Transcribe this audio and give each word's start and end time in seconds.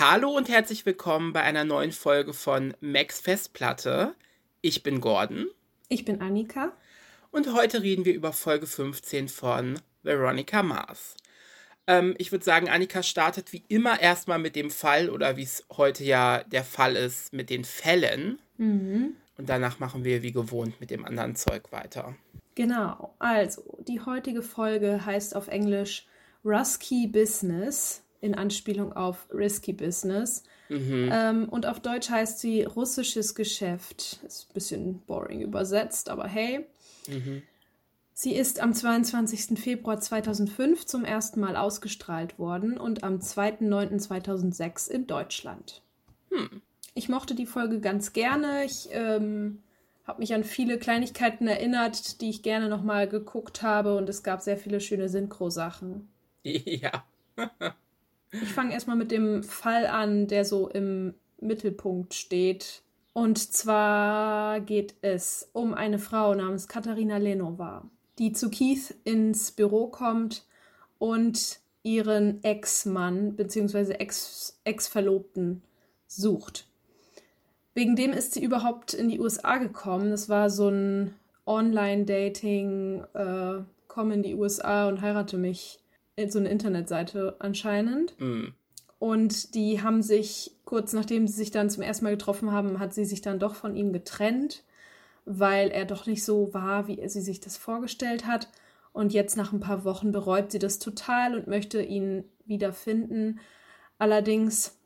Hallo 0.00 0.34
und 0.34 0.48
herzlich 0.48 0.86
willkommen 0.86 1.34
bei 1.34 1.42
einer 1.42 1.64
neuen 1.64 1.92
Folge 1.92 2.32
von 2.32 2.72
Max 2.80 3.20
Festplatte. 3.20 4.14
Ich 4.62 4.82
bin 4.82 5.02
Gordon. 5.02 5.44
Ich 5.90 6.06
bin 6.06 6.22
Annika. 6.22 6.72
Und 7.30 7.52
heute 7.52 7.82
reden 7.82 8.06
wir 8.06 8.14
über 8.14 8.32
Folge 8.32 8.66
15 8.66 9.28
von 9.28 9.78
Veronica 10.02 10.62
Mars. 10.62 11.16
Ähm, 11.86 12.14
ich 12.16 12.32
würde 12.32 12.46
sagen, 12.46 12.70
Annika 12.70 13.02
startet 13.02 13.52
wie 13.52 13.62
immer 13.68 14.00
erstmal 14.00 14.38
mit 14.38 14.56
dem 14.56 14.70
Fall 14.70 15.10
oder 15.10 15.36
wie 15.36 15.42
es 15.42 15.66
heute 15.76 16.02
ja 16.02 16.44
der 16.44 16.64
Fall 16.64 16.96
ist, 16.96 17.34
mit 17.34 17.50
den 17.50 17.64
Fällen. 17.64 18.38
Mhm. 18.56 19.16
Und 19.36 19.50
danach 19.50 19.80
machen 19.80 20.02
wir 20.02 20.22
wie 20.22 20.32
gewohnt 20.32 20.80
mit 20.80 20.90
dem 20.90 21.04
anderen 21.04 21.36
Zeug 21.36 21.72
weiter. 21.72 22.16
Genau, 22.54 23.14
also 23.18 23.76
die 23.86 24.00
heutige 24.00 24.40
Folge 24.40 25.04
heißt 25.04 25.36
auf 25.36 25.48
Englisch 25.48 26.06
Rusky 26.42 27.06
Business 27.06 28.02
in 28.20 28.34
Anspielung 28.34 28.92
auf 28.92 29.26
Risky 29.32 29.72
Business. 29.72 30.42
Mhm. 30.68 31.10
Ähm, 31.12 31.48
und 31.48 31.66
auf 31.66 31.80
Deutsch 31.80 32.10
heißt 32.10 32.38
sie 32.38 32.62
russisches 32.62 33.34
Geschäft. 33.34 34.20
Ist 34.26 34.50
ein 34.50 34.54
bisschen 34.54 34.98
boring 35.06 35.40
übersetzt, 35.40 36.08
aber 36.08 36.26
hey. 36.26 36.66
Mhm. 37.08 37.42
Sie 38.12 38.34
ist 38.34 38.60
am 38.60 38.74
22. 38.74 39.58
Februar 39.58 39.98
2005 39.98 40.84
zum 40.84 41.06
ersten 41.06 41.40
Mal 41.40 41.56
ausgestrahlt 41.56 42.38
worden 42.38 42.76
und 42.76 43.02
am 43.02 43.16
2.9.2006 43.16 44.90
in 44.90 45.06
Deutschland. 45.06 45.80
Hm. 46.30 46.60
Ich 46.94 47.08
mochte 47.08 47.34
die 47.34 47.46
Folge 47.46 47.80
ganz 47.80 48.12
gerne. 48.12 48.66
Ich 48.66 48.90
ähm, 48.92 49.62
habe 50.06 50.20
mich 50.20 50.34
an 50.34 50.44
viele 50.44 50.78
Kleinigkeiten 50.78 51.46
erinnert, 51.46 52.20
die 52.20 52.28
ich 52.28 52.42
gerne 52.42 52.68
nochmal 52.68 53.08
geguckt 53.08 53.62
habe 53.62 53.96
und 53.96 54.08
es 54.08 54.22
gab 54.22 54.42
sehr 54.42 54.58
viele 54.58 54.80
schöne 54.80 55.08
Synchro-Sachen. 55.08 56.08
Ja. 56.42 57.04
ich 58.32 58.52
fange 58.52 58.72
erstmal 58.72 58.96
mit 58.96 59.10
dem 59.10 59.42
Fall 59.42 59.86
an, 59.86 60.26
der 60.26 60.44
so 60.44 60.68
im 60.68 61.14
Mittelpunkt 61.40 62.14
steht. 62.14 62.82
Und 63.12 63.38
zwar 63.38 64.60
geht 64.60 64.94
es 65.02 65.50
um 65.52 65.74
eine 65.74 65.98
Frau 65.98 66.34
namens 66.34 66.68
Katharina 66.68 67.16
Lenova 67.16 67.84
die 68.20 68.32
zu 68.32 68.50
Keith 68.50 68.94
ins 69.04 69.50
Büro 69.50 69.88
kommt 69.88 70.44
und 70.98 71.58
ihren 71.82 72.44
Ex-Mann 72.44 73.34
bzw. 73.34 73.94
Ex-Verlobten 74.64 75.62
sucht. 76.06 76.66
Wegen 77.72 77.96
dem 77.96 78.12
ist 78.12 78.34
sie 78.34 78.44
überhaupt 78.44 78.92
in 78.92 79.08
die 79.08 79.18
USA 79.18 79.56
gekommen. 79.56 80.10
Das 80.10 80.28
war 80.28 80.50
so 80.50 80.68
ein 80.68 81.14
Online-Dating, 81.46 83.04
äh, 83.14 83.62
komm 83.88 84.12
in 84.12 84.22
die 84.22 84.34
USA 84.34 84.86
und 84.86 85.00
heirate 85.00 85.38
mich. 85.38 85.79
So 86.28 86.38
eine 86.38 86.48
Internetseite 86.48 87.36
anscheinend. 87.38 88.14
Mm. 88.18 88.48
Und 88.98 89.54
die 89.54 89.82
haben 89.82 90.02
sich, 90.02 90.56
kurz 90.64 90.92
nachdem 90.92 91.26
sie 91.26 91.34
sich 91.34 91.50
dann 91.50 91.70
zum 91.70 91.82
ersten 91.82 92.04
Mal 92.04 92.10
getroffen 92.10 92.52
haben, 92.52 92.78
hat 92.78 92.92
sie 92.92 93.06
sich 93.06 93.22
dann 93.22 93.38
doch 93.38 93.54
von 93.54 93.74
ihm 93.76 93.92
getrennt 93.92 94.62
weil 95.24 95.68
er 95.68 95.84
doch 95.84 96.06
nicht 96.06 96.24
so 96.24 96.52
war, 96.54 96.88
wie 96.88 97.06
sie 97.08 97.20
sich 97.20 97.40
das 97.40 97.56
vorgestellt 97.56 98.26
hat. 98.26 98.48
Und 98.92 99.12
jetzt 99.12 99.36
nach 99.36 99.52
ein 99.52 99.60
paar 99.60 99.84
Wochen 99.84 100.10
bereut 100.10 100.50
sie 100.50 100.58
das 100.58 100.78
total 100.78 101.36
und 101.36 101.46
möchte 101.46 101.80
ihn 101.80 102.24
wiederfinden. 102.46 103.38
Allerdings 103.98 104.76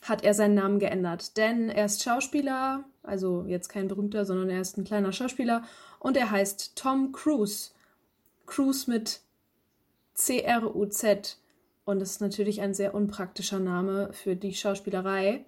hat 0.00 0.24
er 0.24 0.34
seinen 0.34 0.54
Namen 0.54 0.78
geändert, 0.78 1.36
denn 1.36 1.68
er 1.68 1.84
ist 1.84 2.02
Schauspieler, 2.02 2.84
also 3.02 3.44
jetzt 3.46 3.68
kein 3.68 3.88
berühmter, 3.88 4.24
sondern 4.24 4.48
er 4.48 4.60
ist 4.60 4.78
ein 4.78 4.84
kleiner 4.84 5.12
Schauspieler 5.12 5.62
und 5.98 6.16
er 6.16 6.30
heißt 6.30 6.76
Tom 6.76 7.12
Cruise. 7.12 7.70
Cruise 8.46 8.90
mit 8.90 9.20
C-R-U-Z 10.26 11.38
und 11.84 12.00
das 12.00 12.12
ist 12.12 12.20
natürlich 12.20 12.60
ein 12.60 12.74
sehr 12.74 12.94
unpraktischer 12.94 13.58
Name 13.58 14.12
für 14.12 14.36
die 14.36 14.54
Schauspielerei. 14.54 15.44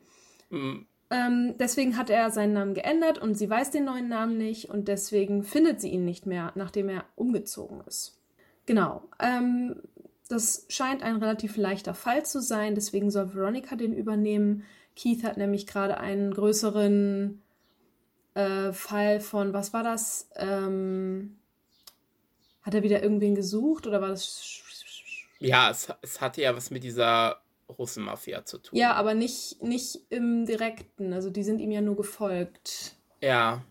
Mhm. 0.51 0.87
Ähm, 1.11 1.55
deswegen 1.59 1.97
hat 1.97 2.11
er 2.11 2.31
seinen 2.31 2.55
Namen 2.55 2.75
geändert 2.75 3.19
und 3.19 3.37
sie 3.37 3.49
weiß 3.49 3.71
den 3.71 3.85
neuen 3.85 4.09
Namen 4.09 4.37
nicht 4.37 4.71
und 4.71 4.89
deswegen 4.89 5.45
findet 5.45 5.81
sie 5.81 5.91
ihn 5.91 6.05
nicht 6.05 6.27
mehr, 6.27 6.53
nachdem 6.55 6.89
er 6.89 7.05
umgezogen 7.15 7.83
ist. 7.87 8.19
Genau. 8.67 9.03
Ähm, 9.21 9.77
das 10.29 10.65
scheint 10.69 11.03
ein 11.03 11.17
relativ 11.17 11.57
leichter 11.57 11.95
Fall 11.95 12.25
zu 12.25 12.41
sein, 12.41 12.75
deswegen 12.75 13.11
soll 13.11 13.35
Veronica 13.35 13.77
den 13.77 13.93
übernehmen. 13.93 14.65
Keith 14.97 15.23
hat 15.23 15.37
nämlich 15.37 15.67
gerade 15.67 15.99
einen 15.99 16.33
größeren 16.33 17.43
äh, 18.35 18.73
Fall 18.73 19.21
von, 19.21 19.53
was 19.53 19.73
war 19.73 19.83
das? 19.83 20.31
Ähm, 20.37 21.37
hat 22.63 22.75
er 22.75 22.83
wieder 22.83 23.03
irgendwen 23.03 23.35
gesucht 23.35 23.87
oder 23.87 24.01
war 24.01 24.09
das? 24.09 24.64
Ja, 25.39 25.71
es, 25.71 25.93
es 26.03 26.21
hatte 26.21 26.43
ja 26.43 26.57
was 26.57 26.71
mit 26.71 26.85
dieser 26.85 27.43
Russenmafia 27.69 28.45
zu 28.45 28.59
tun. 28.59 28.79
Ja, 28.79 28.95
aber 28.95 29.15
nicht, 29.15 29.63
nicht 29.63 30.01
im 30.11 30.47
Direkten. 30.47 31.13
Also 31.13 31.31
die 31.31 31.43
sind 31.43 31.61
ihm 31.61 31.71
ja 31.71 31.81
nur 31.81 31.97
gefolgt. 31.97 32.97
Ja. 33.21 33.65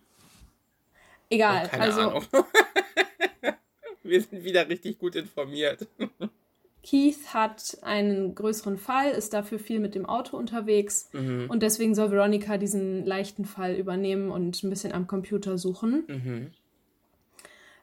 Egal. 1.29 1.65
Oh, 1.65 1.69
keine 1.69 1.83
also, 1.83 2.01
Ahnung. 2.01 2.25
Wir 4.03 4.21
sind 4.21 4.43
wieder 4.43 4.67
richtig 4.67 4.99
gut 4.99 5.15
informiert. 5.15 5.87
Keith 6.83 7.33
hat 7.33 7.77
einen 7.81 8.35
größeren 8.35 8.77
Fall, 8.77 9.11
ist 9.11 9.33
dafür 9.33 9.57
viel 9.57 9.79
mit 9.79 9.95
dem 9.95 10.05
Auto 10.05 10.35
unterwegs 10.35 11.09
mhm. 11.13 11.45
und 11.49 11.63
deswegen 11.63 11.95
soll 11.95 12.11
Veronica 12.11 12.57
diesen 12.57 13.05
leichten 13.05 13.45
Fall 13.45 13.75
übernehmen 13.75 14.29
und 14.29 14.61
ein 14.63 14.69
bisschen 14.69 14.91
am 14.91 15.07
Computer 15.07 15.57
suchen. 15.57 16.03
Mhm. 16.07 16.51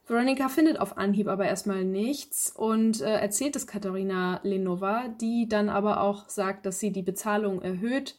Veronica 0.06 0.48
findet 0.48 0.80
auf 0.80 0.98
Anhieb 0.98 1.28
aber 1.28 1.46
erstmal 1.46 1.84
nichts 1.84 2.50
und 2.54 3.00
äh, 3.00 3.20
erzählt 3.20 3.54
es 3.54 3.66
Katharina 3.66 4.40
Lenova, 4.42 5.08
die 5.20 5.48
dann 5.48 5.68
aber 5.68 6.00
auch 6.00 6.28
sagt, 6.28 6.66
dass 6.66 6.80
sie 6.80 6.90
die 6.90 7.02
Bezahlung 7.02 7.62
erhöht 7.62 8.18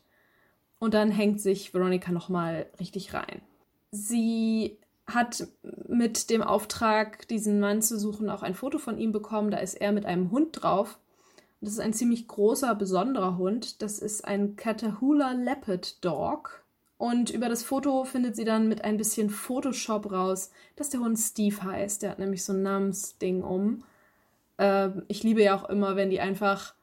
und 0.80 0.94
dann 0.94 1.12
hängt 1.12 1.42
sich 1.42 1.74
Veronica 1.74 2.12
nochmal 2.12 2.68
richtig 2.80 3.14
rein. 3.14 3.42
Sie 3.92 4.80
hat 5.06 5.48
mit 5.88 6.30
dem 6.30 6.42
Auftrag, 6.42 7.28
diesen 7.28 7.60
Mann 7.60 7.82
zu 7.82 8.00
suchen, 8.00 8.30
auch 8.30 8.44
ein 8.44 8.56
Foto 8.56 8.78
von 8.78 8.98
ihm 8.98 9.12
bekommen. 9.12 9.52
Da 9.52 9.58
ist 9.58 9.76
er 9.76 9.92
mit 9.92 10.06
einem 10.06 10.32
Hund 10.32 10.62
drauf. 10.62 10.98
Das 11.60 11.74
ist 11.74 11.80
ein 11.80 11.94
ziemlich 11.94 12.28
großer, 12.28 12.74
besonderer 12.76 13.38
Hund. 13.38 13.82
Das 13.82 14.00
ist 14.00 14.26
ein 14.26 14.56
Catahoula 14.56 15.34
Leopard 15.34 16.04
Dog. 16.04 16.61
Und 17.02 17.32
über 17.32 17.50
das 17.50 17.64
Foto 17.64 18.06
findet 18.06 18.36
sie 18.36 18.46
dann 18.46 18.68
mit 18.68 18.84
ein 18.84 18.96
bisschen 18.96 19.32
Photoshop 19.32 20.12
raus, 20.12 20.52
dass 20.76 20.90
der 20.90 21.00
Hund 21.00 21.18
Steve 21.18 21.64
heißt. 21.64 22.04
Der 22.04 22.12
hat 22.12 22.20
nämlich 22.20 22.46
so 22.46 22.54
ein 22.54 22.62
Namensding 22.62 23.42
um. 23.42 23.84
Äh, 24.58 24.90
ich 25.08 25.24
liebe 25.24 25.42
ja 25.42 25.56
auch 25.56 25.68
immer, 25.68 25.96
wenn 25.96 26.12
die 26.12 26.20
einfach 26.20 26.76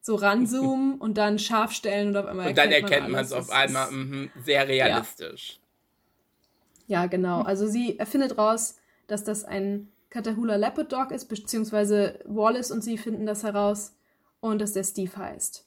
so 0.00 0.14
ranzoomen 0.14 0.94
und 1.00 1.18
dann 1.18 1.40
scharf 1.40 1.72
stellen 1.72 2.10
und 2.10 2.16
auf 2.18 2.26
einmal 2.26 2.50
Und 2.50 2.56
dann 2.56 2.70
erkennt 2.70 3.08
man 3.08 3.24
es 3.24 3.32
auf 3.32 3.50
einmal 3.50 3.90
mh, 3.90 4.28
sehr 4.44 4.68
realistisch. 4.68 5.58
Ja. 6.86 7.00
ja, 7.00 7.06
genau. 7.08 7.42
Also 7.42 7.66
sie 7.66 7.98
erfindet 7.98 8.38
raus, 8.38 8.76
dass 9.08 9.24
das 9.24 9.44
ein 9.44 9.88
Catahoula 10.08 10.54
Leopard 10.54 10.92
Dog 10.92 11.10
ist, 11.10 11.24
beziehungsweise 11.24 12.20
Wallace 12.26 12.70
und 12.70 12.84
sie 12.84 12.96
finden 12.96 13.26
das 13.26 13.42
heraus 13.42 13.92
und 14.38 14.60
dass 14.60 14.72
der 14.72 14.84
Steve 14.84 15.16
heißt. 15.16 15.66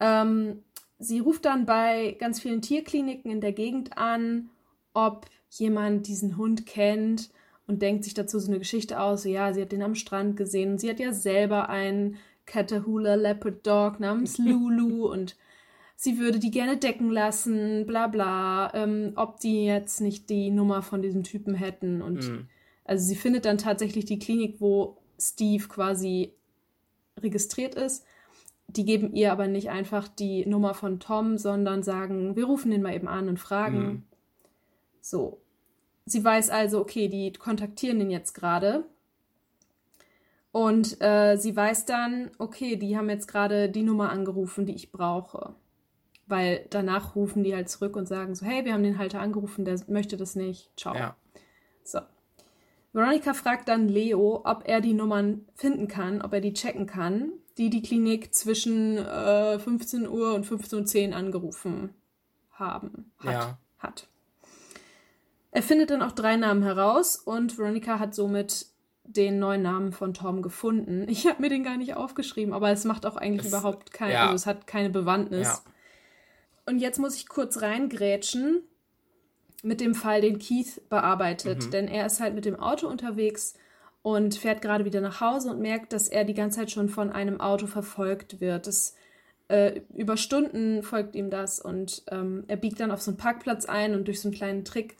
Ähm, 0.00 0.62
sie 1.00 1.18
ruft 1.18 1.46
dann 1.46 1.66
bei 1.66 2.16
ganz 2.20 2.40
vielen 2.40 2.62
Tierkliniken 2.62 3.30
in 3.30 3.40
der 3.40 3.52
Gegend 3.52 3.98
an, 3.98 4.50
ob 4.92 5.26
jemand 5.48 6.06
diesen 6.06 6.36
Hund 6.36 6.66
kennt 6.66 7.30
und 7.66 7.82
denkt 7.82 8.04
sich 8.04 8.14
dazu 8.14 8.38
so 8.38 8.48
eine 8.48 8.58
Geschichte 8.58 9.00
aus. 9.00 9.22
So, 9.22 9.28
ja, 9.28 9.52
sie 9.52 9.62
hat 9.62 9.72
den 9.72 9.82
am 9.82 9.94
Strand 9.94 10.36
gesehen 10.36 10.72
und 10.72 10.80
sie 10.80 10.90
hat 10.90 11.00
ja 11.00 11.12
selber 11.12 11.68
einen 11.68 12.18
Catahoula 12.46 13.14
Leopard 13.14 13.66
Dog 13.66 13.98
namens 13.98 14.38
Lulu 14.38 15.10
und 15.10 15.36
sie 15.96 16.18
würde 16.18 16.38
die 16.38 16.50
gerne 16.50 16.76
decken 16.76 17.10
lassen, 17.10 17.86
bla 17.86 18.06
bla, 18.06 18.72
ähm, 18.74 19.12
ob 19.16 19.40
die 19.40 19.64
jetzt 19.64 20.00
nicht 20.00 20.28
die 20.30 20.50
Nummer 20.50 20.82
von 20.82 21.02
diesem 21.02 21.24
Typen 21.24 21.54
hätten. 21.54 22.02
Und 22.02 22.28
mhm. 22.28 22.48
also 22.84 23.04
sie 23.04 23.16
findet 23.16 23.46
dann 23.46 23.58
tatsächlich 23.58 24.04
die 24.04 24.18
Klinik, 24.18 24.56
wo 24.60 24.98
Steve 25.18 25.66
quasi 25.66 26.34
registriert 27.22 27.74
ist 27.74 28.04
die 28.76 28.84
geben 28.84 29.12
ihr 29.14 29.32
aber 29.32 29.48
nicht 29.48 29.70
einfach 29.70 30.08
die 30.08 30.46
Nummer 30.46 30.74
von 30.74 31.00
Tom, 31.00 31.38
sondern 31.38 31.82
sagen, 31.82 32.36
wir 32.36 32.44
rufen 32.44 32.70
den 32.70 32.82
mal 32.82 32.94
eben 32.94 33.08
an 33.08 33.28
und 33.28 33.38
fragen. 33.38 33.78
Mhm. 33.78 34.02
So. 35.00 35.40
Sie 36.06 36.24
weiß 36.24 36.50
also, 36.50 36.80
okay, 36.80 37.08
die 37.08 37.32
kontaktieren 37.32 37.98
den 37.98 38.10
jetzt 38.10 38.34
gerade. 38.34 38.84
Und 40.52 41.00
äh, 41.00 41.36
sie 41.36 41.54
weiß 41.54 41.84
dann, 41.84 42.30
okay, 42.38 42.76
die 42.76 42.96
haben 42.96 43.08
jetzt 43.08 43.28
gerade 43.28 43.68
die 43.68 43.82
Nummer 43.82 44.10
angerufen, 44.10 44.66
die 44.66 44.74
ich 44.74 44.90
brauche. 44.90 45.54
Weil 46.26 46.66
danach 46.70 47.14
rufen 47.14 47.44
die 47.44 47.54
halt 47.54 47.68
zurück 47.68 47.96
und 47.96 48.06
sagen 48.06 48.34
so, 48.34 48.44
hey, 48.44 48.64
wir 48.64 48.72
haben 48.72 48.82
den 48.82 48.98
Halter 48.98 49.20
angerufen, 49.20 49.64
der 49.64 49.80
möchte 49.88 50.16
das 50.16 50.34
nicht. 50.34 50.70
Ciao. 50.76 50.94
Ja. 50.94 51.16
So. 51.84 52.00
Veronica 52.92 53.34
fragt 53.34 53.68
dann 53.68 53.88
Leo, 53.88 54.42
ob 54.44 54.64
er 54.66 54.80
die 54.80 54.94
Nummern 54.94 55.46
finden 55.54 55.86
kann, 55.86 56.22
ob 56.22 56.32
er 56.32 56.40
die 56.40 56.52
checken 56.52 56.86
kann 56.86 57.32
die 57.60 57.68
die 57.68 57.82
Klinik 57.82 58.34
zwischen 58.34 58.96
äh, 58.96 59.58
15 59.58 60.08
Uhr 60.08 60.34
und 60.34 60.46
15.10 60.46 61.10
Uhr 61.10 61.16
angerufen 61.16 61.90
haben. 62.52 63.12
Hat, 63.18 63.32
ja. 63.32 63.58
hat. 63.78 64.08
Er 65.50 65.62
findet 65.62 65.90
dann 65.90 66.00
auch 66.00 66.12
drei 66.12 66.36
Namen 66.36 66.62
heraus 66.62 67.16
und 67.16 67.58
Veronica 67.58 67.98
hat 67.98 68.14
somit 68.14 68.66
den 69.04 69.38
neuen 69.38 69.60
Namen 69.60 69.92
von 69.92 70.14
Tom 70.14 70.40
gefunden. 70.40 71.06
Ich 71.10 71.26
habe 71.26 71.42
mir 71.42 71.50
den 71.50 71.62
gar 71.62 71.76
nicht 71.76 71.94
aufgeschrieben, 71.94 72.54
aber 72.54 72.70
es 72.70 72.84
macht 72.84 73.04
auch 73.04 73.16
eigentlich 73.16 73.46
es, 73.46 73.52
überhaupt 73.52 73.92
keine, 73.92 74.14
ja. 74.14 74.22
also 74.22 74.36
es 74.36 74.46
hat 74.46 74.66
keine 74.66 74.88
Bewandtnis. 74.88 75.48
Ja. 75.48 75.72
Und 76.64 76.78
jetzt 76.78 76.98
muss 76.98 77.14
ich 77.16 77.28
kurz 77.28 77.60
reingrätschen 77.60 78.62
mit 79.62 79.82
dem 79.82 79.94
Fall, 79.94 80.22
den 80.22 80.38
Keith 80.38 80.80
bearbeitet, 80.88 81.66
mhm. 81.66 81.70
denn 81.72 81.88
er 81.88 82.06
ist 82.06 82.20
halt 82.20 82.34
mit 82.34 82.46
dem 82.46 82.58
Auto 82.58 82.88
unterwegs 82.88 83.52
und 84.02 84.34
fährt 84.36 84.62
gerade 84.62 84.84
wieder 84.84 85.00
nach 85.00 85.20
Hause 85.20 85.50
und 85.50 85.60
merkt, 85.60 85.92
dass 85.92 86.08
er 86.08 86.24
die 86.24 86.34
ganze 86.34 86.60
Zeit 86.60 86.70
schon 86.70 86.88
von 86.88 87.10
einem 87.10 87.40
Auto 87.40 87.66
verfolgt 87.66 88.40
wird. 88.40 88.66
Das, 88.66 88.94
äh, 89.48 89.80
über 89.94 90.16
Stunden 90.16 90.82
folgt 90.82 91.14
ihm 91.14 91.30
das 91.30 91.60
und 91.60 92.02
ähm, 92.10 92.44
er 92.48 92.56
biegt 92.56 92.80
dann 92.80 92.90
auf 92.90 93.02
so 93.02 93.10
einen 93.10 93.18
Parkplatz 93.18 93.66
ein 93.66 93.94
und 93.94 94.06
durch 94.06 94.20
so 94.20 94.28
einen 94.28 94.34
kleinen 94.34 94.64
Trick 94.64 94.96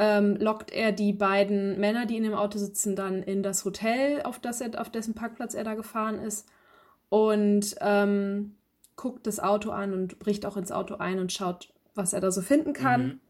ähm, 0.00 0.36
lockt 0.36 0.72
er 0.72 0.92
die 0.92 1.12
beiden 1.12 1.78
Männer, 1.78 2.06
die 2.06 2.16
in 2.16 2.22
dem 2.22 2.32
Auto 2.32 2.58
sitzen, 2.58 2.96
dann 2.96 3.22
in 3.22 3.42
das 3.42 3.66
Hotel, 3.66 4.22
auf, 4.22 4.38
das 4.38 4.62
er, 4.62 4.80
auf 4.80 4.88
dessen 4.88 5.12
Parkplatz 5.12 5.52
er 5.52 5.62
da 5.62 5.74
gefahren 5.74 6.18
ist. 6.18 6.48
Und 7.10 7.76
ähm, 7.82 8.54
guckt 8.96 9.26
das 9.26 9.40
Auto 9.40 9.70
an 9.72 9.92
und 9.92 10.18
bricht 10.18 10.46
auch 10.46 10.56
ins 10.56 10.72
Auto 10.72 10.94
ein 10.94 11.18
und 11.18 11.34
schaut, 11.34 11.70
was 11.94 12.14
er 12.14 12.20
da 12.20 12.30
so 12.30 12.40
finden 12.40 12.72
kann. 12.72 13.04
Mhm. 13.04 13.20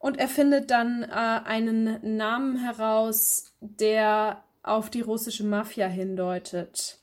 Und 0.00 0.18
er 0.18 0.28
findet 0.28 0.70
dann 0.70 1.02
äh, 1.02 1.06
einen 1.12 2.16
Namen 2.16 2.56
heraus, 2.56 3.52
der 3.60 4.42
auf 4.62 4.88
die 4.88 5.02
russische 5.02 5.44
Mafia 5.44 5.86
hindeutet. 5.86 6.98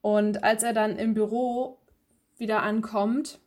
Und 0.00 0.42
als 0.42 0.62
er 0.62 0.72
dann 0.72 0.96
im 0.96 1.12
Büro 1.12 1.78
wieder 2.38 2.62
ankommt, 2.62 3.38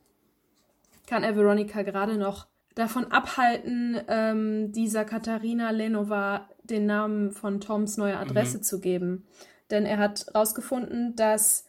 kann 1.08 1.24
er 1.24 1.34
Veronika 1.34 1.82
gerade 1.82 2.16
noch 2.16 2.46
davon 2.76 3.10
abhalten, 3.10 4.00
ähm, 4.06 4.70
dieser 4.70 5.04
Katharina 5.04 5.70
Lenova 5.70 6.48
den 6.62 6.86
Namen 6.86 7.32
von 7.32 7.60
Toms 7.60 7.96
neue 7.96 8.18
Adresse 8.18 8.58
mhm. 8.58 8.62
zu 8.62 8.80
geben. 8.80 9.26
Denn 9.72 9.84
er 9.84 9.98
hat 9.98 10.26
herausgefunden, 10.26 11.16
dass 11.16 11.66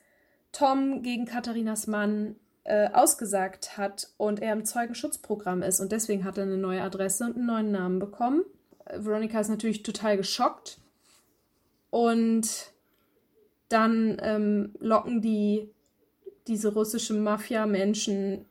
Tom 0.52 1.02
gegen 1.02 1.26
Katharinas 1.26 1.88
Mann 1.88 2.36
äh, 2.64 2.90
ausgesagt 2.92 3.78
hat 3.78 4.10
und 4.18 4.42
er 4.42 4.54
im 4.54 4.66
Zeugenschutzprogramm 4.66 5.64
ist. 5.64 5.80
Und 5.80 5.92
deswegen 5.92 6.24
hat 6.24 6.38
er 6.38 6.44
eine 6.44 6.58
neue 6.58 6.82
Adresse 6.82 7.26
und 7.26 7.36
einen 7.36 7.46
neuen 7.46 7.72
Namen 7.72 8.00
bekommen. 8.00 8.44
Veronika 8.94 9.40
ist 9.40 9.50
natürlich 9.50 9.84
total 9.84 10.18
geschockt. 10.18 10.80
Und 11.90 12.72
dann 13.70 14.18
ähm, 14.22 14.74
locken 14.80 15.22
die 15.22 15.70
diese 16.48 16.74
russische 16.74 17.14
Mafia-Menschen 17.14 18.46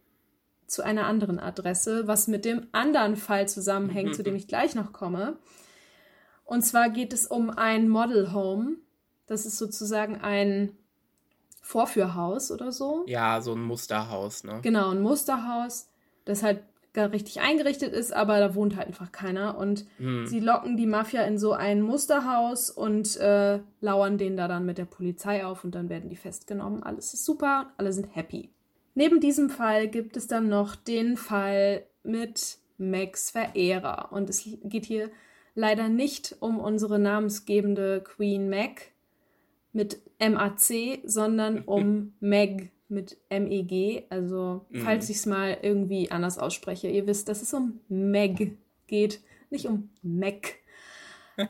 zu 0.67 0.83
einer 0.83 1.07
anderen 1.07 1.41
Adresse, 1.41 2.07
was 2.07 2.29
mit 2.29 2.45
dem 2.45 2.69
anderen 2.73 3.17
Fall 3.17 3.49
zusammenhängt, 3.49 4.15
zu 4.15 4.23
dem 4.23 4.37
ich 4.37 4.47
gleich 4.47 4.75
noch 4.75 4.93
komme. 4.93 5.37
Und 6.45 6.63
zwar 6.63 6.91
geht 6.91 7.13
es 7.13 7.27
um 7.27 7.51
ein 7.51 7.89
Model 7.89 8.33
Home. 8.33 8.77
Das 9.27 9.47
ist 9.47 9.59
sozusagen 9.59 10.21
ein 10.21 10.73
Vorführhaus 11.71 12.51
oder 12.51 12.73
so. 12.73 13.05
Ja, 13.07 13.41
so 13.41 13.53
ein 13.53 13.63
Musterhaus, 13.63 14.43
ne? 14.43 14.59
Genau, 14.61 14.91
ein 14.91 15.03
Musterhaus, 15.03 15.89
das 16.25 16.43
halt 16.43 16.65
gar 16.93 17.13
richtig 17.13 17.41
eingerichtet 17.41 17.93
ist, 17.93 18.13
aber 18.13 18.41
da 18.41 18.57
wohnt 18.57 18.75
halt 18.75 18.89
einfach 18.89 19.13
keiner. 19.13 19.57
Und 19.57 19.85
hm. 19.99 20.27
sie 20.27 20.41
locken 20.41 20.77
die 20.77 20.89
Mafia 20.89 21.23
in 21.23 21.39
so 21.39 21.53
ein 21.53 21.81
Musterhaus 21.81 22.71
und 22.71 23.17
äh, 23.19 23.61
lauern 23.81 24.19
den 24.19 24.37
da 24.37 24.49
dann 24.49 24.67
mit 24.67 24.79
der 24.79 24.85
Polizei 24.85 25.47
auf 25.47 25.63
und 25.63 25.77
dann 25.77 25.89
werden 25.89 26.11
die 26.11 26.17
festgenommen. 26.17 26.83
Alles 26.83 27.15
ist 27.15 27.25
super, 27.25 27.73
alle 27.77 27.93
sind 27.93 28.17
happy. 28.17 28.51
Neben 28.97 29.21
diesem 29.21 29.49
Fall 29.49 29.87
gibt 29.87 30.17
es 30.17 30.27
dann 30.27 30.49
noch 30.49 30.75
den 30.75 31.17
Fall 31.17 31.85
mit 32.03 32.59
Max 32.79 33.31
Verehrer. 33.31 34.09
Und 34.11 34.29
es 34.29 34.43
geht 34.65 34.87
hier 34.87 35.09
leider 35.55 35.89
nicht 35.89 36.35
um 36.41 36.59
unsere 36.59 36.99
namensgebende 36.99 38.01
Queen 38.01 38.51
Mac 38.51 38.91
mit 39.73 40.01
MAC, 40.19 41.01
sondern 41.05 41.61
um 41.67 42.15
Meg 42.21 42.73
mit 42.89 43.19
MEG. 43.31 44.07
Also, 44.11 44.67
mhm. 44.71 44.83
falls 44.83 45.09
ich 45.09 45.19
es 45.19 45.27
mal 45.27 45.59
irgendwie 45.63 46.11
anders 46.11 46.39
ausspreche, 46.39 46.89
ihr 46.89 47.07
wisst, 47.07 47.29
dass 47.29 47.43
es 47.43 47.55
um 47.55 47.81
Meg 47.89 48.59
geht, 48.87 49.21
nicht 49.51 49.67
um 49.67 49.91
Mac. 50.03 50.57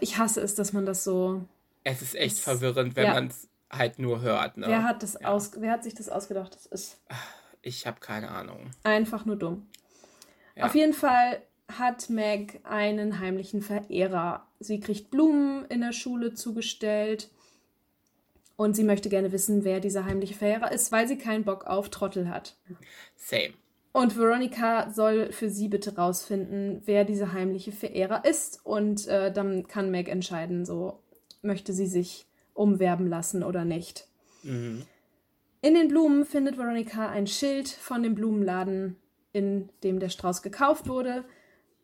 ich 0.00 0.18
hasse 0.18 0.40
es, 0.40 0.54
dass 0.54 0.72
man 0.72 0.86
das 0.86 1.04
so. 1.04 1.42
Es 1.84 2.02
ist 2.02 2.14
echt 2.14 2.38
verwirrend, 2.38 2.96
wenn 2.96 3.06
ja. 3.06 3.14
man 3.14 3.28
es 3.28 3.48
halt 3.70 3.98
nur 3.98 4.20
hört. 4.20 4.56
Ne? 4.56 4.66
Wer, 4.66 4.82
hat 4.84 5.02
das 5.02 5.18
ja. 5.20 5.28
aus, 5.28 5.52
wer 5.60 5.72
hat 5.72 5.84
sich 5.84 5.94
das 5.94 6.08
ausgedacht? 6.08 6.54
Das 6.54 6.66
ist. 6.66 7.00
Ich 7.62 7.86
habe 7.86 8.00
keine 8.00 8.30
Ahnung. 8.30 8.70
Einfach 8.82 9.24
nur 9.24 9.36
dumm. 9.36 9.66
Ja. 10.56 10.64
Auf 10.66 10.74
jeden 10.74 10.92
Fall 10.92 11.42
hat 11.80 12.10
Meg 12.10 12.60
einen 12.64 13.18
heimlichen 13.18 13.62
Verehrer. 13.62 14.46
Sie 14.60 14.78
kriegt 14.78 15.10
Blumen 15.10 15.64
in 15.66 15.80
der 15.80 15.92
Schule 15.92 16.34
zugestellt 16.34 17.30
und 18.56 18.76
sie 18.76 18.84
möchte 18.84 19.08
gerne 19.08 19.32
wissen, 19.32 19.64
wer 19.64 19.80
dieser 19.80 20.04
heimliche 20.04 20.34
Verehrer 20.34 20.70
ist, 20.70 20.92
weil 20.92 21.08
sie 21.08 21.16
keinen 21.16 21.44
Bock 21.44 21.64
auf 21.66 21.88
Trottel 21.88 22.28
hat. 22.28 22.56
Same. 23.16 23.54
Und 23.92 24.16
Veronica 24.16 24.90
soll 24.90 25.32
für 25.32 25.48
sie 25.48 25.68
bitte 25.68 25.96
rausfinden, 25.96 26.82
wer 26.84 27.04
dieser 27.04 27.32
heimliche 27.32 27.72
Verehrer 27.72 28.24
ist. 28.24 28.64
Und 28.64 29.08
äh, 29.08 29.32
dann 29.32 29.66
kann 29.66 29.90
Meg 29.90 30.08
entscheiden, 30.08 30.64
so 30.64 31.00
möchte 31.42 31.72
sie 31.72 31.86
sich 31.86 32.26
umwerben 32.54 33.08
lassen 33.08 33.42
oder 33.42 33.64
nicht. 33.64 34.06
Mhm. 34.42 34.82
In 35.62 35.74
den 35.74 35.88
Blumen 35.88 36.24
findet 36.24 36.56
Veronica 36.56 37.08
ein 37.08 37.26
Schild 37.26 37.68
von 37.68 38.02
dem 38.02 38.14
Blumenladen, 38.14 38.96
in 39.32 39.68
dem 39.82 40.00
der 40.00 40.08
Strauß 40.08 40.42
gekauft 40.42 40.88
wurde. 40.88 41.24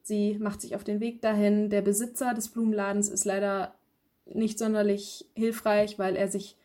Sie 0.06 0.38
macht 0.38 0.60
sich 0.60 0.76
auf 0.76 0.84
den 0.84 1.00
Weg 1.00 1.20
dahin. 1.20 1.68
Der 1.68 1.82
Besitzer 1.82 2.32
des 2.32 2.48
Blumenladens 2.50 3.08
ist 3.08 3.24
leider 3.24 3.74
nicht 4.24 4.56
sonderlich 4.56 5.28
hilfreich, 5.34 5.98
weil 5.98 6.14
er 6.14 6.28
sich 6.28 6.56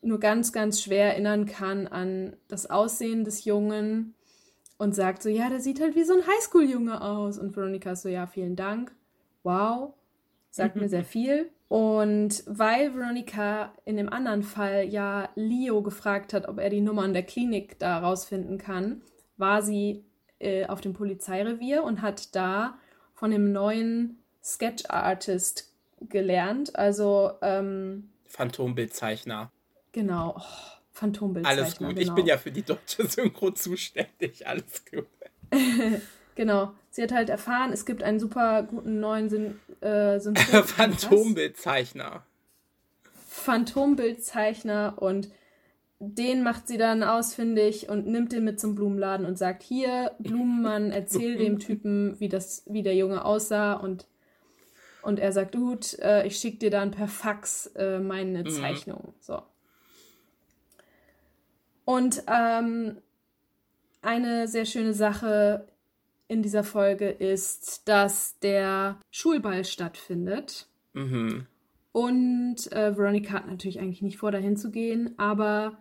nur 0.00 0.20
ganz, 0.20 0.52
ganz 0.52 0.80
schwer 0.80 1.06
erinnern 1.06 1.46
kann 1.46 1.88
an 1.88 2.36
das 2.46 2.70
Aussehen 2.70 3.24
des 3.24 3.44
Jungen 3.44 4.14
und 4.76 4.94
sagt 4.94 5.24
so, 5.24 5.28
ja, 5.28 5.48
der 5.48 5.58
sieht 5.58 5.80
halt 5.80 5.96
wie 5.96 6.04
so 6.04 6.12
ein 6.14 6.24
Highschool-Junge 6.24 7.02
aus. 7.02 7.36
Und 7.36 7.56
Veronica 7.56 7.96
so, 7.96 8.08
ja, 8.08 8.28
vielen 8.28 8.54
Dank. 8.54 8.94
Wow, 9.42 9.94
sagt 10.48 10.76
mir 10.76 10.88
sehr 10.88 11.04
viel. 11.04 11.50
Und 11.66 12.44
weil 12.46 12.94
Veronica 12.94 13.72
in 13.86 13.96
dem 13.96 14.08
anderen 14.08 14.44
Fall 14.44 14.84
ja 14.84 15.30
Leo 15.34 15.82
gefragt 15.82 16.32
hat, 16.32 16.46
ob 16.46 16.60
er 16.60 16.70
die 16.70 16.80
Nummern 16.80 17.12
der 17.12 17.24
Klinik 17.24 17.76
da 17.80 17.98
rausfinden 17.98 18.56
kann, 18.56 19.02
war 19.36 19.62
sie 19.62 20.04
äh, 20.40 20.66
auf 20.66 20.80
dem 20.80 20.92
Polizeirevier 20.94 21.82
und 21.82 22.02
hat 22.02 22.34
da 22.34 22.78
von 23.14 23.30
dem 23.30 23.52
neuen 23.52 24.18
Sketch 24.42 24.84
Artist 24.88 25.72
gelernt. 26.00 26.76
Also 26.76 27.32
ähm, 27.42 28.10
Phantombildzeichner. 28.26 29.50
Genau. 29.92 30.36
Oh, 30.38 30.42
Phantombildzeichner. 30.92 31.62
Alles 31.62 31.76
gut. 31.76 31.88
Genau. 31.88 32.00
Ich 32.00 32.12
bin 32.12 32.26
ja 32.26 32.38
für 32.38 32.50
die 32.50 32.62
deutsche 32.62 33.06
Synchro 33.06 33.50
zuständig. 33.50 34.46
Alles 34.46 34.84
gut. 34.90 35.06
genau. 36.34 36.72
Sie 36.90 37.02
hat 37.02 37.12
halt 37.12 37.30
erfahren, 37.30 37.72
es 37.72 37.84
gibt 37.86 38.02
einen 38.02 38.20
super 38.20 38.62
guten 38.62 39.00
neuen 39.00 39.28
Syn 39.28 39.60
äh, 39.80 40.20
Phantombildzeichner. 40.62 42.24
Phantombildzeichner 43.28 44.94
und 45.00 45.30
den 46.00 46.44
macht 46.44 46.68
sie 46.68 46.78
dann 46.78 47.02
ausfindig 47.02 47.88
und 47.88 48.06
nimmt 48.06 48.32
den 48.32 48.44
mit 48.44 48.60
zum 48.60 48.74
Blumenladen 48.74 49.26
und 49.26 49.36
sagt: 49.36 49.62
Hier, 49.62 50.12
Blumenmann, 50.18 50.92
erzähl 50.92 51.36
dem 51.36 51.58
Typen, 51.60 52.18
wie, 52.20 52.28
das, 52.28 52.62
wie 52.66 52.82
der 52.82 52.94
Junge 52.94 53.24
aussah. 53.24 53.74
Und, 53.74 54.06
und 55.02 55.18
er 55.18 55.32
sagt: 55.32 55.56
Gut, 55.56 55.98
äh, 55.98 56.26
ich 56.26 56.36
schicke 56.36 56.58
dir 56.58 56.70
dann 56.70 56.92
per 56.92 57.08
Fax 57.08 57.66
äh, 57.74 57.98
meine 57.98 58.44
mhm. 58.44 58.50
Zeichnung. 58.50 59.14
So. 59.20 59.42
Und 61.84 62.22
ähm, 62.28 62.98
eine 64.02 64.46
sehr 64.46 64.66
schöne 64.66 64.94
Sache 64.94 65.66
in 66.28 66.42
dieser 66.42 66.62
Folge 66.62 67.08
ist, 67.08 67.88
dass 67.88 68.38
der 68.40 69.00
Schulball 69.10 69.64
stattfindet. 69.64 70.68
Mhm. 70.92 71.46
Und 71.90 72.70
äh, 72.70 72.96
Veronica 72.96 73.32
hat 73.32 73.48
natürlich 73.48 73.80
eigentlich 73.80 74.02
nicht 74.02 74.18
vor, 74.18 74.30
dahin 74.30 74.56
zu 74.56 74.70
gehen, 74.70 75.18
aber 75.18 75.78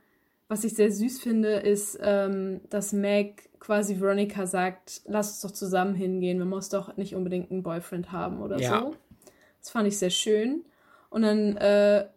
was 0.48 0.64
ich 0.64 0.74
sehr 0.74 0.92
süß 0.92 1.20
finde, 1.20 1.56
ist, 1.56 2.00
ähm, 2.02 2.62
dass 2.70 2.94
Meg 2.94 3.50
quasi 3.60 4.00
Veronica 4.00 4.46
sagt, 4.46 5.02
lass 5.06 5.32
uns 5.32 5.42
doch 5.42 5.52
zusammen 5.52 5.96
hingehen, 5.96 6.40
man 6.40 6.50
muss 6.50 6.70
doch 6.70 6.96
nicht 6.98 7.16
unbedingt 7.16 7.52
einen 7.52 7.64
Boyfriend 7.64 8.12
haben 8.12 8.42
oder 8.42 8.60
ja. 8.60 8.80
so. 8.80 8.96
Das 9.60 9.72
fand 9.72 9.88
ich 9.88 9.98
sehr 9.98 10.10
schön. 10.10 10.64
Und 11.10 11.24
dann, 11.24 11.58
äh, 11.58 12.08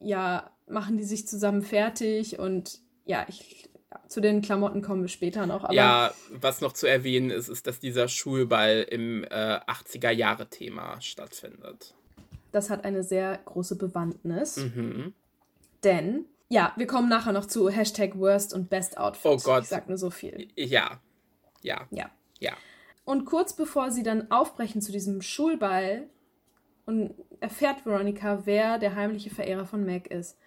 ja, 0.00 0.50
machen 0.68 0.96
die 0.96 1.04
sich 1.04 1.28
zusammen 1.28 1.62
fertig 1.62 2.38
und 2.38 2.80
ja, 3.04 3.24
ich, 3.28 3.68
zu 4.08 4.20
den 4.20 4.42
Klamotten 4.42 4.82
kommen 4.82 5.02
wir 5.02 5.08
später 5.08 5.46
noch. 5.46 5.70
ja, 5.72 6.12
was 6.30 6.60
noch 6.60 6.72
zu 6.72 6.86
erwähnen 6.86 7.30
ist, 7.30 7.48
ist, 7.48 7.66
dass 7.66 7.78
dieser 7.78 8.08
Schulball 8.08 8.84
im 8.90 9.24
äh, 9.24 9.28
80er-Jahre-Thema 9.28 11.00
stattfindet. 11.00 11.94
Das 12.50 12.70
hat 12.70 12.84
eine 12.84 13.04
sehr 13.04 13.38
große 13.44 13.76
Bewandtnis. 13.76 14.56
Mhm. 14.56 15.14
Denn 15.84 16.24
ja, 16.48 16.72
wir 16.76 16.86
kommen 16.86 17.08
nachher 17.08 17.32
noch 17.32 17.46
zu 17.46 17.68
Hashtag 17.68 18.18
Worst 18.18 18.54
und 18.54 18.68
Best 18.70 18.98
Outfit. 18.98 19.30
Oh 19.30 19.36
Gott. 19.38 19.64
Ich 19.64 19.68
sag 19.68 19.88
nur 19.88 19.98
so 19.98 20.10
viel. 20.10 20.48
Ja. 20.56 21.00
Ja. 21.62 21.86
Ja. 21.90 22.10
Ja. 22.38 22.52
Und 23.04 23.24
kurz 23.24 23.54
bevor 23.54 23.90
sie 23.90 24.02
dann 24.02 24.30
aufbrechen 24.30 24.80
zu 24.80 24.92
diesem 24.92 25.22
Schulball, 25.22 26.08
und 26.86 27.14
erfährt 27.40 27.84
Veronica, 27.84 28.46
wer 28.46 28.78
der 28.78 28.94
heimliche 28.94 29.30
Verehrer 29.30 29.66
von 29.66 29.84
Mac 29.84 30.06
ist. 30.06 30.38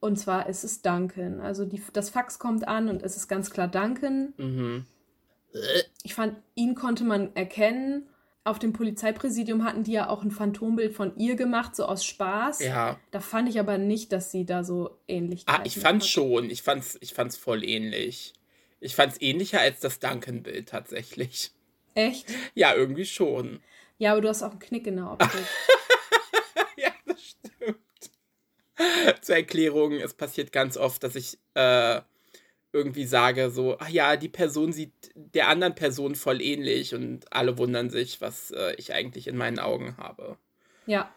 Und 0.00 0.18
zwar 0.18 0.48
ist 0.48 0.62
es 0.62 0.82
Duncan. 0.82 1.40
Also 1.40 1.64
die, 1.64 1.82
das 1.92 2.10
Fax 2.10 2.38
kommt 2.38 2.68
an 2.68 2.88
und 2.88 3.02
es 3.02 3.16
ist 3.16 3.26
ganz 3.26 3.50
klar 3.50 3.66
Duncan. 3.66 4.34
Mhm. 4.36 4.86
Ich 6.04 6.14
fand, 6.14 6.36
ihn 6.54 6.74
konnte 6.74 7.04
man 7.04 7.34
erkennen. 7.34 8.08
Auf 8.48 8.58
dem 8.58 8.72
Polizeipräsidium 8.72 9.62
hatten 9.62 9.84
die 9.84 9.92
ja 9.92 10.08
auch 10.08 10.22
ein 10.22 10.30
Phantombild 10.30 10.94
von 10.94 11.14
ihr 11.18 11.36
gemacht, 11.36 11.76
so 11.76 11.84
aus 11.84 12.02
Spaß. 12.02 12.60
Ja. 12.60 12.98
Da 13.10 13.20
fand 13.20 13.46
ich 13.50 13.60
aber 13.60 13.76
nicht, 13.76 14.10
dass 14.10 14.30
sie 14.32 14.46
da 14.46 14.64
so 14.64 14.96
ähnlich 15.06 15.42
Ah, 15.44 15.60
ich 15.64 15.78
fand's 15.78 16.08
schon. 16.08 16.48
Ich 16.48 16.62
fand's, 16.62 16.96
ich 17.02 17.12
fand's 17.12 17.36
voll 17.36 17.62
ähnlich. 17.62 18.32
Ich 18.80 18.96
fand's 18.96 19.20
ähnlicher 19.20 19.60
als 19.60 19.80
das 19.80 19.98
Duncan-Bild 19.98 20.66
tatsächlich. 20.66 21.50
Echt? 21.92 22.32
Ja, 22.54 22.74
irgendwie 22.74 23.04
schon. 23.04 23.60
Ja, 23.98 24.12
aber 24.12 24.22
du 24.22 24.28
hast 24.30 24.42
auch 24.42 24.52
einen 24.52 24.60
Knick 24.60 24.86
in 24.86 24.96
der 24.96 25.10
Optik. 25.12 25.44
ja, 26.78 26.90
das 27.04 27.22
stimmt. 27.22 29.20
Zur 29.20 29.36
Erklärung, 29.36 29.92
es 29.92 30.14
passiert 30.14 30.52
ganz 30.52 30.78
oft, 30.78 31.02
dass 31.02 31.16
ich 31.16 31.36
äh, 31.52 32.00
irgendwie 32.78 33.04
sage, 33.04 33.50
so, 33.50 33.76
ach 33.78 33.88
ja, 33.88 34.16
die 34.16 34.28
Person 34.28 34.72
sieht 34.72 34.92
der 35.14 35.48
anderen 35.48 35.74
Person 35.74 36.14
voll 36.14 36.40
ähnlich 36.40 36.94
und 36.94 37.32
alle 37.32 37.58
wundern 37.58 37.90
sich, 37.90 38.20
was 38.20 38.50
äh, 38.52 38.74
ich 38.76 38.92
eigentlich 38.94 39.26
in 39.28 39.36
meinen 39.36 39.58
Augen 39.58 39.96
habe. 39.98 40.38
ja, 40.86 41.10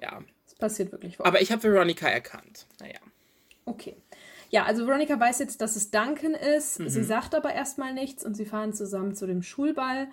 Ja. 0.00 0.22
das 0.44 0.54
passiert 0.54 0.92
wirklich 0.92 1.18
oft. 1.18 1.26
Aber 1.26 1.40
ich 1.42 1.50
habe 1.52 1.62
Veronica 1.64 2.08
erkannt. 2.08 2.66
Naja. 2.80 3.00
Okay. 3.64 3.96
Ja, 4.50 4.64
also 4.64 4.86
Veronica 4.86 5.18
weiß 5.18 5.38
jetzt, 5.38 5.60
dass 5.60 5.76
es 5.76 5.90
Duncan 5.90 6.34
ist. 6.34 6.78
Mhm. 6.80 6.88
Sie 6.88 7.04
sagt 7.04 7.34
aber 7.34 7.52
erstmal 7.54 7.94
nichts 7.94 8.24
und 8.24 8.34
sie 8.36 8.44
fahren 8.44 8.72
zusammen 8.74 9.14
zu 9.14 9.26
dem 9.26 9.42
Schulball. 9.42 10.08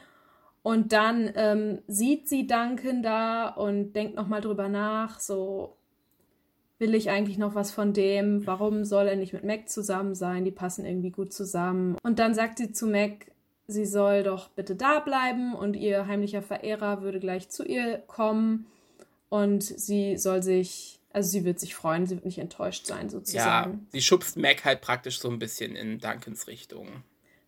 Und 0.62 0.94
dann 0.94 1.32
ähm, 1.36 1.82
sieht 1.88 2.30
sie 2.30 2.46
Duncan 2.48 3.02
da 3.02 3.48
und 3.50 3.94
denkt 3.94 4.16
nochmal 4.16 4.42
drüber 4.42 4.68
nach, 4.70 5.20
so 5.20 5.78
will 6.80 6.96
ich 6.96 7.10
eigentlich 7.10 7.38
noch 7.38 7.56
was 7.56 7.72
von 7.72 7.94
dem? 7.94 8.48
Warum 8.48 8.86
soll 8.86 9.08
er 9.08 9.16
nicht 9.16 9.34
mit 9.34 9.44
Mac 9.44 9.70
zusammen 9.70 10.16
sein? 10.16 10.46
Die 10.46 10.52
passen 10.52 10.86
irgendwie 10.86 11.12
gut 11.12 11.34
zusammen. 11.34 11.98
Und 12.04 12.20
dann 12.20 12.34
sagt 12.34 12.58
sie 12.58 12.72
zu 12.72 12.88
Mac, 12.88 13.28
sie 13.68 13.86
soll 13.86 14.24
doch 14.24 14.50
bitte 14.50 14.76
da 14.76 15.00
bleiben 15.00 15.54
und 15.54 15.76
ihr 15.76 16.08
heimlicher 16.08 16.42
Verehrer 16.42 17.02
würde 17.02 17.20
gleich 17.20 17.50
zu 17.50 17.64
ihr 17.64 18.00
kommen 18.08 18.66
und 19.30 19.62
sie 19.64 20.18
soll 20.18 20.42
sich, 20.42 21.00
also 21.14 21.30
sie 21.30 21.46
wird 21.46 21.60
sich 21.60 21.76
freuen, 21.76 22.08
sie 22.08 22.16
wird 22.16 22.26
nicht 22.26 22.40
enttäuscht 22.40 22.88
sein 22.88 23.06
Ja, 23.06 23.10
sozusagen. 23.10 23.88
sie 23.92 24.02
schubst 24.02 24.38
Mac 24.38 24.66
halt 24.66 24.82
praktisch 24.82 25.20
so 25.20 25.30
ein 25.30 25.38
bisschen 25.38 25.76
in 25.76 26.00
Duncans 26.00 26.48
Richtung. 26.48 26.88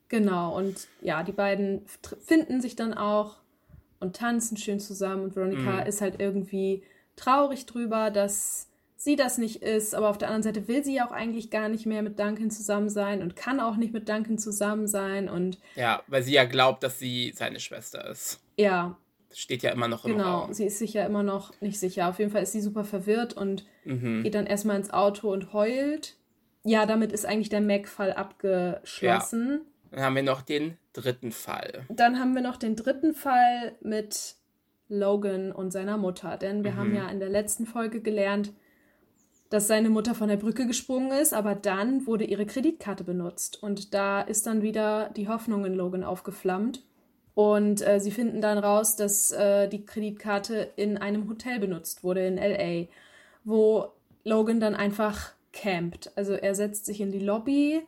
Genau, 0.10 0.56
und 0.58 0.88
ja, 1.02 1.24
die 1.24 1.32
beiden 1.32 1.86
finden 2.26 2.62
sich 2.62 2.76
dann 2.76 2.94
auch 2.94 3.38
und 4.02 4.16
tanzen 4.18 4.58
schön 4.58 4.80
zusammen 4.80 5.24
und 5.24 5.36
Veronica 5.36 5.82
Mhm. 5.82 5.88
ist 5.88 6.02
halt 6.02 6.20
irgendwie 6.20 6.84
traurig 7.16 7.66
drüber, 7.66 8.12
dass 8.12 8.68
sie 9.04 9.16
das 9.16 9.38
nicht 9.38 9.64
ist, 9.64 9.96
aber 9.96 10.10
auf 10.10 10.18
der 10.18 10.28
anderen 10.30 10.44
Seite 10.44 10.68
will 10.68 10.84
sie 10.84 10.96
ja 10.96 11.08
auch 11.08 11.12
eigentlich 11.12 11.50
gar 11.50 11.70
nicht 11.70 11.86
mehr 11.86 12.02
mit 12.02 12.20
Duncan 12.20 12.52
zusammen 12.52 12.90
sein 12.90 13.22
und 13.22 13.36
kann 13.36 13.60
auch 13.60 13.76
nicht 13.78 13.94
mit 13.94 14.08
Duncan 14.10 14.38
zusammen 14.38 14.88
sein 14.88 15.30
und 15.30 15.58
Ja, 15.76 16.04
weil 16.08 16.24
sie 16.24 16.34
ja 16.34 16.46
glaubt, 16.46 16.84
dass 16.84 17.00
sie 17.00 17.32
seine 17.36 17.60
Schwester 17.60 18.08
ist. 18.10 18.40
ja, 18.58 18.98
steht 19.34 19.64
ja 19.64 19.72
immer 19.72 19.88
noch 19.88 20.04
im 20.06 20.12
genau, 20.18 20.42
Raum. 20.42 20.54
sie 20.54 20.66
ist 20.66 20.78
sich 20.80 20.94
ja 20.94 21.06
immer 21.06 21.24
noch 21.24 21.54
nicht 21.62 21.80
sicher. 21.80 22.10
Auf 22.10 22.20
jeden 22.20 22.32
Fall 22.32 22.44
ist 22.44 22.52
sie 22.52 22.62
super 22.62 22.84
verwirrt 22.84 23.34
und 23.34 23.66
Mhm. 23.86 24.22
geht 24.24 24.36
dann 24.36 24.46
erstmal 24.46 24.76
ins 24.78 24.92
Auto 24.92 25.32
und 25.32 25.54
heult. 25.54 26.18
Ja, 26.64 26.86
damit 26.86 27.12
ist 27.14 27.26
eigentlich 27.26 27.50
der 27.50 27.62
Mac-Fall 27.62 28.12
abgeschlossen. 28.14 29.62
Dann 29.92 30.02
haben 30.04 30.16
wir 30.16 30.24
noch 30.24 30.42
den 30.42 30.78
dritten 30.94 31.32
Fall. 31.32 31.86
Dann 31.90 32.20
haben 32.20 32.36
wir 32.36 32.42
noch 32.42 32.58
den 32.58 32.76
dritten 32.76 33.14
Fall 33.14 33.76
mit 33.82 34.36
Logan 34.90 35.52
und 35.52 35.72
seiner 35.72 35.98
Mutter. 35.98 36.38
Denn 36.38 36.64
wir 36.64 36.72
Mhm. 36.74 36.78
haben 36.78 36.96
ja 36.96 37.10
in 37.10 37.20
der 37.20 37.30
letzten 37.30 37.66
Folge 37.66 38.02
gelernt, 38.02 38.54
dass 39.52 39.68
seine 39.68 39.90
Mutter 39.90 40.16
von 40.16 40.30
der 40.30 40.38
Brücke 40.38 40.66
gesprungen 40.66 41.12
ist, 41.12 41.34
aber 41.34 41.56
dann 41.56 42.08
wurde 42.08 42.24
ihre 42.24 42.46
Kreditkarte 42.46 43.04
benutzt. 43.04 43.62
Und 43.62 43.94
da 43.94 44.22
ist 44.22 44.48
dann 44.48 44.62
wieder 44.62 45.10
die 45.10 45.28
Hoffnung 45.28 45.66
in 45.66 45.76
Logan 45.76 46.06
aufgeflammt. 46.06 46.82
Und 47.36 47.86
äh, 47.86 48.00
sie 48.00 48.12
finden 48.12 48.40
dann 48.40 48.58
raus, 48.58 48.96
dass 48.96 49.32
äh, 49.32 49.68
die 49.68 49.86
Kreditkarte 49.86 50.72
in 50.78 50.98
einem 50.98 51.30
Hotel 51.30 51.60
benutzt 51.60 52.02
wurde 52.02 52.26
in 52.26 52.38
LA, 52.38 52.88
wo 53.44 53.92
Logan 54.24 54.62
dann 54.62 54.74
einfach 54.74 55.34
campt. 55.52 56.12
Also 56.16 56.32
er 56.32 56.56
setzt 56.56 56.86
sich 56.86 57.02
in 57.02 57.12
die 57.12 57.20
Lobby 57.20 57.82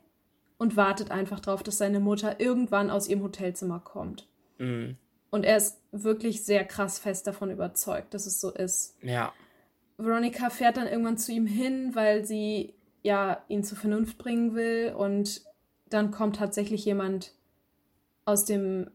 und 0.58 0.76
wartet 0.76 1.12
einfach 1.12 1.40
darauf, 1.40 1.64
dass 1.64 1.78
seine 1.78 2.02
Mutter 2.02 2.42
irgendwann 2.42 2.90
aus 2.90 3.08
ihrem 3.08 3.24
Hotelzimmer 3.24 3.80
kommt. 3.80 4.28
Mhm. 4.58 4.98
Und 5.30 5.46
er 5.46 5.56
ist 5.56 5.80
wirklich 5.94 6.44
sehr 6.44 6.66
krass 6.66 7.00
fest 7.00 7.26
davon 7.26 7.52
überzeugt, 7.52 8.14
dass 8.14 8.26
es 8.26 8.42
so 8.42 8.52
ist. 8.52 8.98
Ja. 9.02 9.32
Veronica 9.98 10.50
fährt 10.50 10.78
dann 10.78 10.88
irgendwann 10.88 11.18
zu 11.18 11.32
ihm 11.32 11.46
hin, 11.46 11.92
weil 11.94 12.26
sie 12.26 12.74
ja 13.02 13.44
ihn 13.48 13.64
zur 13.64 13.78
Vernunft 13.78 14.18
bringen 14.18 14.56
will. 14.56 14.94
Und 14.98 15.44
dann 15.90 16.12
kommt 16.12 16.38
tatsächlich 16.38 16.86
jemand 16.86 17.34
aus 18.26 18.46
dem 18.46 18.90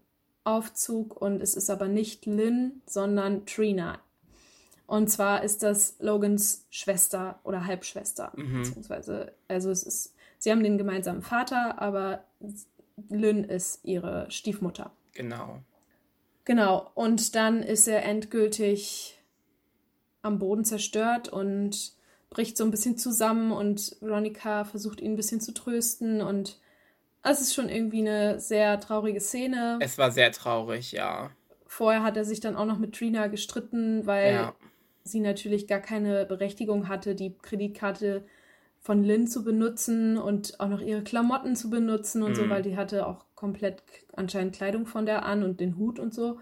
Aufzug 0.44 1.20
und 1.20 1.42
es 1.42 1.54
ist 1.54 1.68
aber 1.68 1.88
nicht 1.88 2.26
Lynn, 2.26 2.82
sondern 2.86 3.44
Trina. 3.46 4.00
Und 4.86 5.08
zwar 5.08 5.44
ist 5.44 5.62
das 5.62 5.96
Logans 6.00 6.66
Schwester 6.70 7.38
oder 7.44 7.66
Halbschwester. 7.66 8.32
Mhm. 8.34 8.62
Beziehungsweise, 8.62 9.34
also 9.46 9.70
es 9.70 9.82
ist, 9.82 10.14
sie 10.38 10.50
haben 10.50 10.62
den 10.62 10.78
gemeinsamen 10.78 11.20
Vater, 11.20 11.78
aber 11.80 12.24
Lynn 13.10 13.44
ist 13.44 13.84
ihre 13.84 14.30
Stiefmutter. 14.30 14.90
Genau. 15.12 15.62
Genau, 16.46 16.90
und 16.94 17.34
dann 17.34 17.62
ist 17.62 17.86
er 17.86 18.06
endgültig 18.06 19.17
am 20.22 20.38
Boden 20.38 20.64
zerstört 20.64 21.28
und 21.28 21.92
bricht 22.30 22.56
so 22.56 22.64
ein 22.64 22.70
bisschen 22.70 22.98
zusammen 22.98 23.52
und 23.52 23.96
Veronica 24.00 24.64
versucht 24.64 25.00
ihn 25.00 25.12
ein 25.12 25.16
bisschen 25.16 25.40
zu 25.40 25.52
trösten 25.54 26.20
und 26.20 26.58
es 27.22 27.40
ist 27.40 27.54
schon 27.54 27.68
irgendwie 27.68 28.00
eine 28.00 28.40
sehr 28.40 28.80
traurige 28.80 29.20
Szene. 29.20 29.78
Es 29.80 29.98
war 29.98 30.10
sehr 30.10 30.30
traurig, 30.32 30.92
ja. 30.92 31.30
Vorher 31.66 32.02
hat 32.02 32.16
er 32.16 32.24
sich 32.24 32.40
dann 32.40 32.56
auch 32.56 32.64
noch 32.66 32.78
mit 32.78 32.94
Trina 32.94 33.26
gestritten, 33.28 34.06
weil 34.06 34.32
Ja. 34.32 34.54
sie 35.04 35.20
natürlich 35.20 35.66
gar 35.68 35.80
keine 35.80 36.26
Berechtigung 36.26 36.88
hatte, 36.88 37.14
die 37.14 37.36
Kreditkarte 37.38 38.24
von 38.80 39.04
Lynn 39.04 39.26
zu 39.26 39.44
benutzen 39.44 40.16
und 40.18 40.60
auch 40.60 40.68
noch 40.68 40.80
ihre 40.80 41.02
Klamotten 41.02 41.56
zu 41.56 41.68
benutzen 41.70 42.22
und 42.22 42.34
so, 42.36 42.46
Mhm. 42.46 42.50
weil 42.50 42.62
die 42.62 42.76
hatte 42.76 43.06
auch 43.06 43.24
komplett 43.34 43.82
anscheinend 44.14 44.54
Kleidung 44.54 44.86
von 44.86 45.06
der 45.06 45.24
an 45.26 45.42
und 45.42 45.60
den 45.60 45.76
Hut 45.76 45.98
und 45.98 46.14
so. 46.14 46.40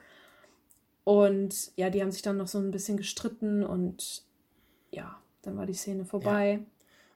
Und 1.07 1.71
ja, 1.77 1.89
die 1.89 2.03
haben 2.03 2.11
sich 2.11 2.23
dann 2.23 2.37
noch 2.37 2.49
so 2.49 2.59
ein 2.59 2.73
bisschen 2.73 2.97
gestritten 2.97 3.63
und 3.63 4.25
ja, 4.91 5.23
dann 5.43 5.57
war 5.57 5.65
die 5.65 5.73
Szene 5.73 6.05
vorbei. 6.05 6.59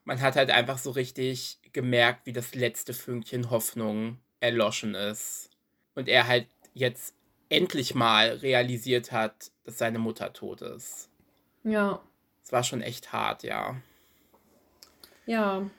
Man 0.05 0.21
hat 0.21 0.37
halt 0.37 0.49
einfach 0.49 0.77
so 0.77 0.91
richtig 0.91 1.59
gemerkt, 1.73 2.25
wie 2.25 2.31
das 2.31 2.55
letzte 2.55 2.93
Fünkchen 2.93 3.49
Hoffnung 3.49 4.17
erloschen 4.39 4.95
ist. 4.95 5.49
Und 5.93 6.07
er 6.07 6.27
halt 6.27 6.47
jetzt 6.73 7.15
endlich 7.49 7.93
mal 7.93 8.29
realisiert 8.29 9.11
hat, 9.11 9.51
dass 9.65 9.77
seine 9.77 9.99
Mutter 9.99 10.31
tot 10.31 10.61
ist. 10.61 11.09
Ja, 11.65 12.01
Es 12.45 12.53
war 12.53 12.63
schon 12.63 12.81
echt 12.81 13.11
hart, 13.11 13.43
ja. 13.43 13.75
ja. 15.25 15.69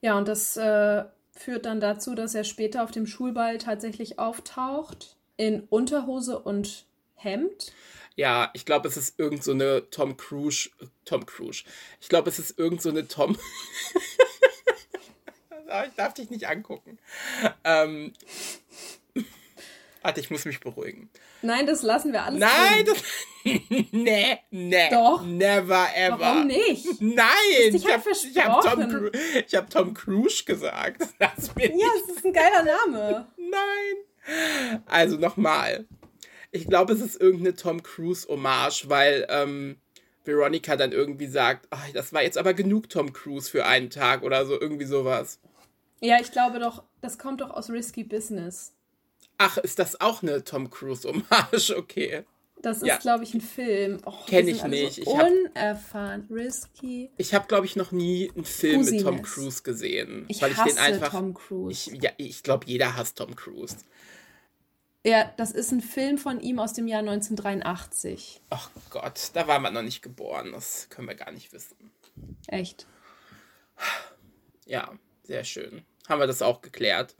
Ja, 0.00 0.18
und 0.18 0.28
das 0.28 0.56
äh, 0.56 1.04
führt 1.32 1.66
dann 1.66 1.80
dazu, 1.80 2.14
dass 2.14 2.36
er 2.36 2.44
später 2.44 2.84
auf 2.84 2.92
dem 2.92 3.08
Schulball 3.08 3.58
tatsächlich 3.58 4.20
auftaucht 4.20 5.16
in 5.36 5.62
Unterhose 5.70 6.38
und 6.38 6.86
Hemd. 7.14 7.72
Ja, 8.16 8.50
ich 8.52 8.66
glaube, 8.66 8.88
es 8.88 8.96
ist 8.96 9.18
irgend 9.18 9.42
so 9.42 9.52
eine 9.52 9.88
Tom 9.90 10.16
Cruise. 10.16 10.70
Tom 11.04 11.24
Cruise. 11.24 11.64
Ich 12.00 12.08
glaube, 12.08 12.28
es 12.28 12.38
ist 12.38 12.58
irgend 12.58 12.82
so 12.82 12.90
eine 12.90 13.08
Tom. 13.08 13.38
Ich 15.86 15.94
darf 15.96 16.12
dich 16.12 16.28
nicht 16.28 16.46
angucken. 16.46 16.98
Ähm. 17.64 18.12
Warte, 20.02 20.20
ich 20.20 20.30
muss 20.30 20.44
mich 20.44 20.60
beruhigen. 20.60 21.08
Nein, 21.42 21.66
das 21.66 21.82
lassen 21.82 22.12
wir 22.12 22.24
alles 22.24 22.40
Nein, 22.40 22.84
drin. 22.84 22.94
das. 22.94 23.88
nee, 23.92 24.38
nee. 24.50 24.90
Doch. 24.90 25.24
Never 25.24 25.88
ever. 25.94 26.18
Warum 26.20 26.46
nicht? 26.48 27.00
Nein, 27.00 27.26
ich 27.72 27.84
halt 27.86 28.04
habe 28.04 28.10
ich 28.10 28.38
hab 28.38 28.62
Tom. 28.62 28.88
Cru 28.88 29.10
ich 29.46 29.54
hab 29.54 29.70
Tom 29.70 29.94
Cruise 29.94 30.44
gesagt. 30.44 31.02
Lass 31.18 31.54
mir 31.54 31.70
Ja, 31.70 31.86
es 32.04 32.16
ist 32.16 32.24
ein 32.24 32.32
geiler 32.32 32.64
Name. 32.64 33.28
Nein. 33.36 33.96
Also 34.86 35.16
nochmal. 35.16 35.86
Ich 36.50 36.66
glaube, 36.66 36.92
es 36.92 37.00
ist 37.00 37.20
irgendeine 37.20 37.54
Tom 37.56 37.82
Cruise-Hommage, 37.82 38.88
weil 38.88 39.26
ähm, 39.30 39.76
Veronica 40.24 40.76
dann 40.76 40.92
irgendwie 40.92 41.26
sagt, 41.26 41.66
"Ach, 41.70 41.88
das 41.92 42.12
war 42.12 42.22
jetzt 42.22 42.38
aber 42.38 42.54
genug 42.54 42.88
Tom 42.88 43.12
Cruise 43.12 43.50
für 43.50 43.64
einen 43.66 43.90
Tag 43.90 44.22
oder 44.22 44.46
so, 44.46 44.60
irgendwie 44.60 44.84
sowas. 44.84 45.40
Ja, 46.00 46.20
ich 46.20 46.30
glaube 46.32 46.58
doch, 46.58 46.82
das 47.00 47.18
kommt 47.18 47.40
doch 47.40 47.50
aus 47.50 47.70
Risky 47.70 48.04
Business. 48.04 48.74
Ach, 49.38 49.56
ist 49.58 49.78
das 49.78 50.00
auch 50.00 50.22
eine 50.22 50.44
Tom 50.44 50.70
Cruise-Hommage? 50.70 51.70
Okay. 51.76 52.24
Das 52.62 52.78
ist, 52.78 52.86
Ja. 52.86 52.96
glaube 52.98 53.24
ich, 53.24 53.34
ein 53.34 53.40
Film. 53.40 53.98
Oh, 54.06 54.12
Kenn 54.26 54.46
wir 54.46 54.54
ich 54.54 54.64
nicht. 54.64 54.94
So 54.96 55.02
Ich 55.02 55.18
hab- 55.18 55.28
unerfahren. 55.28 56.26
Risky. 56.30 57.10
Ich 57.18 57.34
habe, 57.34 57.46
glaube 57.48 57.66
ich, 57.66 57.74
noch 57.76 57.90
nie 57.92 58.30
einen 58.34 58.44
Film 58.44 58.84
mit 58.84 59.02
Tom. 59.02 59.20
Cruise 59.22 59.62
gesehen. 59.62 60.24
Ich 60.28 60.40
weil 60.40 60.52
ich 60.52 60.56
hasse 60.58 60.76
den 60.76 60.78
einfach. 60.78 61.10
Tom 61.10 61.34
Cruise. 61.34 61.90
Ich, 61.92 62.02
ja, 62.02 62.10
ich 62.16 62.42
glaube, 62.42 62.66
jeder 62.66 62.96
hasst 62.96 63.18
Tom 63.18 63.34
Cruise. 63.36 63.76
Ja, 65.04 65.32
das 65.36 65.50
ist 65.50 65.72
ein 65.72 65.80
Film 65.80 66.16
von 66.16 66.40
ihm 66.40 66.60
aus 66.60 66.74
dem 66.74 66.86
Jahr 66.86 67.00
1983. 67.02 68.40
Ach 68.50 68.70
Gott, 68.90 69.30
da 69.34 69.48
war 69.48 69.58
man 69.58 69.74
noch 69.74 69.82
nicht 69.82 70.00
geboren. 70.02 70.52
Das 70.52 70.88
können 70.90 71.08
wir 71.08 71.16
gar 71.16 71.32
nicht 71.32 71.52
wissen. 71.52 71.90
Echt? 72.46 72.86
Ja, 74.66 74.92
sehr 75.24 75.42
schön. 75.42 75.82
Haben 76.08 76.20
wir 76.20 76.28
das 76.28 76.42
auch 76.42 76.60
geklärt. 76.62 77.16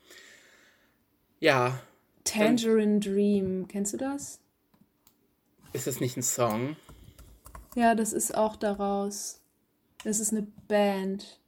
Ja. 1.41 1.81
Tangerine 2.23 3.01
Dream, 3.01 3.67
kennst 3.67 3.95
du 3.95 3.97
das? 3.97 4.39
Ist 5.73 5.87
das 5.87 6.01
nicht 6.01 6.17
ein 6.17 6.23
Song? 6.23 6.77
Ja, 7.75 7.95
das 7.95 8.13
ist 8.13 8.35
auch 8.35 8.57
daraus. 8.57 9.41
Das 10.05 10.21
ist 10.21 10.33
eine 10.33 10.43
Band. 10.69 11.41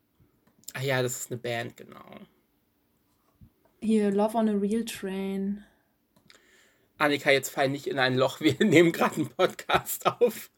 Ah 0.73 0.81
ja, 0.81 1.03
das 1.03 1.19
ist 1.19 1.31
eine 1.31 1.39
Band, 1.39 1.77
genau. 1.77 2.19
Hier, 3.81 4.11
Love 4.11 4.37
on 4.39 4.49
a 4.49 4.53
Real 4.53 4.85
Train. 4.85 5.65
Annika, 6.97 7.31
jetzt 7.31 7.51
fall 7.51 7.69
nicht 7.69 7.87
in 7.87 7.99
ein 7.99 8.17
Loch. 8.17 8.41
Wir 8.41 8.55
nehmen 8.61 8.93
gerade 8.93 9.17
einen 9.17 9.29
Podcast 9.29 10.07
auf. 10.07 10.51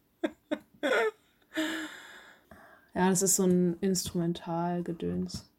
ja, 2.94 3.10
das 3.10 3.22
ist 3.22 3.36
so 3.36 3.44
ein 3.44 3.76
Instrumentalgedöns. 3.80 5.50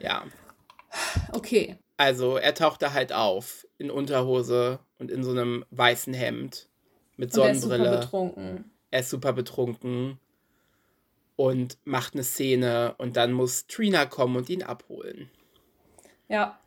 Ja. 0.00 0.26
Okay. 1.32 1.78
Also, 1.96 2.36
er 2.36 2.54
taucht 2.54 2.82
da 2.82 2.92
halt 2.92 3.12
auf 3.14 3.66
in 3.78 3.90
Unterhose 3.90 4.80
und 4.98 5.10
in 5.10 5.24
so 5.24 5.30
einem 5.30 5.64
weißen 5.70 6.12
Hemd 6.12 6.68
mit 7.16 7.32
Sonnenbrille. 7.32 7.50
er 7.50 7.52
ist 7.52 7.62
super 7.62 8.00
betrunken. 8.00 8.70
Er 8.90 9.00
ist 9.00 9.10
super 9.10 9.32
betrunken 9.32 10.18
und 11.36 11.78
macht 11.84 12.14
eine 12.14 12.24
Szene 12.24 12.94
und 12.98 13.16
dann 13.16 13.32
muss 13.32 13.66
Trina 13.66 14.06
kommen 14.06 14.36
und 14.36 14.48
ihn 14.48 14.62
abholen. 14.62 15.30
Ja. 16.28 16.58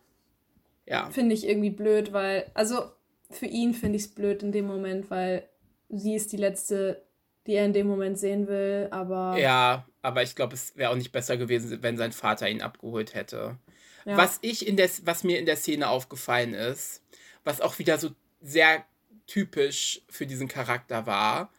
Ja. 0.85 1.09
Finde 1.11 1.35
ich 1.35 1.47
irgendwie 1.47 1.69
blöd, 1.69 2.13
weil, 2.13 2.49
also 2.53 2.91
für 3.29 3.45
ihn 3.45 3.73
finde 3.73 3.97
ich 3.97 4.05
es 4.05 4.15
blöd 4.15 4.41
in 4.43 4.51
dem 4.51 4.65
Moment, 4.65 5.11
weil 5.11 5.47
sie 5.89 6.15
ist 6.15 6.31
die 6.31 6.37
letzte, 6.37 7.03
die 7.45 7.53
er 7.53 7.65
in 7.65 7.73
dem 7.73 7.87
Moment 7.87 8.17
sehen 8.17 8.47
will, 8.47 8.87
aber. 8.91 9.37
Ja, 9.37 9.85
aber 10.01 10.23
ich 10.23 10.35
glaube, 10.35 10.55
es 10.55 10.75
wäre 10.77 10.91
auch 10.91 10.95
nicht 10.95 11.11
besser 11.11 11.37
gewesen, 11.37 11.81
wenn 11.81 11.97
sein 11.97 12.11
Vater 12.11 12.49
ihn 12.49 12.61
abgeholt 12.61 13.13
hätte. 13.13 13.57
Ja. 14.05 14.17
Was 14.17 14.39
ich 14.41 14.67
in 14.67 14.77
der, 14.77 14.89
was 15.03 15.23
mir 15.23 15.39
in 15.39 15.45
der 15.45 15.57
Szene 15.57 15.89
aufgefallen 15.89 16.53
ist, 16.53 17.03
was 17.43 17.61
auch 17.61 17.77
wieder 17.79 17.97
so 17.97 18.09
sehr 18.41 18.85
typisch 19.29 20.01
für 20.09 20.25
diesen 20.25 20.47
Charakter 20.47 21.05
war, 21.05 21.51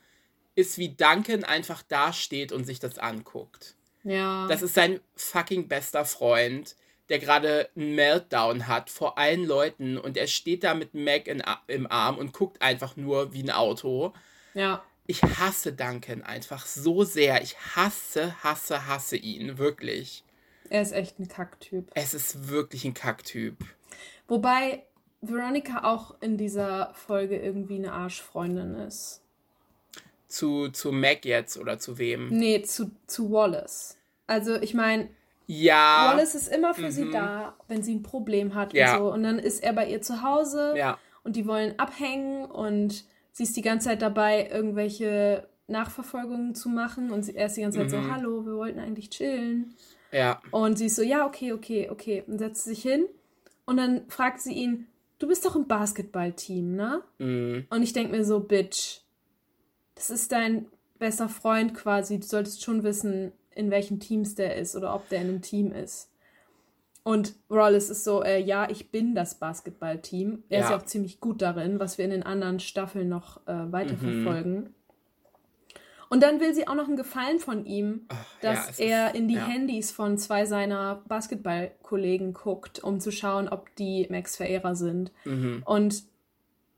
ist, 0.54 0.76
wie 0.76 0.90
Duncan 0.90 1.44
einfach 1.44 1.82
dasteht 1.82 2.52
und 2.52 2.64
sich 2.64 2.80
das 2.80 2.98
anguckt. 2.98 3.76
Ja. 4.02 4.46
Das 4.48 4.62
ist 4.62 4.74
sein 4.74 5.00
fucking 5.14 5.68
bester 5.68 6.04
Freund, 6.04 6.74
der 7.08 7.18
gerade 7.18 7.70
einen 7.76 7.94
Meltdown 7.94 8.66
hat 8.66 8.90
vor 8.90 9.18
allen 9.18 9.44
Leuten 9.44 9.98
und 9.98 10.16
er 10.16 10.26
steht 10.26 10.64
da 10.64 10.74
mit 10.74 10.94
Mac 10.94 11.28
in, 11.28 11.42
im 11.68 11.90
Arm 11.90 12.18
und 12.18 12.32
guckt 12.32 12.60
einfach 12.60 12.96
nur 12.96 13.32
wie 13.32 13.42
ein 13.42 13.50
Auto. 13.50 14.12
Ja. 14.54 14.82
Ich 15.06 15.22
hasse 15.22 15.72
Duncan 15.72 16.22
einfach 16.22 16.66
so 16.66 17.04
sehr. 17.04 17.42
Ich 17.42 17.56
hasse, 17.76 18.42
hasse, 18.42 18.86
hasse 18.86 19.16
ihn. 19.16 19.58
Wirklich. 19.58 20.24
Er 20.68 20.82
ist 20.82 20.92
echt 20.92 21.18
ein 21.18 21.28
Kacktyp. 21.28 21.90
Es 21.94 22.14
ist 22.14 22.48
wirklich 22.48 22.84
ein 22.84 22.94
Kacktyp. 22.94 23.56
Wobei 24.28 24.84
Veronica 25.20 25.84
auch 25.84 26.14
in 26.20 26.36
dieser 26.36 26.92
Folge 26.94 27.38
irgendwie 27.38 27.76
eine 27.76 27.92
Arschfreundin 27.92 28.74
ist. 28.74 29.22
Zu, 30.28 30.68
zu 30.68 30.92
Mac 30.92 31.24
jetzt 31.24 31.58
oder 31.58 31.78
zu 31.78 31.98
wem? 31.98 32.28
Nee, 32.28 32.62
zu, 32.62 32.90
zu 33.06 33.30
Wallace. 33.30 33.96
Also 34.26 34.54
ich 34.56 34.74
meine, 34.74 35.08
ja. 35.46 36.12
Wallace 36.12 36.36
ist 36.36 36.48
immer 36.48 36.74
für 36.74 36.86
mhm. 36.86 36.90
sie 36.90 37.10
da, 37.10 37.56
wenn 37.66 37.82
sie 37.82 37.96
ein 37.96 38.02
Problem 38.02 38.54
hat 38.54 38.72
ja. 38.72 38.96
und 38.96 38.98
so. 39.00 39.12
Und 39.12 39.24
dann 39.24 39.38
ist 39.38 39.62
er 39.62 39.72
bei 39.72 39.88
ihr 39.88 40.00
zu 40.00 40.22
Hause 40.22 40.74
ja. 40.76 40.98
und 41.24 41.34
die 41.34 41.46
wollen 41.46 41.78
abhängen 41.78 42.44
und 42.44 43.04
sie 43.32 43.42
ist 43.42 43.56
die 43.56 43.62
ganze 43.62 43.88
Zeit 43.88 44.02
dabei, 44.02 44.48
irgendwelche 44.48 45.48
Nachverfolgungen 45.66 46.54
zu 46.54 46.68
machen 46.68 47.10
und 47.10 47.28
er 47.28 47.46
ist 47.46 47.56
die 47.56 47.62
ganze 47.62 47.78
Zeit 47.78 47.88
mhm. 47.88 48.04
so, 48.04 48.12
hallo, 48.12 48.46
wir 48.46 48.54
wollten 48.54 48.78
eigentlich 48.78 49.10
chillen. 49.10 49.74
Ja. 50.12 50.40
Und 50.50 50.78
sie 50.78 50.86
ist 50.86 50.96
so, 50.96 51.02
ja, 51.02 51.26
okay, 51.26 51.52
okay, 51.52 51.88
okay. 51.90 52.22
Und 52.26 52.38
setzt 52.38 52.64
sich 52.64 52.82
hin 52.82 53.06
und 53.66 53.76
dann 53.76 54.02
fragt 54.08 54.40
sie 54.40 54.52
ihn, 54.52 54.86
du 55.20 55.28
bist 55.28 55.44
doch 55.44 55.54
im 55.54 55.68
Basketballteam, 55.68 56.74
ne? 56.74 57.02
Mhm. 57.18 57.66
Und 57.70 57.82
ich 57.82 57.92
denke 57.92 58.16
mir 58.16 58.24
so, 58.24 58.40
Bitch, 58.40 59.02
das 59.94 60.10
ist 60.10 60.32
dein 60.32 60.66
bester 60.98 61.28
Freund 61.28 61.74
quasi. 61.74 62.18
Du 62.18 62.26
solltest 62.26 62.64
schon 62.64 62.82
wissen, 62.82 63.32
in 63.54 63.70
welchen 63.70 64.00
Teams 64.00 64.34
der 64.34 64.56
ist 64.56 64.74
oder 64.74 64.94
ob 64.94 65.08
der 65.08 65.20
in 65.20 65.28
einem 65.28 65.42
Team 65.42 65.72
ist. 65.72 66.10
Und 67.02 67.34
Wallace 67.48 67.90
ist 67.90 68.04
so, 68.04 68.22
äh, 68.22 68.40
ja, 68.40 68.68
ich 68.68 68.90
bin 68.90 69.14
das 69.14 69.38
Basketballteam. 69.38 70.44
Er 70.48 70.58
ja. 70.58 70.64
ist 70.64 70.70
ja 70.70 70.76
auch 70.76 70.84
ziemlich 70.84 71.20
gut 71.20 71.40
darin, 71.40 71.80
was 71.80 71.98
wir 71.98 72.04
in 72.04 72.10
den 72.10 72.22
anderen 72.22 72.60
Staffeln 72.60 73.08
noch 73.08 73.46
äh, 73.46 73.72
weiterverfolgen. 73.72 74.54
Mhm. 74.54 74.74
Und 76.10 76.24
dann 76.24 76.40
will 76.40 76.52
sie 76.52 76.66
auch 76.66 76.74
noch 76.74 76.88
einen 76.88 76.96
Gefallen 76.96 77.38
von 77.38 77.64
ihm, 77.64 78.06
Ach, 78.08 78.16
dass 78.40 78.78
ja, 78.78 78.84
er 78.84 79.06
ist, 79.10 79.14
in 79.14 79.28
die 79.28 79.36
ja. 79.36 79.46
Handys 79.46 79.92
von 79.92 80.18
zwei 80.18 80.44
seiner 80.44 81.02
Basketballkollegen 81.06 82.34
guckt, 82.34 82.82
um 82.82 82.98
zu 82.98 83.12
schauen, 83.12 83.48
ob 83.48 83.74
die 83.76 84.08
Max-Verehrer 84.10 84.74
sind. 84.74 85.12
Mhm. 85.24 85.62
Und 85.64 86.02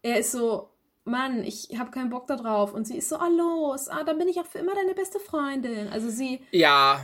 er 0.03 0.18
ist 0.18 0.33
so, 0.33 0.68
Mann, 1.05 1.42
ich 1.45 1.71
habe 1.79 1.90
keinen 1.90 2.11
Bock 2.11 2.27
da 2.27 2.37
drauf. 2.37 2.75
Und 2.75 2.87
sie 2.87 2.99
ist 2.99 3.09
so, 3.09 3.16
ah, 3.16 3.29
los, 3.29 3.88
ah, 3.88 4.05
dann 4.05 4.18
bin 4.18 4.29
ich 4.29 4.38
auch 4.38 4.47
für 4.47 4.59
immer 4.59 4.75
deine 4.75 4.92
beste 4.92 5.18
Freundin. 5.18 5.88
Also 5.88 6.11
sie 6.11 6.40
ja, 6.51 7.01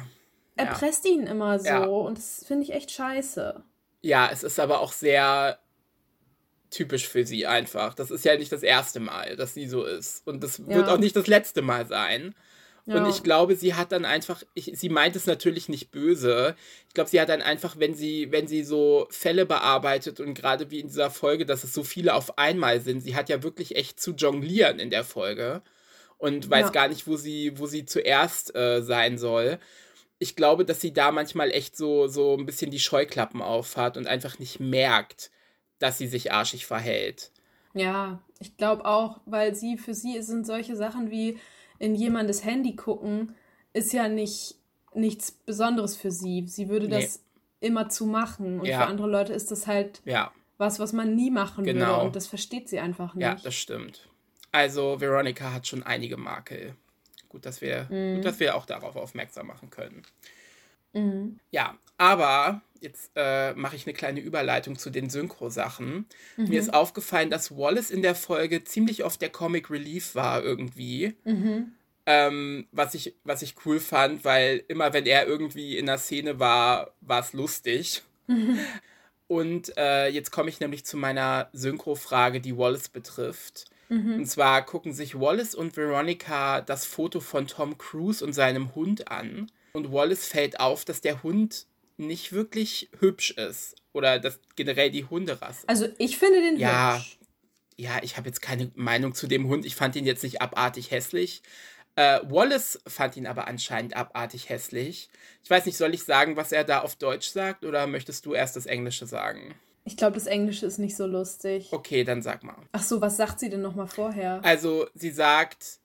erpresst 0.54 1.06
ja. 1.06 1.12
ihn 1.12 1.26
immer 1.26 1.58
so. 1.58 2.00
Und 2.00 2.18
das 2.18 2.44
finde 2.46 2.64
ich 2.64 2.74
echt 2.74 2.90
scheiße. 2.90 3.62
Ja, 4.02 4.28
es 4.30 4.42
ist 4.42 4.60
aber 4.60 4.80
auch 4.80 4.92
sehr 4.92 5.58
typisch 6.70 7.08
für 7.08 7.24
sie 7.24 7.46
einfach. 7.46 7.94
Das 7.94 8.10
ist 8.10 8.24
ja 8.24 8.36
nicht 8.36 8.52
das 8.52 8.62
erste 8.62 9.00
Mal, 9.00 9.36
dass 9.36 9.54
sie 9.54 9.66
so 9.66 9.84
ist. 9.84 10.26
Und 10.26 10.42
das 10.42 10.66
wird 10.66 10.86
ja. 10.86 10.94
auch 10.94 10.98
nicht 10.98 11.16
das 11.16 11.26
letzte 11.26 11.62
Mal 11.62 11.86
sein. 11.86 12.34
Ja. 12.88 12.96
Und 12.96 13.10
ich 13.10 13.22
glaube, 13.22 13.54
sie 13.54 13.74
hat 13.74 13.92
dann 13.92 14.06
einfach, 14.06 14.42
ich, 14.54 14.72
sie 14.74 14.88
meint 14.88 15.14
es 15.14 15.26
natürlich 15.26 15.68
nicht 15.68 15.90
böse. 15.90 16.56
Ich 16.88 16.94
glaube, 16.94 17.10
sie 17.10 17.20
hat 17.20 17.28
dann 17.28 17.42
einfach, 17.42 17.78
wenn 17.78 17.94
sie, 17.94 18.32
wenn 18.32 18.46
sie 18.46 18.64
so 18.64 19.06
Fälle 19.10 19.44
bearbeitet 19.44 20.20
und 20.20 20.32
gerade 20.32 20.70
wie 20.70 20.80
in 20.80 20.86
dieser 20.88 21.10
Folge, 21.10 21.44
dass 21.44 21.64
es 21.64 21.74
so 21.74 21.84
viele 21.84 22.14
auf 22.14 22.38
einmal 22.38 22.80
sind, 22.80 23.02
sie 23.02 23.14
hat 23.14 23.28
ja 23.28 23.42
wirklich 23.42 23.76
echt 23.76 24.00
zu 24.00 24.12
jonglieren 24.12 24.78
in 24.78 24.88
der 24.88 25.04
Folge 25.04 25.60
und 26.16 26.48
weiß 26.48 26.66
ja. 26.66 26.70
gar 26.70 26.88
nicht, 26.88 27.06
wo 27.06 27.16
sie, 27.16 27.58
wo 27.58 27.66
sie 27.66 27.84
zuerst 27.84 28.56
äh, 28.56 28.82
sein 28.82 29.18
soll. 29.18 29.58
Ich 30.18 30.34
glaube, 30.34 30.64
dass 30.64 30.80
sie 30.80 30.94
da 30.94 31.12
manchmal 31.12 31.50
echt 31.50 31.76
so, 31.76 32.08
so 32.08 32.38
ein 32.38 32.46
bisschen 32.46 32.70
die 32.70 32.80
Scheuklappen 32.80 33.42
aufhat 33.42 33.98
und 33.98 34.06
einfach 34.06 34.38
nicht 34.38 34.60
merkt, 34.60 35.30
dass 35.78 35.98
sie 35.98 36.06
sich 36.06 36.32
arschig 36.32 36.66
verhält. 36.66 37.30
Ja, 37.74 38.20
ich 38.40 38.56
glaube 38.56 38.84
auch, 38.84 39.20
weil 39.26 39.54
sie, 39.54 39.78
für 39.78 39.94
sie 39.94 40.20
sind 40.22 40.46
solche 40.46 40.76
Sachen 40.76 41.10
wie, 41.10 41.38
in 41.78 41.94
jemandes 41.94 42.44
Handy 42.44 42.74
gucken, 42.74 43.34
ist 43.72 43.92
ja 43.92 44.08
nicht 44.08 44.56
nichts 44.94 45.30
Besonderes 45.30 45.96
für 45.96 46.10
sie. 46.10 46.44
Sie 46.46 46.68
würde 46.68 46.88
nee. 46.88 47.00
das 47.02 47.22
immer 47.60 47.88
zu 47.88 48.06
machen. 48.06 48.60
Und 48.60 48.66
ja. 48.66 48.80
für 48.80 48.86
andere 48.86 49.08
Leute 49.08 49.32
ist 49.32 49.50
das 49.50 49.66
halt 49.66 50.00
ja. 50.04 50.32
was, 50.56 50.78
was 50.78 50.92
man 50.92 51.14
nie 51.14 51.30
machen 51.30 51.64
genau. 51.64 51.86
würde. 51.86 52.06
Und 52.06 52.16
das 52.16 52.26
versteht 52.26 52.68
sie 52.68 52.78
einfach 52.78 53.14
nicht. 53.14 53.24
Ja, 53.24 53.34
das 53.36 53.54
stimmt. 53.54 54.08
Also 54.52 55.00
Veronica 55.00 55.52
hat 55.52 55.66
schon 55.66 55.82
einige 55.82 56.16
Makel. 56.16 56.74
Gut, 57.28 57.44
dass 57.44 57.60
wir, 57.60 57.86
mhm. 57.90 58.16
gut, 58.16 58.24
dass 58.24 58.40
wir 58.40 58.56
auch 58.56 58.66
darauf 58.66 58.96
aufmerksam 58.96 59.46
machen 59.46 59.70
können. 59.70 60.02
Mhm. 60.98 61.38
Ja, 61.50 61.76
aber 61.96 62.62
jetzt 62.80 63.10
äh, 63.16 63.54
mache 63.54 63.76
ich 63.76 63.86
eine 63.86 63.94
kleine 63.94 64.20
Überleitung 64.20 64.78
zu 64.78 64.90
den 64.90 65.10
Synchro-Sachen. 65.10 66.06
Mhm. 66.36 66.48
Mir 66.48 66.60
ist 66.60 66.72
aufgefallen, 66.72 67.30
dass 67.30 67.56
Wallace 67.56 67.90
in 67.90 68.02
der 68.02 68.14
Folge 68.14 68.64
ziemlich 68.64 69.04
oft 69.04 69.20
der 69.20 69.30
Comic 69.30 69.70
Relief 69.70 70.14
war 70.14 70.42
irgendwie. 70.42 71.14
Mhm. 71.24 71.72
Ähm, 72.06 72.66
was, 72.72 72.94
ich, 72.94 73.16
was 73.24 73.42
ich 73.42 73.56
cool 73.66 73.80
fand, 73.80 74.24
weil 74.24 74.64
immer 74.68 74.92
wenn 74.92 75.06
er 75.06 75.26
irgendwie 75.26 75.76
in 75.76 75.86
der 75.86 75.98
Szene 75.98 76.38
war, 76.38 76.94
war 77.00 77.20
es 77.20 77.32
lustig. 77.32 78.02
Mhm. 78.26 78.58
Und 79.26 79.76
äh, 79.76 80.08
jetzt 80.08 80.30
komme 80.30 80.48
ich 80.48 80.58
nämlich 80.58 80.86
zu 80.86 80.96
meiner 80.96 81.50
Synchro-Frage, 81.52 82.40
die 82.40 82.56
Wallace 82.56 82.88
betrifft. 82.88 83.66
Mhm. 83.90 84.14
Und 84.14 84.26
zwar 84.26 84.64
gucken 84.64 84.94
sich 84.94 85.20
Wallace 85.20 85.54
und 85.54 85.76
Veronica 85.76 86.62
das 86.62 86.86
Foto 86.86 87.20
von 87.20 87.46
Tom 87.46 87.76
Cruise 87.76 88.24
und 88.24 88.32
seinem 88.32 88.74
Hund 88.74 89.10
an. 89.10 89.50
Und 89.78 89.92
Wallace 89.92 90.26
fällt 90.26 90.58
auf, 90.58 90.84
dass 90.84 91.00
der 91.00 91.22
Hund 91.22 91.66
nicht 91.98 92.32
wirklich 92.32 92.90
hübsch 92.98 93.30
ist. 93.30 93.76
Oder 93.92 94.18
dass 94.18 94.40
generell 94.56 94.90
die 94.90 95.04
Hunderasse. 95.04 95.68
Also 95.68 95.86
ich 95.98 96.18
finde 96.18 96.40
den 96.40 96.58
ja, 96.58 96.96
hübsch. 96.96 97.18
Ja, 97.76 98.02
ich 98.02 98.16
habe 98.16 98.26
jetzt 98.26 98.42
keine 98.42 98.72
Meinung 98.74 99.14
zu 99.14 99.28
dem 99.28 99.46
Hund. 99.46 99.64
Ich 99.64 99.76
fand 99.76 99.94
ihn 99.94 100.04
jetzt 100.04 100.24
nicht 100.24 100.42
abartig 100.42 100.90
hässlich. 100.90 101.42
Äh, 101.94 102.18
Wallace 102.24 102.80
fand 102.88 103.16
ihn 103.16 103.28
aber 103.28 103.46
anscheinend 103.46 103.96
abartig 103.96 104.48
hässlich. 104.48 105.10
Ich 105.44 105.50
weiß 105.50 105.64
nicht, 105.66 105.76
soll 105.76 105.94
ich 105.94 106.02
sagen, 106.02 106.36
was 106.36 106.50
er 106.50 106.64
da 106.64 106.80
auf 106.80 106.96
Deutsch 106.96 107.28
sagt 107.28 107.64
oder 107.64 107.86
möchtest 107.86 108.26
du 108.26 108.34
erst 108.34 108.56
das 108.56 108.66
Englische 108.66 109.06
sagen? 109.06 109.54
Ich 109.84 109.96
glaube, 109.96 110.14
das 110.14 110.26
Englische 110.26 110.66
ist 110.66 110.78
nicht 110.78 110.96
so 110.96 111.06
lustig. 111.06 111.68
Okay, 111.70 112.02
dann 112.02 112.20
sag 112.20 112.42
mal. 112.42 112.56
Ach 112.72 112.82
so, 112.82 113.00
was 113.00 113.16
sagt 113.16 113.38
sie 113.38 113.48
denn 113.48 113.62
nochmal 113.62 113.86
vorher? 113.86 114.40
Also, 114.42 114.88
sie 114.94 115.10
sagt, 115.10 115.78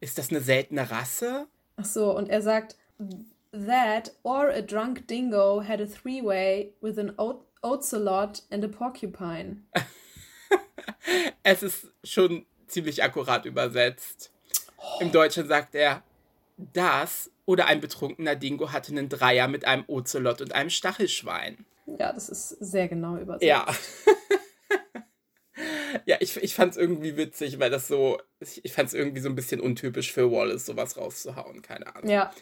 ist 0.00 0.18
das 0.18 0.30
eine 0.30 0.40
seltene 0.40 0.90
Rasse? 0.90 1.46
Ach 1.76 1.84
so, 1.84 2.16
und 2.16 2.28
er 2.28 2.42
sagt, 2.42 2.76
that 3.52 4.10
or 4.22 4.48
a 4.48 4.62
drunk 4.62 5.06
dingo 5.06 5.60
had 5.60 5.80
a 5.80 5.86
three-way 5.86 6.70
with 6.80 6.98
an 6.98 7.14
ocelot 7.62 8.42
and 8.50 8.64
a 8.64 8.68
porcupine. 8.68 9.64
es 11.42 11.62
ist 11.62 11.86
schon 12.04 12.46
ziemlich 12.66 13.02
akkurat 13.02 13.44
übersetzt. 13.44 14.32
Im 15.00 15.12
Deutschen 15.12 15.48
sagt 15.48 15.74
er, 15.74 16.02
das 16.56 17.30
oder 17.46 17.66
ein 17.66 17.80
betrunkener 17.80 18.36
Dingo 18.36 18.72
hatte 18.72 18.92
einen 18.92 19.08
Dreier 19.08 19.48
mit 19.48 19.64
einem 19.64 19.84
Ozelot 19.86 20.40
und 20.40 20.54
einem 20.54 20.70
Stachelschwein. 20.70 21.64
Ja, 21.86 22.12
das 22.12 22.28
ist 22.28 22.50
sehr 22.60 22.88
genau 22.88 23.16
übersetzt. 23.16 23.44
Ja. 23.44 23.66
ja, 26.04 26.16
ich, 26.20 26.36
ich 26.36 26.54
fand 26.54 26.72
es 26.72 26.76
irgendwie 26.76 27.16
witzig, 27.16 27.58
weil 27.58 27.70
das 27.70 27.88
so, 27.88 28.18
ich, 28.40 28.64
ich 28.64 28.72
fand 28.72 28.88
es 28.88 28.94
irgendwie 28.94 29.20
so 29.20 29.28
ein 29.28 29.34
bisschen 29.34 29.60
untypisch 29.60 30.12
für 30.12 30.30
Wallace, 30.30 30.66
sowas 30.66 30.96
rauszuhauen, 30.96 31.62
keine 31.62 31.94
Ahnung. 31.94 32.10
Ja. 32.10 32.32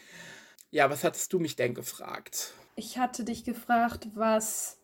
Ja, 0.71 0.89
was 0.89 1.03
hattest 1.03 1.31
du 1.33 1.39
mich 1.39 1.55
denn 1.55 1.73
gefragt? 1.73 2.53
Ich 2.75 2.97
hatte 2.97 3.23
dich 3.23 3.43
gefragt, 3.43 4.09
was, 4.13 4.79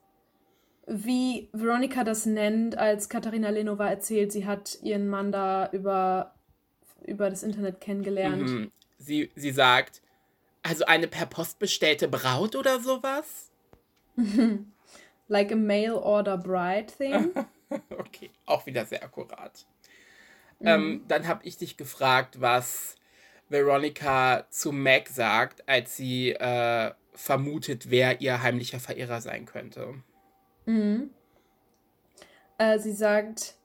wie 0.88 1.50
Veronica 1.54 2.04
das 2.04 2.26
nennt, 2.26 2.78
als 2.78 3.10
Katharina 3.10 3.50
Lenova 3.50 3.90
erzählt, 3.90 4.32
sie 4.32 4.46
hat 4.46 4.80
ihren 4.82 5.08
Mann 5.08 5.32
da 5.32 5.70
über, 5.72 6.36
über 7.06 7.30
das 7.30 7.44
Internet 7.44 7.82
kennengelernt. 7.82 8.50
Mhm. 8.50 8.72
Sie, 8.98 9.30
sie 9.36 9.52
sagt, 9.52 10.02
also 10.64 10.86
eine 10.86 11.08
per 11.08 11.26
Post 11.26 11.60
bestellte 11.60 12.08
Braut 12.08 12.56
oder 12.56 12.80
sowas? 12.80 13.52
like 15.28 15.52
a 15.52 15.56
mail 15.56 15.94
order 15.94 16.38
bride 16.38 16.88
thing. 16.98 17.34
okay, 17.98 18.32
auch 18.46 18.66
wieder 18.66 18.86
sehr 18.86 19.04
akkurat. 19.04 19.66
Mhm. 20.60 20.68
Ähm, 20.68 21.02
dann 21.08 21.28
habe 21.28 21.46
ich 21.46 21.58
dich 21.58 21.76
gefragt, 21.76 22.40
was 22.40 22.96
Veronica 23.50 24.46
zu 24.50 24.72
Meg 24.72 25.10
sagt, 25.10 25.68
als 25.68 25.98
sie 25.98 26.32
äh, 26.32 26.92
vermutet, 27.14 27.90
wer 27.90 28.22
ihr 28.22 28.42
heimlicher 28.42 28.80
Verehrer 28.80 29.22
sein 29.22 29.46
könnte. 29.46 29.96
Mhm. 30.66 31.12
Äh, 32.58 32.80
sie 32.80 32.94
sagt, 32.94 33.56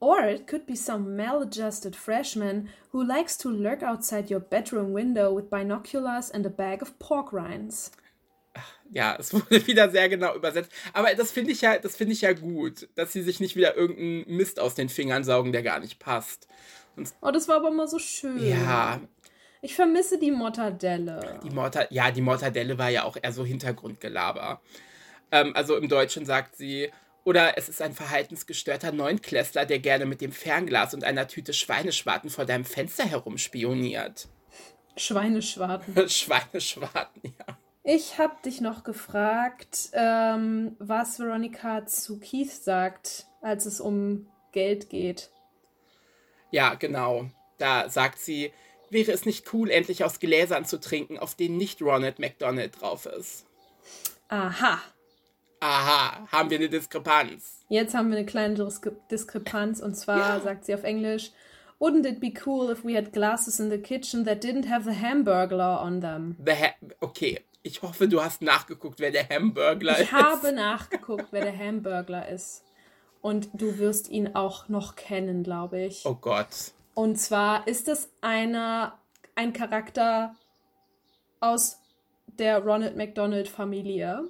or 0.00 0.24
it 0.24 0.46
could 0.46 0.66
be 0.66 0.76
some 0.76 1.16
maladjusted 1.16 1.94
freshman 1.94 2.68
who 2.92 3.02
likes 3.02 3.36
to 3.38 3.48
lurk 3.48 3.82
outside 3.82 4.30
your 4.32 4.40
bedroom 4.40 4.92
window 4.92 5.34
with 5.34 5.48
binoculars 5.48 6.30
and 6.30 6.46
a 6.46 6.50
bag 6.50 6.82
of 6.82 6.98
pork 6.98 7.32
rinds. 7.32 7.92
Ja, 8.90 9.16
es 9.18 9.32
wurde 9.32 9.66
wieder 9.66 9.90
sehr 9.90 10.08
genau 10.08 10.34
übersetzt. 10.34 10.70
Aber 10.92 11.14
das 11.14 11.32
finde 11.32 11.52
ich 11.52 11.62
ja, 11.62 11.78
das 11.78 11.96
finde 11.96 12.12
ich 12.12 12.20
ja 12.20 12.32
gut, 12.32 12.88
dass 12.94 13.12
sie 13.12 13.22
sich 13.22 13.40
nicht 13.40 13.56
wieder 13.56 13.76
irgendeinen 13.76 14.36
Mist 14.36 14.60
aus 14.60 14.74
den 14.74 14.88
Fingern 14.88 15.24
saugen, 15.24 15.52
der 15.52 15.62
gar 15.62 15.80
nicht 15.80 15.98
passt. 15.98 16.46
Und 16.96 17.12
oh, 17.22 17.30
das 17.30 17.48
war 17.48 17.56
aber 17.56 17.70
mal 17.70 17.88
so 17.88 17.98
schön. 17.98 18.44
Ja, 18.44 19.00
ich 19.62 19.74
vermisse 19.74 20.18
die 20.18 20.32
Mortadelle. 20.32 21.40
Die 21.42 21.50
Morta 21.50 21.86
ja, 21.90 22.10
die 22.10 22.20
Mortadelle 22.20 22.76
war 22.76 22.90
ja 22.90 23.04
auch 23.04 23.16
eher 23.20 23.32
so 23.32 23.44
Hintergrundgelaber. 23.44 24.60
Ähm, 25.30 25.52
also 25.54 25.76
im 25.76 25.88
Deutschen 25.88 26.26
sagt 26.26 26.56
sie, 26.56 26.90
oder 27.24 27.56
es 27.56 27.68
ist 27.68 27.80
ein 27.80 27.94
verhaltensgestörter 27.94 28.90
Neunklässler, 28.90 29.64
der 29.64 29.78
gerne 29.78 30.04
mit 30.04 30.20
dem 30.20 30.32
Fernglas 30.32 30.92
und 30.94 31.04
einer 31.04 31.28
Tüte 31.28 31.52
Schweineschwarten 31.52 32.28
vor 32.28 32.44
deinem 32.44 32.64
Fenster 32.64 33.04
herumspioniert. 33.04 34.28
Schweineschwarten. 34.96 36.08
Schweineschwarten, 36.08 37.22
ja. 37.24 37.56
Ich 37.84 38.18
habe 38.18 38.34
dich 38.44 38.60
noch 38.60 38.82
gefragt, 38.82 39.90
ähm, 39.92 40.76
was 40.78 41.18
Veronica 41.18 41.86
zu 41.86 42.18
Keith 42.18 42.50
sagt, 42.50 43.26
als 43.40 43.66
es 43.66 43.80
um 43.80 44.26
Geld 44.52 44.88
geht. 44.88 45.30
Ja, 46.50 46.74
genau. 46.74 47.30
Da 47.58 47.88
sagt 47.88 48.18
sie, 48.18 48.52
Wäre 48.92 49.12
es 49.12 49.24
nicht 49.24 49.54
cool, 49.54 49.70
endlich 49.70 50.04
aus 50.04 50.20
Gläsern 50.20 50.66
zu 50.66 50.78
trinken, 50.78 51.18
auf 51.18 51.34
denen 51.34 51.56
nicht 51.56 51.80
Ronald 51.80 52.18
McDonald 52.18 52.78
drauf 52.78 53.06
ist? 53.06 53.46
Aha. 54.28 54.82
Aha, 55.60 56.28
haben 56.30 56.50
wir 56.50 56.58
eine 56.58 56.68
Diskrepanz. 56.68 57.64
Jetzt 57.70 57.94
haben 57.94 58.10
wir 58.10 58.18
eine 58.18 58.26
kleine 58.26 58.54
Diskre 58.54 58.94
Diskrepanz 59.10 59.80
und 59.80 59.94
zwar 59.94 60.36
ja. 60.36 60.40
sagt 60.40 60.66
sie 60.66 60.74
auf 60.74 60.82
Englisch, 60.82 61.30
Wouldn't 61.80 62.06
it 62.06 62.20
be 62.20 62.32
cool 62.44 62.70
if 62.70 62.84
we 62.84 62.94
had 62.94 63.14
glasses 63.14 63.58
in 63.58 63.70
the 63.70 63.78
kitchen 63.78 64.24
that 64.26 64.44
didn't 64.44 64.68
have 64.68 64.84
the 64.84 64.94
Hamburglar 64.94 65.80
on 65.82 66.02
them? 66.02 66.36
The 66.44 66.52
ha 66.52 66.74
okay, 67.00 67.40
ich 67.62 67.80
hoffe, 67.80 68.08
du 68.08 68.22
hast 68.22 68.42
nachgeguckt, 68.42 69.00
wer 69.00 69.10
der 69.10 69.26
Hamburglar 69.26 69.98
ist. 69.98 70.02
Ich 70.02 70.12
habe 70.12 70.52
nachgeguckt, 70.52 71.28
wer 71.30 71.42
der 71.42 71.58
Hamburglar 71.58 72.28
ist. 72.28 72.62
Und 73.22 73.48
du 73.54 73.78
wirst 73.78 74.10
ihn 74.10 74.34
auch 74.34 74.68
noch 74.68 74.96
kennen, 74.96 75.44
glaube 75.44 75.80
ich. 75.80 76.04
Oh 76.04 76.14
Gott. 76.14 76.72
Und 76.94 77.16
zwar 77.16 77.66
ist 77.66 77.88
es 77.88 78.10
einer, 78.20 78.98
ein 79.34 79.52
Charakter 79.52 80.34
aus 81.40 81.78
der 82.26 82.58
Ronald 82.58 82.96
McDonald 82.96 83.48
Familie. 83.48 84.28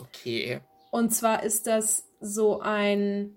Okay. 0.00 0.60
Und 0.90 1.14
zwar 1.14 1.42
ist 1.42 1.66
das 1.66 2.08
so 2.20 2.60
ein. 2.60 3.36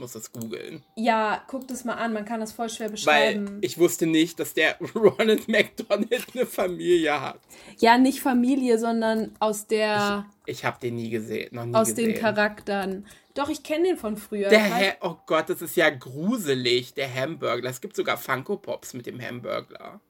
Muss 0.00 0.12
das 0.12 0.32
googeln. 0.32 0.82
Ja, 0.96 1.42
guck 1.46 1.68
das 1.68 1.84
mal 1.84 1.92
an, 1.92 2.14
man 2.14 2.24
kann 2.24 2.40
das 2.40 2.52
voll 2.52 2.70
schwer 2.70 2.88
beschreiben. 2.88 3.48
Weil 3.48 3.58
ich 3.60 3.76
wusste 3.76 4.06
nicht, 4.06 4.40
dass 4.40 4.54
der 4.54 4.78
Ronald 4.94 5.46
McDonald 5.46 6.24
eine 6.32 6.46
Familie 6.46 7.20
hat. 7.20 7.38
Ja, 7.80 7.98
nicht 7.98 8.22
Familie, 8.22 8.78
sondern 8.78 9.36
aus 9.40 9.66
der. 9.66 10.24
Ich, 10.46 10.56
ich 10.60 10.64
habe 10.64 10.78
den 10.80 10.96
nie 10.96 11.10
gesehen, 11.10 11.54
noch 11.54 11.66
nie 11.66 11.74
aus 11.74 11.88
gesehen. 11.88 12.14
den 12.14 12.18
Charakteren. 12.18 13.06
Doch, 13.34 13.50
ich 13.50 13.62
kenne 13.62 13.88
den 13.88 13.96
von 13.98 14.16
früher. 14.16 14.48
Der 14.48 14.74
ha 14.74 14.94
oh 15.02 15.16
Gott, 15.26 15.50
das 15.50 15.60
ist 15.60 15.76
ja 15.76 15.90
gruselig, 15.90 16.94
der 16.94 17.14
Hamburglar. 17.14 17.70
Es 17.70 17.82
gibt 17.82 17.94
sogar 17.94 18.16
Funko 18.16 18.56
Pops 18.56 18.94
mit 18.94 19.04
dem 19.04 19.20
Hamburglar. 19.20 20.00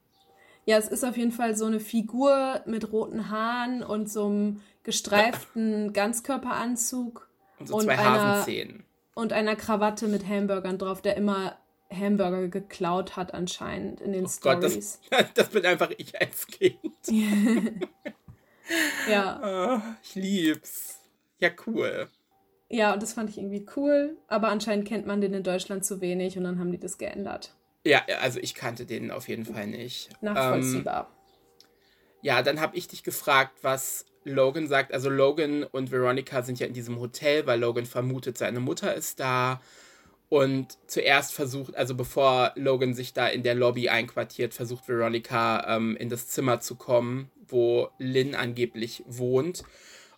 Ja, 0.63 0.77
es 0.77 0.87
ist 0.87 1.03
auf 1.03 1.17
jeden 1.17 1.33
Fall 1.33 1.57
so 1.57 1.65
eine 1.65 1.81
Figur 1.81 2.61
mit 2.65 2.93
roten 2.93 3.29
Haaren 3.29 3.83
und 3.83 4.09
so 4.09 4.27
einem 4.27 4.61
gestreiften 4.83 5.91
Ganzkörperanzug. 5.91 7.27
Und 7.59 7.67
so 7.67 7.77
zwei 7.79 7.97
Hasenzähnen. 7.97 8.85
Und 9.13 9.33
einer 9.33 9.55
Krawatte 9.55 10.07
mit 10.07 10.27
Hamburgern 10.27 10.77
drauf, 10.77 11.01
der 11.01 11.17
immer 11.17 11.57
Hamburger 11.91 12.47
geklaut 12.47 13.17
hat 13.17 13.33
anscheinend 13.33 14.01
in 14.01 14.13
den 14.13 14.25
oh 14.25 14.29
Stories. 14.29 14.99
Gott, 15.09 15.19
das, 15.19 15.33
das 15.33 15.49
bin 15.49 15.65
einfach 15.65 15.91
ich 15.97 16.19
als 16.19 16.47
Kind. 16.47 16.79
ja. 19.09 19.41
Oh, 19.43 19.81
ich 20.03 20.15
lieb's. 20.15 20.99
Ja, 21.39 21.49
cool. 21.67 22.07
Ja, 22.69 22.93
und 22.93 23.03
das 23.03 23.13
fand 23.13 23.29
ich 23.29 23.37
irgendwie 23.37 23.65
cool, 23.75 24.17
aber 24.27 24.47
anscheinend 24.47 24.87
kennt 24.87 25.05
man 25.05 25.19
den 25.19 25.33
in 25.33 25.43
Deutschland 25.43 25.83
zu 25.83 25.99
wenig 25.99 26.37
und 26.37 26.45
dann 26.45 26.57
haben 26.57 26.71
die 26.71 26.79
das 26.79 26.97
geändert. 26.97 27.53
Ja, 27.83 28.03
also 28.21 28.39
ich 28.39 28.55
kannte 28.55 28.85
den 28.85 29.11
auf 29.11 29.27
jeden 29.27 29.43
Fall 29.43 29.67
nicht. 29.67 30.09
Nachvollziehbar. 30.21 31.09
Ähm, 31.09 31.67
ja, 32.21 32.41
dann 32.43 32.61
habe 32.61 32.77
ich 32.77 32.87
dich 32.87 33.03
gefragt, 33.03 33.57
was 33.61 34.05
Logan 34.23 34.67
sagt. 34.67 34.93
Also 34.93 35.09
Logan 35.09 35.63
und 35.63 35.91
Veronica 35.91 36.43
sind 36.43 36.59
ja 36.59 36.67
in 36.67 36.73
diesem 36.73 36.99
Hotel, 36.99 37.45
weil 37.47 37.59
Logan 37.59 37.85
vermutet, 37.85 38.37
seine 38.37 38.59
Mutter 38.59 38.93
ist 38.93 39.19
da. 39.19 39.61
Und 40.29 40.77
zuerst 40.87 41.33
versucht, 41.33 41.75
also 41.75 41.93
bevor 41.93 42.53
Logan 42.55 42.93
sich 42.93 43.13
da 43.13 43.27
in 43.27 43.43
der 43.43 43.53
Lobby 43.53 43.89
einquartiert, 43.89 44.53
versucht 44.53 44.87
Veronica 44.87 45.75
ähm, 45.75 45.97
in 45.97 46.07
das 46.07 46.27
Zimmer 46.27 46.61
zu 46.61 46.75
kommen, 46.75 47.29
wo 47.47 47.89
Lynn 47.97 48.35
angeblich 48.35 49.03
wohnt. 49.07 49.63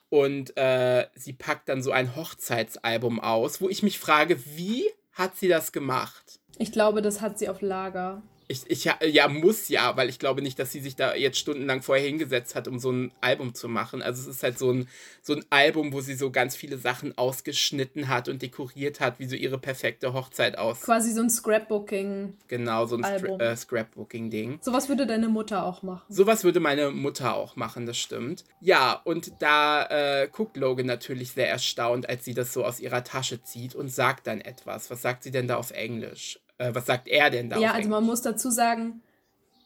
Und 0.09 0.55
äh, 0.55 1.07
sie 1.15 1.33
packt 1.33 1.67
dann 1.67 1.81
so 1.81 1.91
ein 1.91 2.15
Hochzeitsalbum 2.15 3.19
aus, 3.19 3.59
wo 3.59 3.69
ich 3.69 3.81
mich 3.81 3.97
frage, 3.97 4.37
wie 4.55 4.83
hat 5.13 5.35
sie 5.35 5.47
das 5.47 5.71
gemacht? 5.71 6.39
Ich 6.59 6.71
glaube, 6.71 7.01
das 7.01 7.19
hat 7.19 7.39
sie 7.39 7.49
auf 7.49 7.61
Lager. 7.61 8.21
Ich, 8.47 8.63
ich, 8.67 8.83
ja, 8.85 9.27
muss 9.27 9.69
ja, 9.69 9.95
weil 9.97 10.09
ich 10.09 10.19
glaube 10.19 10.41
nicht, 10.41 10.59
dass 10.59 10.71
sie 10.71 10.79
sich 10.79 10.95
da 10.95 11.15
jetzt 11.15 11.37
stundenlang 11.37 11.81
vorher 11.81 12.05
hingesetzt 12.05 12.55
hat, 12.55 12.67
um 12.67 12.79
so 12.79 12.91
ein 12.91 13.11
Album 13.21 13.53
zu 13.53 13.67
machen. 13.67 14.01
Also 14.01 14.21
es 14.21 14.37
ist 14.37 14.43
halt 14.43 14.59
so 14.59 14.71
ein, 14.71 14.87
so 15.21 15.33
ein 15.33 15.45
Album, 15.49 15.93
wo 15.93 16.01
sie 16.01 16.15
so 16.15 16.31
ganz 16.31 16.55
viele 16.55 16.77
Sachen 16.77 17.17
ausgeschnitten 17.17 18.07
hat 18.07 18.27
und 18.27 18.41
dekoriert 18.41 18.99
hat, 18.99 19.19
wie 19.19 19.27
so 19.27 19.35
ihre 19.35 19.57
perfekte 19.57 20.13
Hochzeit 20.13 20.57
aus. 20.57 20.81
Quasi 20.81 21.11
so 21.11 21.21
ein 21.21 21.29
Scrapbooking. 21.29 22.37
Genau, 22.47 22.85
so 22.85 22.97
ein 22.97 23.03
äh, 23.03 23.55
Scrapbooking-Ding. 23.55 24.59
Sowas 24.61 24.89
würde 24.89 25.07
deine 25.07 25.29
Mutter 25.29 25.65
auch 25.65 25.83
machen. 25.83 26.03
Sowas 26.09 26.43
würde 26.43 26.59
meine 26.59 26.91
Mutter 26.91 27.35
auch 27.35 27.55
machen, 27.55 27.85
das 27.85 27.97
stimmt. 27.97 28.43
Ja, 28.59 29.01
und 29.03 29.31
da 29.39 29.85
äh, 30.23 30.27
guckt 30.31 30.57
Logan 30.57 30.85
natürlich 30.85 31.31
sehr 31.31 31.49
erstaunt, 31.49 32.09
als 32.09 32.25
sie 32.25 32.33
das 32.33 32.53
so 32.53 32.65
aus 32.65 32.79
ihrer 32.79 33.03
Tasche 33.03 33.43
zieht 33.43 33.75
und 33.75 33.89
sagt 33.89 34.27
dann 34.27 34.41
etwas. 34.41 34.89
Was 34.89 35.01
sagt 35.01 35.23
sie 35.23 35.31
denn 35.31 35.47
da 35.47 35.57
auf 35.57 35.71
Englisch? 35.71 36.39
Äh, 36.57 36.73
was 36.73 36.85
sagt 36.85 37.07
er 37.07 37.29
denn 37.29 37.49
da? 37.49 37.57
Ja, 37.57 37.71
also 37.71 37.89
man 37.89 38.03
muss 38.03 38.21
dazu 38.21 38.49
sagen, 38.49 39.01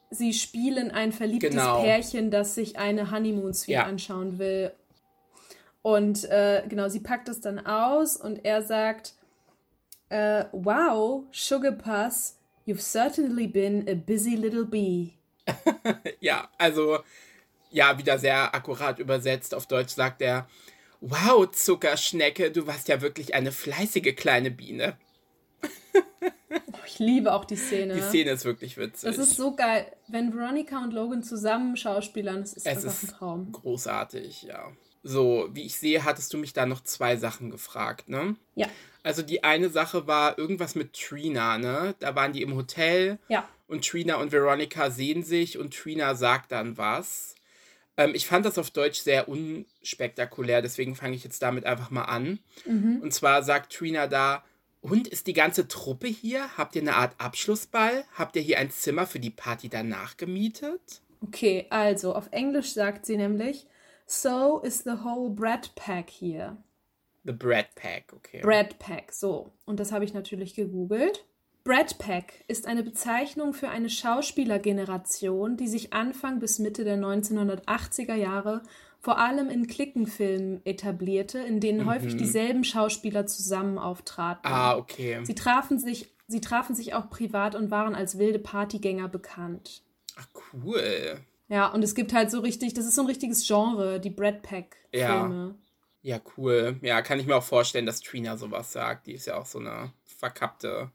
sie 0.10 0.34
spielen 0.34 0.92
ein 0.92 1.12
verliebtes 1.12 1.52
genau. 1.52 1.82
Pärchen, 1.82 2.32
das 2.32 2.56
sich 2.56 2.78
eine 2.78 3.12
Honeymoon 3.12 3.54
Suite 3.54 3.70
ja. 3.70 3.84
anschauen 3.84 4.40
will. 4.40 4.72
Und 5.82 6.26
äh, 6.26 6.64
genau, 6.68 6.90
sie 6.90 7.00
packt 7.00 7.30
es 7.30 7.40
dann 7.40 7.66
aus 7.66 8.18
und 8.18 8.44
er 8.44 8.62
sagt, 8.62 9.14
äh, 10.10 10.46
wow, 10.52 11.24
Sugar 11.32 11.72
Puss, 11.72 12.38
you've 12.66 12.82
certainly 12.82 13.48
been 13.48 13.88
a 13.88 13.94
busy 13.94 14.36
little 14.36 14.66
bee. 14.66 15.14
ja, 16.20 16.50
also 16.58 17.00
ja, 17.70 17.98
wieder 17.98 18.18
sehr 18.18 18.54
akkurat 18.54 19.00
übersetzt. 19.00 19.54
Auf 19.54 19.68
Deutsch 19.68 19.94
sagt 19.94 20.22
er, 20.22 20.48
wow, 21.02 21.50
Zuckerschnecke, 21.50 22.52
du 22.52 22.68
warst 22.68 22.88
ja 22.88 23.02
wirklich 23.02 23.34
eine 23.34 23.52
fleißige 23.52 24.16
kleine 24.16 24.52
Biene. 24.52 24.98
Ich 26.86 27.00
liebe 27.00 27.34
auch 27.34 27.44
die 27.46 27.58
Szene. 27.58 27.96
Die 27.96 28.02
Szene 28.02 28.32
ist 28.32 28.46
wirklich 28.46 28.78
witzig. 28.78 29.10
Das 29.10 29.18
ist 29.18 29.36
so 29.36 29.56
geil. 29.56 29.92
Wenn 30.08 30.34
Veronica 30.34 30.82
und 30.82 30.94
Logan 30.94 31.22
zusammen 31.22 31.76
schauspielern, 31.76 32.40
das 32.42 32.54
ist 32.54 32.66
es 32.66 32.78
einfach 32.78 32.88
ist 32.88 33.04
ein 33.04 33.08
Traum. 33.18 33.52
Großartig, 33.52 34.44
ja. 34.44 34.72
So, 35.04 35.50
wie 35.52 35.64
ich 35.66 35.78
sehe, 35.78 36.04
hattest 36.06 36.34
du 36.34 36.38
mich 36.38 36.54
da 36.54 36.66
noch 36.66 36.82
zwei 36.82 37.18
Sachen 37.18 37.50
gefragt, 37.50 38.10
ne? 38.10 38.36
Ja. 38.56 38.68
Also 39.04 39.22
die 39.22 39.44
eine 39.44 39.70
Sache 39.70 40.08
war 40.08 40.38
irgendwas 40.38 40.76
mit 40.76 40.94
Trina, 40.94 41.58
ne? 41.58 41.96
Da 42.00 42.16
waren 42.16 42.34
die 42.34 42.42
im 42.42 42.56
Hotel 42.56 43.20
Ja. 43.28 43.48
und 43.68 43.86
Trina 43.86 44.16
und 44.16 44.32
Veronica 44.32 44.90
sehen 44.90 45.24
sich 45.24 45.58
und 45.58 45.74
Trina 45.74 46.16
sagt 46.16 46.52
dann 46.52 46.78
was. 46.78 47.36
Ähm, 47.98 48.12
ich 48.16 48.28
fand 48.28 48.46
das 48.46 48.58
auf 48.58 48.72
Deutsch 48.72 49.00
sehr 49.00 49.28
unspektakulär, 49.30 50.62
deswegen 50.62 50.96
fange 50.96 51.16
ich 51.16 51.24
jetzt 51.24 51.42
damit 51.42 51.66
einfach 51.66 51.90
mal 51.92 52.04
an. 52.06 52.40
Mhm. 52.66 53.00
Und 53.02 53.14
zwar 53.14 53.44
sagt 53.44 53.74
Trina 53.74 54.08
da, 54.08 54.44
und 54.90 55.08
ist 55.08 55.28
die 55.28 55.34
ganze 55.34 55.68
Truppe 55.68 56.08
hier? 56.08 56.58
Habt 56.58 56.76
ihr 56.76 56.82
eine 56.82 56.96
Art 56.96 57.16
Abschlussball? 57.20 58.04
Habt 58.14 58.36
ihr 58.36 58.42
hier 58.42 58.60
ein 58.60 58.72
Zimmer 58.72 59.06
für 59.06 59.20
die 59.20 59.30
Party 59.30 59.70
danach 59.70 60.18
gemietet? 60.18 61.02
Okay, 61.22 61.66
also 61.70 62.14
auf 62.14 62.30
Englisch 62.32 62.74
sagt 62.74 63.06
sie 63.06 63.18
nämlich, 63.18 63.68
so 64.06 64.60
is 64.60 64.84
the 64.84 65.04
whole 65.04 65.30
Brad 65.30 65.74
Pack 65.76 66.10
here. 66.10 66.58
The 67.24 67.34
Brad 67.34 67.76
Pack, 67.76 68.14
okay. 68.14 68.42
Brad 68.42 68.80
Pack, 68.80 69.12
so. 69.12 69.52
Und 69.66 69.80
das 69.80 69.92
habe 69.92 70.06
ich 70.06 70.14
natürlich 70.14 70.54
gegoogelt. 70.54 71.26
Brad 71.66 71.98
Pack 71.98 72.46
ist 72.48 72.66
eine 72.66 72.82
Bezeichnung 72.82 73.54
für 73.54 73.68
eine 73.68 73.90
Schauspielergeneration, 73.90 75.58
die 75.58 75.68
sich 75.68 75.92
Anfang 75.92 76.40
bis 76.40 76.60
Mitte 76.60 76.86
der 76.86 76.98
1980er 76.98 78.16
Jahre 78.16 78.64
vor 79.00 79.20
allem 79.20 79.50
in 79.50 79.68
Klickenfilmen 79.68 80.66
etablierte, 80.66 81.40
in 81.40 81.60
denen 81.60 81.86
häufig 81.86 82.18
dieselben 82.18 82.64
Schauspieler 82.64 83.26
zusammen 83.26 83.78
auftraten. 83.78 84.42
ah, 84.52 84.76
okay. 84.76 85.20
Sie 85.24 85.36
trafen 85.36 85.80
sich, 85.80 86.10
sie 86.28 86.42
trafen 86.42 86.76
sich 86.76 86.94
auch 86.94 87.10
privat 87.10 87.56
und 87.56 87.72
waren 87.72 87.96
als 87.96 88.18
wilde 88.18 88.40
Partygänger 88.40 89.08
bekannt. 89.08 89.84
Ach, 90.18 90.28
cool. 90.54 91.20
Ja, 91.48 91.68
und 91.68 91.84
es 91.84 91.96
gibt 91.96 92.14
halt 92.14 92.30
so 92.32 92.40
richtig, 92.42 92.74
das 92.74 92.86
ist 92.86 92.96
so 92.96 93.02
ein 93.02 93.08
richtiges 93.08 93.48
Genre, 93.48 94.00
die 94.00 94.10
Brad 94.10 94.42
Pack-Filme. 94.42 95.56
Ja, 96.02 96.20
cool. 96.38 96.78
Ja, 96.82 97.02
kann 97.02 97.20
ich 97.20 97.26
mir 97.28 97.36
auch 97.36 97.44
vorstellen, 97.44 97.86
dass 97.86 98.02
Trina 98.02 98.36
sowas 98.38 98.72
sagt. 98.74 99.08
Die 99.08 99.14
ist 99.14 99.28
ja 99.28 99.38
auch 99.38 99.46
so 99.46 99.60
eine 99.60 99.94
verkappte 100.06 100.92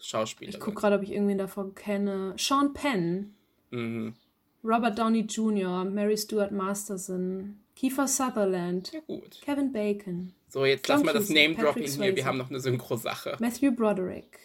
Schauspielerin. 0.00 0.58
Ich 0.58 0.64
gucke 0.64 0.80
gerade, 0.80 0.96
ob 0.96 1.02
ich 1.02 1.12
irgendwen 1.12 1.38
davon 1.38 1.74
kenne. 1.74 2.34
Sean 2.38 2.72
Penn, 2.72 3.34
Mhm. 3.70 4.14
Robert 4.62 4.98
Downey 4.98 5.20
Jr., 5.20 5.84
Mary 5.84 6.16
Stuart 6.16 6.52
Masterson, 6.52 7.60
Kiefer 7.76 8.06
Sutherland, 8.06 8.92
Ja. 9.08 9.18
Kevin 9.42 9.72
Bacon, 9.72 10.34
So, 10.48 10.64
jetzt 10.64 10.86
lassen 10.88 11.06
wir 11.06 11.12
das 11.12 11.28
Name-Dropping 11.30 11.86
hier. 11.86 12.16
Wir 12.16 12.24
haben 12.24 12.38
noch 12.38 12.50
eine 12.50 12.60
Synchro-Sache. 12.60 13.36
Matthew 13.40 13.72
Broderick, 13.72 14.38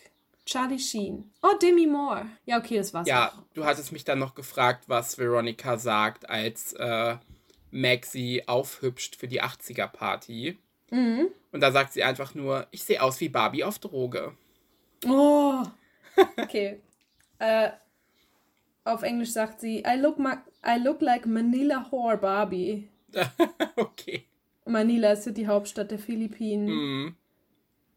Charlie 0.46 0.80
Sheen. 0.80 1.32
Oh, 1.42 1.58
Demi 1.62 1.86
Moore. 1.88 2.28
Ja, 2.46 2.60
okay, 2.60 2.78
das 2.78 2.94
war's. 2.94 3.08
Ja, 3.08 3.30
auch. 3.30 3.44
du 3.54 3.66
hattest 3.66 3.92
mich 3.92 4.06
dann 4.06 4.20
noch 4.20 4.36
gefragt, 4.36 4.86
was 4.88 5.18
Veronica 5.18 5.78
sagt, 5.78 6.30
als 6.30 6.74
äh, 6.74 7.16
sie 8.04 8.48
aufhübscht 8.48 9.16
für 9.18 9.28
die 9.28 9.42
80er-Party. 9.42 10.58
Mhm. 10.92 11.28
Und 11.52 11.62
da 11.62 11.72
sagt 11.72 11.94
sie 11.94 12.04
einfach 12.04 12.36
nur, 12.36 12.68
ich 12.72 12.84
sehe 12.84 13.02
aus 13.02 13.20
wie 13.20 13.30
Barbie 13.30 13.64
auf 13.64 13.80
Droge. 13.80 14.34
Oh. 15.08 15.64
Okay. 16.38 16.80
äh, 17.40 17.72
auf 18.86 19.04
Englisch 19.04 19.32
sagt 19.32 19.60
sie, 19.60 19.84
I 19.86 20.00
look, 20.00 20.18
ma 20.18 20.42
I 20.66 20.80
look 20.82 21.02
like 21.02 21.26
Manila 21.26 21.86
Whore 21.92 22.18
Barbie. 22.18 22.90
okay. 23.76 24.26
Manila 24.66 25.12
ist 25.12 25.26
die 25.38 25.48
Hauptstadt 25.48 25.92
der 25.92 26.00
Philippinen. 26.00 26.66
Mhm. 26.66 27.16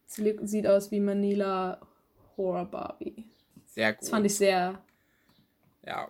Sie 0.07 0.37
sieht 0.42 0.66
aus 0.66 0.90
wie 0.90 1.01
Manila 1.01 1.81
Whore 2.37 2.66
Barbie. 2.66 3.24
Sehr 3.66 3.92
gut. 3.92 4.03
Das 4.03 4.11
fand 4.11 4.27
ich 4.27 4.37
sehr 4.37 4.83
ja. 5.88 6.09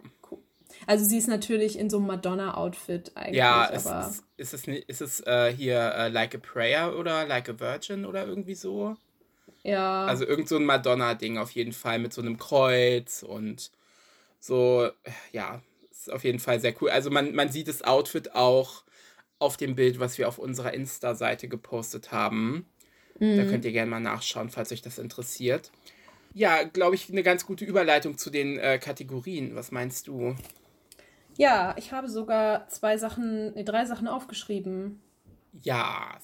Also 0.87 1.05
sie 1.05 1.19
ist 1.19 1.29
natürlich 1.29 1.79
in 1.79 1.89
so 1.89 1.97
einem 1.99 2.09
Madonna-Outfit 2.09 3.13
eigentlich, 3.15 3.37
Ja, 3.37 3.65
ist, 3.67 3.87
aber 3.87 4.09
ist, 4.37 4.53
es, 4.53 4.67
ist 4.67 5.01
es 5.01 5.21
äh, 5.27 5.53
hier 5.53 5.79
äh, 5.79 6.09
Like 6.09 6.35
a 6.35 6.39
Prayer 6.39 6.97
oder 6.97 7.27
Like 7.27 7.49
a 7.49 7.59
Virgin 7.59 8.05
oder 8.05 8.27
irgendwie 8.27 8.55
so? 8.55 8.97
ja, 9.63 10.07
Also 10.07 10.27
irgend 10.27 10.49
so 10.49 10.57
ein 10.57 10.65
Madonna-Ding 10.65 11.39
auf 11.39 11.51
jeden 11.53 11.73
Fall 11.73 11.99
mit 11.99 12.13
so 12.13 12.21
einem 12.21 12.39
Kreuz 12.39 13.23
und 13.23 13.71
so, 14.41 14.89
ja, 15.33 15.63
ist 15.91 16.13
auf 16.13 16.25
jeden 16.25 16.39
Fall 16.39 16.61
sehr 16.61 16.75
cool. 16.81 16.91
Also 16.91 17.11
man, 17.11 17.35
man 17.35 17.49
sieht 17.51 17.69
das 17.69 17.83
Outfit 17.83 18.35
auch 18.35 18.85
auf 19.39 19.57
dem 19.57 19.75
Bild, 19.75 20.01
was 20.01 20.19
wir 20.19 20.29
auf 20.29 20.39
unserer 20.39 20.75
Insta-Seite 20.75 21.49
gepostet 21.49 22.13
haben. 22.13 22.67
Da 23.19 23.27
Mhm. 23.27 23.49
könnt 23.49 23.65
ihr 23.65 23.73
gerne 23.73 23.91
mal 23.91 24.01
nachschauen, 24.01 24.49
falls 24.51 24.71
euch 24.73 24.83
das 24.83 24.99
interessiert. 24.99 25.73
Ja, 26.35 26.63
glaube 26.63 26.95
ich, 26.95 27.11
eine 27.11 27.23
ganz 27.25 27.45
gute 27.47 27.65
Überleitung 27.65 28.17
zu 28.17 28.31
den 28.31 28.59
äh, 28.59 28.79
Kategorien. 28.79 29.55
Was 29.57 29.71
meinst 29.73 30.07
du? 30.07 30.37
ja, 31.37 31.75
ich 31.79 31.93
habe 31.93 32.09
sogar 32.09 32.69
zwei 32.69 32.97
Sachen, 32.99 33.55
nee, 33.55 33.63
drei 33.65 33.85
Sachen 33.85 34.09
aufgeschrieben. 34.09 35.01
Ja. 35.63 36.19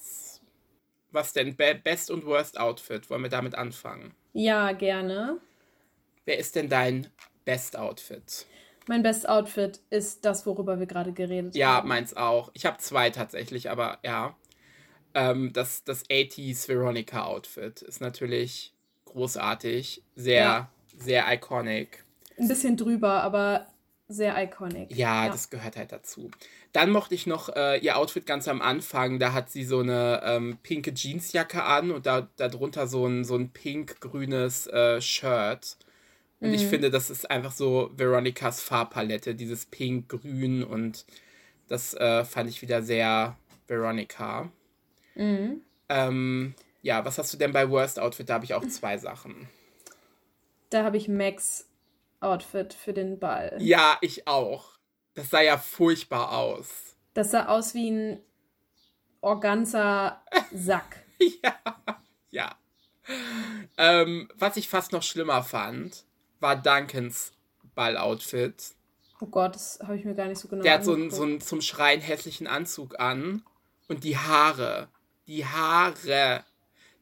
Was 1.11 1.31
denn? 1.33 1.55
Be 1.55 1.79
Best 1.81 2.11
und 2.11 2.25
Worst 2.25 2.59
Outfit? 2.59 3.09
Wollen 3.09 3.23
wir 3.23 3.29
damit 3.29 3.55
anfangen? 3.55 4.13
Ja, 4.33 4.73
gerne. 4.73 5.39
Wer 6.25 6.37
ist 6.37 6.55
denn 6.55 6.67
dein 6.67 7.07
Best 7.45 7.77
Outfit? 7.77 8.45
Mein 8.87 9.01
Best 9.03 9.27
Outfit 9.27 9.79
ist 9.89 10.25
das, 10.25 10.45
worüber 10.45 10.79
wir 10.79 10.85
gerade 10.85 11.11
geredet 11.11 11.55
Ja, 11.55 11.75
haben. 11.77 11.87
meins 11.87 12.15
auch. 12.15 12.51
Ich 12.53 12.65
habe 12.65 12.77
zwei 12.77 13.09
tatsächlich, 13.09 13.69
aber 13.69 13.99
ja. 14.03 14.35
Ähm, 15.13 15.53
das, 15.53 15.83
das 15.83 16.05
80s 16.09 16.67
Veronica 16.67 17.23
Outfit 17.23 17.81
ist 17.81 18.01
natürlich 18.01 18.73
großartig. 19.05 20.03
Sehr, 20.15 20.43
Ja. 20.43 20.69
sehr 20.97 21.25
iconic. 21.33 22.03
Ein 22.37 22.47
bisschen 22.47 22.75
drüber, 22.77 23.23
aber 23.23 23.65
sehr 24.07 24.35
iconic. 24.43 24.95
Ja, 24.95 25.29
das 25.29 25.49
gehört 25.49 25.77
halt 25.77 25.91
dazu. 25.91 26.29
Dann 26.73 26.91
mochte 26.91 27.15
ich 27.15 27.25
noch 27.25 27.49
äh, 27.55 27.77
ihr 27.79 27.97
Outfit 27.97 28.25
ganz 28.27 28.47
am 28.47 28.61
Anfang. 28.61 29.17
Da 29.17 29.31
hat 29.33 29.49
sie 29.49 29.63
so 29.63 29.79
eine 29.79 30.21
ähm, 30.23 30.57
pinke 30.61 30.93
Jeansjacke 30.93 31.63
an 31.63 31.89
und 31.91 32.05
da 32.05 32.27
darunter 32.35 32.85
so 32.87 33.07
ein, 33.07 33.23
so 33.23 33.35
ein 33.35 33.49
pink-grünes 33.51 34.67
äh, 34.67 35.01
Shirt. 35.01 35.77
Und 36.47 36.53
ich 36.53 36.65
finde, 36.67 36.89
das 36.91 37.09
ist 37.09 37.29
einfach 37.29 37.51
so 37.51 37.91
Veronicas 37.95 38.61
Farbpalette, 38.61 39.35
dieses 39.35 39.65
Pink, 39.65 40.09
Grün 40.09 40.63
und 40.63 41.05
das 41.67 41.93
äh, 41.95 42.23
fand 42.23 42.49
ich 42.49 42.61
wieder 42.61 42.83
sehr 42.83 43.37
Veronica. 43.67 44.51
Mhm. 45.15 45.61
Ähm, 45.89 46.55
ja, 46.81 47.03
was 47.03 47.17
hast 47.17 47.33
du 47.33 47.37
denn 47.37 47.51
bei 47.51 47.69
Worst 47.69 47.99
Outfit? 47.99 48.29
Da 48.29 48.35
habe 48.35 48.45
ich 48.45 48.53
auch 48.53 48.65
zwei 48.67 48.97
Sachen. 48.97 49.49
Da 50.69 50.83
habe 50.83 50.97
ich 50.97 51.07
Max 51.07 51.67
Outfit 52.19 52.73
für 52.73 52.93
den 52.93 53.19
Ball. 53.19 53.55
Ja, 53.59 53.97
ich 54.01 54.27
auch. 54.27 54.77
Das 55.13 55.29
sah 55.29 55.41
ja 55.41 55.57
furchtbar 55.57 56.37
aus. 56.37 56.95
Das 57.13 57.31
sah 57.31 57.47
aus 57.47 57.73
wie 57.73 57.91
ein 57.91 58.19
Organza-Sack. 59.21 61.03
Ja, 61.41 61.55
ja. 62.29 62.55
Ähm, 63.77 64.27
was 64.35 64.57
ich 64.57 64.67
fast 64.67 64.91
noch 64.91 65.01
schlimmer 65.01 65.43
fand, 65.43 66.03
war 66.39 66.55
Duncans 66.55 67.33
Balloutfit. 67.75 68.73
Oh 69.21 69.27
Gott, 69.27 69.55
das 69.55 69.79
habe 69.81 69.97
ich 69.97 70.05
mir 70.05 70.13
gar 70.15 70.27
nicht 70.27 70.39
so 70.39 70.47
genau 70.47 70.61
Der 70.63 70.73
hat 70.73 70.85
so 70.85 70.93
einen, 70.93 71.09
so 71.09 71.23
einen 71.23 71.39
zum 71.41 71.61
Schreien 71.61 72.01
hässlichen 72.01 72.47
Anzug 72.47 72.99
an 72.99 73.43
und 73.87 74.03
die 74.03 74.17
Haare. 74.17 74.89
Die 75.27 75.45
Haare. 75.45 76.43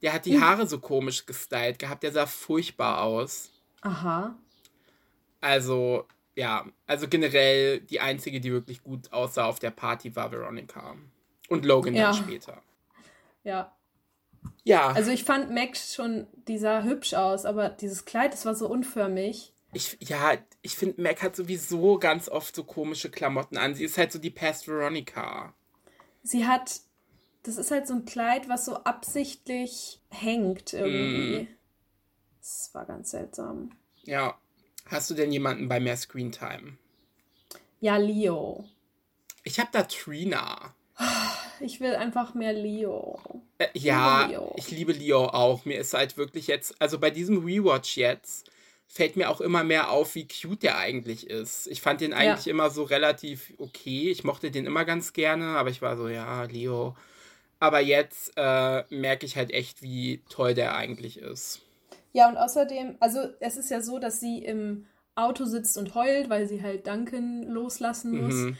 Der 0.02 0.14
hat 0.14 0.26
die 0.26 0.40
Haare 0.40 0.68
so 0.68 0.80
komisch 0.80 1.26
gestylt 1.26 1.80
gehabt. 1.80 2.04
Der 2.04 2.12
sah 2.12 2.26
furchtbar 2.26 3.02
aus. 3.02 3.50
Aha. 3.82 4.36
Also, 5.42 6.08
ja. 6.36 6.66
Also 6.88 7.08
generell 7.08 7.80
die 7.80 8.00
einzige, 8.00 8.40
die 8.40 8.52
wirklich 8.52 8.84
gut 8.84 9.12
aussah 9.12 9.46
auf 9.46 9.60
der 9.60 9.72
Party 9.72 10.16
war 10.16 10.32
Veronica. 10.32 10.96
Und 11.50 11.66
Logan 11.66 11.96
Ja. 11.96 12.12
dann 12.12 12.16
später. 12.16 12.62
Ja. 13.44 13.76
Ja. 14.64 14.92
Also 14.92 15.12
ich 15.12 15.24
fand 15.24 15.52
Max 15.52 15.94
schon, 15.94 16.28
die 16.48 16.58
sah 16.58 16.84
hübsch 16.84 17.14
aus, 17.14 17.46
aber 17.46 17.70
dieses 17.70 18.06
Kleid, 18.06 18.34
das 18.34 18.46
war 18.46 18.56
so 18.56 18.70
unförmig. 18.70 19.54
Ich, 19.74 19.98
ja, 20.02 20.38
ich 20.62 20.76
finde, 20.76 21.02
Mac 21.02 21.24
hat 21.24 21.36
sowieso 21.36 21.98
ganz 21.98 22.30
oft 22.30 22.56
so 22.56 22.64
komische 22.64 23.10
Klamotten 23.10 23.58
an. 23.58 23.74
Sie 23.74 23.84
ist 23.84 23.98
halt 23.98 24.12
so 24.12 24.20
die 24.20 24.30
Past 24.30 24.68
Veronica. 24.68 25.54
Sie 26.22 26.46
hat, 26.46 26.82
das 27.42 27.58
ist 27.58 27.72
halt 27.72 27.88
so 27.88 27.96
ein 27.96 28.06
Kleid, 28.06 28.48
was 28.50 28.66
so 28.66 28.76
absichtlich 28.78 30.00
hängt 30.10 30.74
irgendwie. 30.74 31.48
Das 32.40 32.70
war 32.74 32.86
ganz 32.86 33.12
seltsam. 33.12 33.72
Ja. 34.04 34.38
Hast 34.86 35.10
du 35.10 35.14
denn 35.16 35.32
jemanden 35.32 35.70
bei 35.70 35.80
mehr 35.80 35.98
Screentime? 35.98 36.78
Ja, 37.80 37.98
Leo. 37.98 38.66
Ich 39.44 39.60
habe 39.60 39.70
da 39.72 39.84
Trina. 39.84 40.76
Ich 41.64 41.80
will 41.80 41.96
einfach 41.96 42.34
mehr 42.34 42.52
Leo. 42.52 43.22
Äh, 43.58 43.68
ja, 43.74 44.26
Leo. 44.26 44.54
ich 44.58 44.70
liebe 44.70 44.92
Leo 44.92 45.26
auch. 45.28 45.64
Mir 45.64 45.80
ist 45.80 45.94
halt 45.94 46.18
wirklich 46.18 46.48
jetzt, 46.48 46.76
also 46.80 47.00
bei 47.00 47.10
diesem 47.10 47.46
Rewatch 47.46 47.96
jetzt, 47.96 48.52
fällt 48.86 49.16
mir 49.16 49.30
auch 49.30 49.40
immer 49.40 49.64
mehr 49.64 49.90
auf, 49.90 50.14
wie 50.16 50.28
cute 50.28 50.64
der 50.64 50.78
eigentlich 50.78 51.30
ist. 51.30 51.68
Ich 51.68 51.82
fand 51.82 52.02
den 52.02 52.14
eigentlich 52.14 52.48
immer 52.48 52.70
so 52.70 52.84
relativ 52.84 53.54
okay. 53.60 54.12
Ich 54.12 54.26
mochte 54.26 54.52
den 54.52 54.66
immer 54.66 54.84
ganz 54.84 55.14
gerne, 55.14 55.58
aber 55.58 55.70
ich 55.70 55.82
war 55.82 55.96
so, 55.96 56.10
ja, 56.10 56.44
Leo. 56.44 56.98
Aber 57.60 57.80
jetzt 57.80 58.34
äh, 58.36 58.84
merke 58.90 59.26
ich 59.26 59.38
halt 59.38 59.52
echt, 59.52 59.82
wie 59.82 60.22
toll 60.30 60.54
der 60.54 60.76
eigentlich 60.76 61.18
ist. 61.18 61.62
Ja, 62.12 62.28
und 62.28 62.36
außerdem, 62.36 62.98
also 63.00 63.20
es 63.40 63.56
ist 63.56 63.72
ja 63.72 63.80
so, 63.80 64.00
dass 64.00 64.20
sie 64.20 64.40
im 64.44 64.86
Auto 65.16 65.46
sitzt 65.46 65.78
und 65.78 65.96
heult, 65.96 66.30
weil 66.30 66.46
sie 66.46 66.62
halt 66.62 66.88
Duncan 66.88 67.44
loslassen 67.44 68.22
muss. 68.22 68.34
Mhm. 68.34 68.58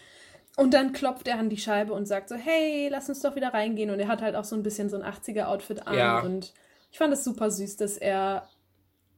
Und 0.56 0.74
dann 0.74 0.94
klopft 0.94 1.28
er 1.28 1.40
an 1.40 1.50
die 1.50 1.58
Scheibe 1.58 1.94
und 1.94 2.06
sagt 2.08 2.30
so, 2.30 2.36
hey, 2.36 2.88
lass 2.90 3.10
uns 3.10 3.22
doch 3.22 3.36
wieder 3.36 3.54
reingehen. 3.54 3.90
Und 3.90 4.00
er 4.00 4.08
hat 4.08 4.22
halt 4.22 4.36
auch 4.36 4.44
so 4.44 4.56
ein 4.56 4.62
bisschen 4.64 4.90
so 4.90 4.98
ein 5.00 5.04
80er-Outfit 5.04 5.88
an. 5.88 5.98
Ja. 5.98 6.20
Und 6.20 6.54
ich 6.92 6.98
fand 7.00 7.12
es 7.14 7.24
super 7.24 7.50
süß, 7.50 7.78
dass 7.78 7.98
er 7.98 8.48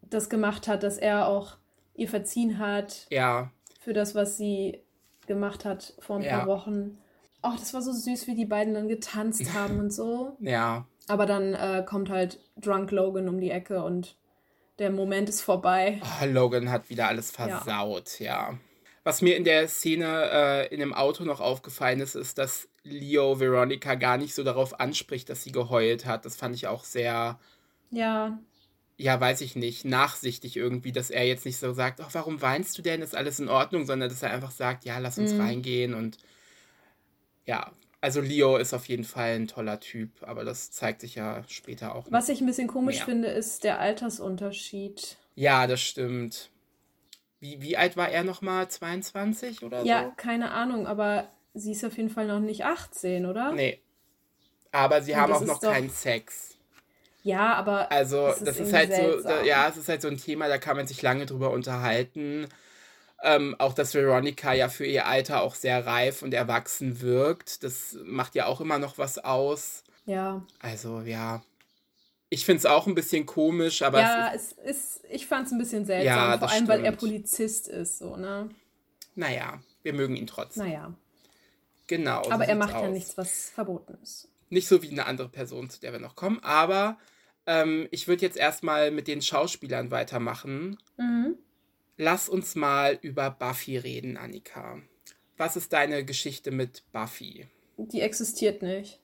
das 0.02 0.30
gemacht 0.30 0.68
hat, 0.68 0.84
dass 0.84 0.98
er 0.98 1.28
auch 1.28 1.58
ihr 1.94 2.08
verziehen 2.08 2.58
hat 2.60 3.08
Ja, 3.10 3.52
für 3.82 3.94
das, 3.94 4.16
was 4.16 4.38
sie 4.38 4.80
gemacht 5.28 5.66
hat 5.66 5.94
vor 6.00 6.18
ein 6.18 6.22
Ja. 6.24 6.38
paar 6.40 6.48
Wochen. 6.48 6.98
Oh, 7.44 7.52
das 7.60 7.74
war 7.74 7.82
so 7.82 7.92
süß, 7.92 8.28
wie 8.28 8.36
die 8.36 8.46
beiden 8.46 8.74
dann 8.74 8.88
getanzt 8.88 9.44
haben 9.54 9.80
und 9.80 9.92
so. 9.92 10.38
ja. 10.40 10.86
Aber 11.08 11.28
dann 11.28 11.54
äh, 11.54 11.84
kommt 11.86 12.10
halt 12.10 12.40
Drunk 12.58 12.90
Logan 12.90 13.30
um 13.30 13.40
die 13.40 13.52
Ecke 13.52 13.84
und 13.84 14.16
der 14.80 14.90
Moment 14.90 15.30
ist 15.30 15.42
vorbei. 15.42 16.02
Oh, 16.02 16.26
Logan 16.26 16.72
hat 16.72 16.90
wieder 16.90 17.08
alles 17.08 17.30
versaut, 17.30 18.20
ja. 18.20 18.58
Was 19.06 19.22
mir 19.22 19.38
in 19.38 19.44
der 19.44 19.68
Szene 19.68 20.30
äh, 20.32 20.74
in 20.74 20.80
dem 20.80 20.92
Auto 20.94 21.24
noch 21.26 21.40
aufgefallen 21.40 22.00
ist, 22.00 22.16
ist, 22.16 22.40
dass 22.40 22.68
Leo 22.84 23.40
Veronica 23.40 23.94
gar 23.94 24.18
nicht 24.18 24.34
so 24.34 24.44
darauf 24.44 24.80
anspricht, 24.80 25.30
dass 25.30 25.44
sie 25.44 25.52
geheult 25.52 26.08
hat. 26.08 26.26
Das 26.26 26.36
fand 26.36 26.56
ich 26.56 26.66
auch 26.66 26.84
sehr, 26.84 27.40
Ja, 27.92 28.38
ja, 28.98 29.20
weiß 29.20 29.42
ich 29.42 29.56
nicht, 29.56 29.86
nachsichtig 29.86 30.58
irgendwie, 30.58 30.92
dass 30.92 31.12
er 31.12 31.26
jetzt 31.28 31.46
nicht 31.46 31.58
so 31.58 31.72
sagt, 31.74 32.00
oh, 32.00 32.08
warum 32.14 32.42
weinst 32.42 32.78
du 32.78 32.82
denn? 32.82 33.04
Ist 33.04 33.16
alles 33.16 33.40
in 33.40 33.48
Ordnung, 33.48 33.86
sondern 33.86 34.10
dass 34.10 34.24
er 34.24 34.32
einfach 34.32 34.52
sagt, 34.52 34.86
ja, 34.86 34.98
lass 34.98 35.20
uns 35.20 35.34
Mhm. 35.34 35.42
reingehen 35.42 35.94
und 35.94 36.18
ja, 37.46 37.72
also 38.02 38.22
Leo 38.22 38.58
ist 38.58 38.74
auf 38.74 38.88
jeden 38.88 39.04
Fall 39.04 39.36
ein 39.36 39.48
toller 39.48 39.80
Typ, 39.80 40.10
aber 40.22 40.46
das 40.46 40.72
zeigt 40.72 41.02
sich 41.02 41.14
ja 41.14 41.44
später 41.48 41.94
auch. 41.94 42.08
was 42.10 42.30
ich 42.30 42.42
ein 42.42 42.48
bisschen 42.48 42.68
komisch 42.68 42.98
Mehr. 42.98 43.06
finde, 43.06 43.28
ist 43.28 43.64
der 43.64 43.80
Altersunterschied. 43.80 45.18
Ja, 45.36 45.68
das 45.68 45.82
stimmt. 45.82 46.50
Wie, 47.40 47.62
wie 47.62 47.78
alt 47.78 47.98
war 47.98 48.10
er 48.10 48.24
nochmal? 48.24 48.68
22 48.70 49.64
oder 49.64 49.82
so? 49.82 49.88
Ja, 49.88 50.12
keine 50.18 50.52
Ahnung, 50.52 50.88
aber 50.88 51.28
sie 51.54 51.72
ist 51.74 51.84
auf 51.86 51.98
jeden 51.98 52.10
Fall 52.10 52.28
noch 52.28 52.40
nicht 52.40 52.66
18, 52.66 53.26
oder? 53.26 53.52
Nee. 53.52 53.82
Aber 54.72 55.02
sie 55.02 55.14
Und 55.14 55.20
haben 55.20 55.34
auch 55.34 55.42
noch 55.42 55.60
doch- 55.60 55.72
keinen 55.72 55.90
Sex. 55.90 56.52
Ja, 57.24 57.54
aber 57.56 57.92
Also, 57.92 58.28
Das 58.28 58.38
ist 58.40 58.48
das 58.48 58.60
ist 58.60 58.74
halt 58.74 58.90
so, 58.94 59.02
seltsam. 59.02 59.32
da, 59.32 59.44
ja, 59.44 59.68
es 59.68 59.78
ist 59.78 59.90
halt 59.90 60.02
so 60.02 60.08
ein 60.08 60.18
Thema, 60.18 60.48
da 60.48 60.58
kann 60.60 60.78
man 60.78 60.86
sich 60.86 61.02
lange 61.02 61.26
drüber 61.26 61.50
unterhalten. 61.52 62.48
Ähm, 63.24 63.56
auch, 63.58 63.74
dass 63.74 63.94
Veronica 63.96 64.54
ja 64.54 64.70
für 64.70 64.86
ihr 64.86 65.08
Alter 65.08 65.42
auch 65.42 65.56
sehr 65.56 65.86
reif 65.86 66.22
und 66.22 66.34
erwachsen 66.34 67.02
wirkt. 67.02 67.64
Das 67.64 67.98
macht 68.04 68.36
ja 68.36 68.46
auch 68.46 68.62
immer 68.62 68.78
noch 68.78 68.98
was 69.00 69.18
aus. 69.18 69.84
ja. 70.06 70.44
Also, 70.60 71.02
ja. 71.02 71.42
Ich 72.30 72.46
finde 72.46 72.60
es 72.60 72.66
auch 72.66 72.88
ein 72.88 72.96
bisschen 72.96 73.26
komisch, 73.26 73.82
aber 73.82 74.00
ja, 74.02 74.32
es 74.34 74.52
ist, 74.52 74.58
es 74.64 74.78
ist, 74.78 75.02
ich 75.10 75.28
fand 75.28 75.46
es 75.48 75.54
ein 75.54 75.60
bisschen 75.60 75.86
seltsam, 75.86 76.06
Ja, 76.06 76.38
vor 76.38 76.50
allem, 76.50 76.68
weil 76.68 76.80
er 76.80 76.94
stimmt. 76.94 77.00
Polizist 77.00 77.68
ist, 77.68 78.00
so, 78.00 78.18
ne? 78.18 78.50
naja, 79.16 79.62
wir 79.84 79.94
mögen 79.94 80.16
ihn 80.16 80.28
trotzdem. 80.28 80.66
Naja. 80.66 80.94
Genau. 81.88 82.24
so 82.24 82.32
Aber 82.32 82.46
er 82.46 82.56
macht 82.56 82.74
ja 82.74 82.80
aus. 82.80 82.92
nichts, 82.94 83.18
was 83.18 83.50
verboten 83.52 83.98
ist. 84.02 84.28
Nicht 84.50 84.68
so 84.68 84.82
wie 84.82 84.90
eine 84.90 85.06
andere 85.06 85.30
Person, 85.30 85.70
zu 85.70 85.80
der 85.80 85.92
wir 85.94 86.00
noch 86.00 86.16
kommen. 86.16 86.40
Aber 86.44 86.98
ähm, 87.46 87.88
ich 87.92 88.08
würde 88.08 88.24
jetzt 88.24 88.38
erstmal 88.38 88.92
mit 88.92 89.08
den 89.08 89.22
Schauspielern 89.22 89.92
weitermachen. 89.92 90.78
Mhm. 90.98 91.36
Lass 91.98 92.28
uns 92.28 92.56
mal 92.56 92.98
über 93.02 93.30
Buffy 93.30 93.78
reden, 93.78 94.18
Annika. 94.18 94.82
Was 95.38 95.56
ist 95.56 95.72
deine 95.74 96.04
Geschichte 96.04 96.52
mit 96.52 96.84
Buffy? 96.92 97.48
Die 97.78 98.02
existiert 98.02 98.62
nicht. 98.62 99.00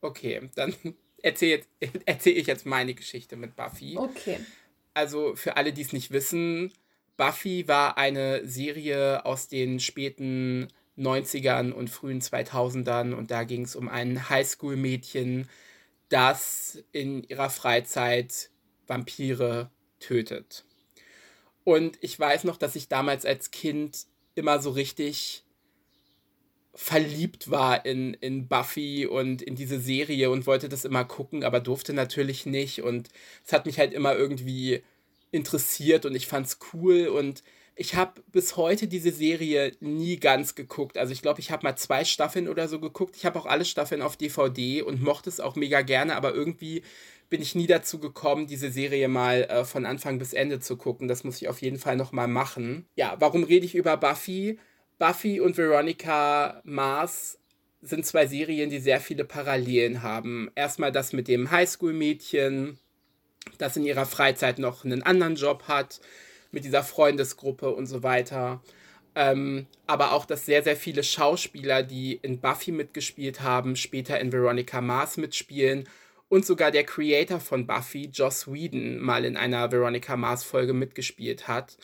Okay, 0.00 0.50
dann 0.54 0.74
erzähle 1.26 1.62
erzähl 2.06 2.36
ich 2.36 2.46
jetzt 2.46 2.66
meine 2.66 2.94
Geschichte 2.94 3.36
mit 3.36 3.56
Buffy. 3.56 3.96
Okay. 3.96 4.38
Also 4.94 5.34
für 5.36 5.56
alle, 5.56 5.72
die 5.72 5.82
es 5.82 5.92
nicht 5.92 6.10
wissen, 6.10 6.72
Buffy 7.16 7.68
war 7.68 7.98
eine 7.98 8.46
Serie 8.46 9.24
aus 9.26 9.48
den 9.48 9.80
späten 9.80 10.68
90ern 10.96 11.72
und 11.72 11.90
frühen 11.90 12.20
2000ern 12.20 13.12
und 13.12 13.30
da 13.30 13.44
ging 13.44 13.64
es 13.64 13.76
um 13.76 13.88
ein 13.88 14.30
Highschool-Mädchen, 14.30 15.48
das 16.08 16.82
in 16.92 17.22
ihrer 17.24 17.50
Freizeit 17.50 18.50
Vampire 18.86 19.70
tötet. 19.98 20.64
Und 21.64 21.98
ich 22.00 22.18
weiß 22.18 22.44
noch, 22.44 22.56
dass 22.56 22.76
ich 22.76 22.88
damals 22.88 23.26
als 23.26 23.50
Kind 23.50 24.06
immer 24.34 24.60
so 24.60 24.70
richtig 24.70 25.44
verliebt 26.76 27.50
war 27.50 27.86
in, 27.86 28.14
in 28.14 28.48
Buffy 28.48 29.06
und 29.06 29.40
in 29.40 29.56
diese 29.56 29.80
Serie 29.80 30.30
und 30.30 30.46
wollte 30.46 30.68
das 30.68 30.84
immer 30.84 31.04
gucken, 31.04 31.42
aber 31.42 31.58
durfte 31.58 31.94
natürlich 31.94 32.44
nicht. 32.44 32.82
Und 32.82 33.08
es 33.44 33.52
hat 33.52 33.66
mich 33.66 33.78
halt 33.78 33.94
immer 33.94 34.14
irgendwie 34.14 34.82
interessiert 35.32 36.04
und 36.04 36.14
ich 36.14 36.26
fand's 36.26 36.58
cool. 36.72 37.08
Und 37.08 37.42
ich 37.76 37.94
habe 37.94 38.22
bis 38.30 38.56
heute 38.56 38.88
diese 38.88 39.10
Serie 39.10 39.72
nie 39.80 40.18
ganz 40.18 40.54
geguckt. 40.54 40.98
Also 40.98 41.12
ich 41.12 41.22
glaube, 41.22 41.40
ich 41.40 41.50
habe 41.50 41.66
mal 41.66 41.76
zwei 41.76 42.04
Staffeln 42.04 42.46
oder 42.46 42.68
so 42.68 42.78
geguckt. 42.78 43.16
Ich 43.16 43.24
habe 43.24 43.38
auch 43.38 43.46
alle 43.46 43.64
Staffeln 43.64 44.02
auf 44.02 44.16
DVD 44.16 44.82
und 44.82 45.02
mochte 45.02 45.30
es 45.30 45.40
auch 45.40 45.56
mega 45.56 45.80
gerne, 45.80 46.14
aber 46.14 46.34
irgendwie 46.34 46.82
bin 47.30 47.42
ich 47.42 47.54
nie 47.54 47.66
dazu 47.66 47.98
gekommen, 47.98 48.46
diese 48.46 48.70
Serie 48.70 49.08
mal 49.08 49.42
äh, 49.44 49.64
von 49.64 49.86
Anfang 49.86 50.18
bis 50.18 50.34
Ende 50.34 50.60
zu 50.60 50.76
gucken. 50.76 51.08
Das 51.08 51.24
muss 51.24 51.40
ich 51.40 51.48
auf 51.48 51.60
jeden 51.60 51.78
Fall 51.78 51.96
noch 51.96 52.12
mal 52.12 52.28
machen. 52.28 52.86
Ja, 52.96 53.16
warum 53.18 53.44
rede 53.44 53.64
ich 53.64 53.74
über 53.74 53.96
Buffy? 53.96 54.58
Buffy 54.98 55.40
und 55.40 55.56
Veronica 55.56 56.60
Mars 56.64 57.38
sind 57.82 58.06
zwei 58.06 58.26
Serien, 58.26 58.70
die 58.70 58.78
sehr 58.78 59.00
viele 59.00 59.24
Parallelen 59.24 60.02
haben. 60.02 60.50
Erstmal 60.54 60.92
das 60.92 61.12
mit 61.12 61.28
dem 61.28 61.50
Highschool-Mädchen, 61.50 62.78
das 63.58 63.76
in 63.76 63.84
ihrer 63.84 64.06
Freizeit 64.06 64.58
noch 64.58 64.84
einen 64.84 65.02
anderen 65.02 65.36
Job 65.36 65.64
hat, 65.68 66.00
mit 66.50 66.64
dieser 66.64 66.82
Freundesgruppe 66.82 67.70
und 67.70 67.86
so 67.86 68.02
weiter. 68.02 68.62
Ähm, 69.14 69.66
aber 69.86 70.12
auch, 70.12 70.26
dass 70.26 70.46
sehr, 70.46 70.62
sehr 70.62 70.76
viele 70.76 71.02
Schauspieler, 71.02 71.82
die 71.82 72.14
in 72.14 72.40
Buffy 72.40 72.72
mitgespielt 72.72 73.40
haben, 73.42 73.76
später 73.76 74.18
in 74.20 74.32
Veronica 74.32 74.80
Mars 74.80 75.16
mitspielen. 75.16 75.88
Und 76.28 76.44
sogar 76.44 76.72
der 76.72 76.84
Creator 76.84 77.38
von 77.38 77.66
Buffy, 77.66 78.10
Joss 78.12 78.52
Whedon, 78.52 78.98
mal 78.98 79.24
in 79.24 79.36
einer 79.36 79.70
Veronica 79.70 80.16
Mars-Folge 80.16 80.72
mitgespielt 80.72 81.46
hat. 81.46 81.76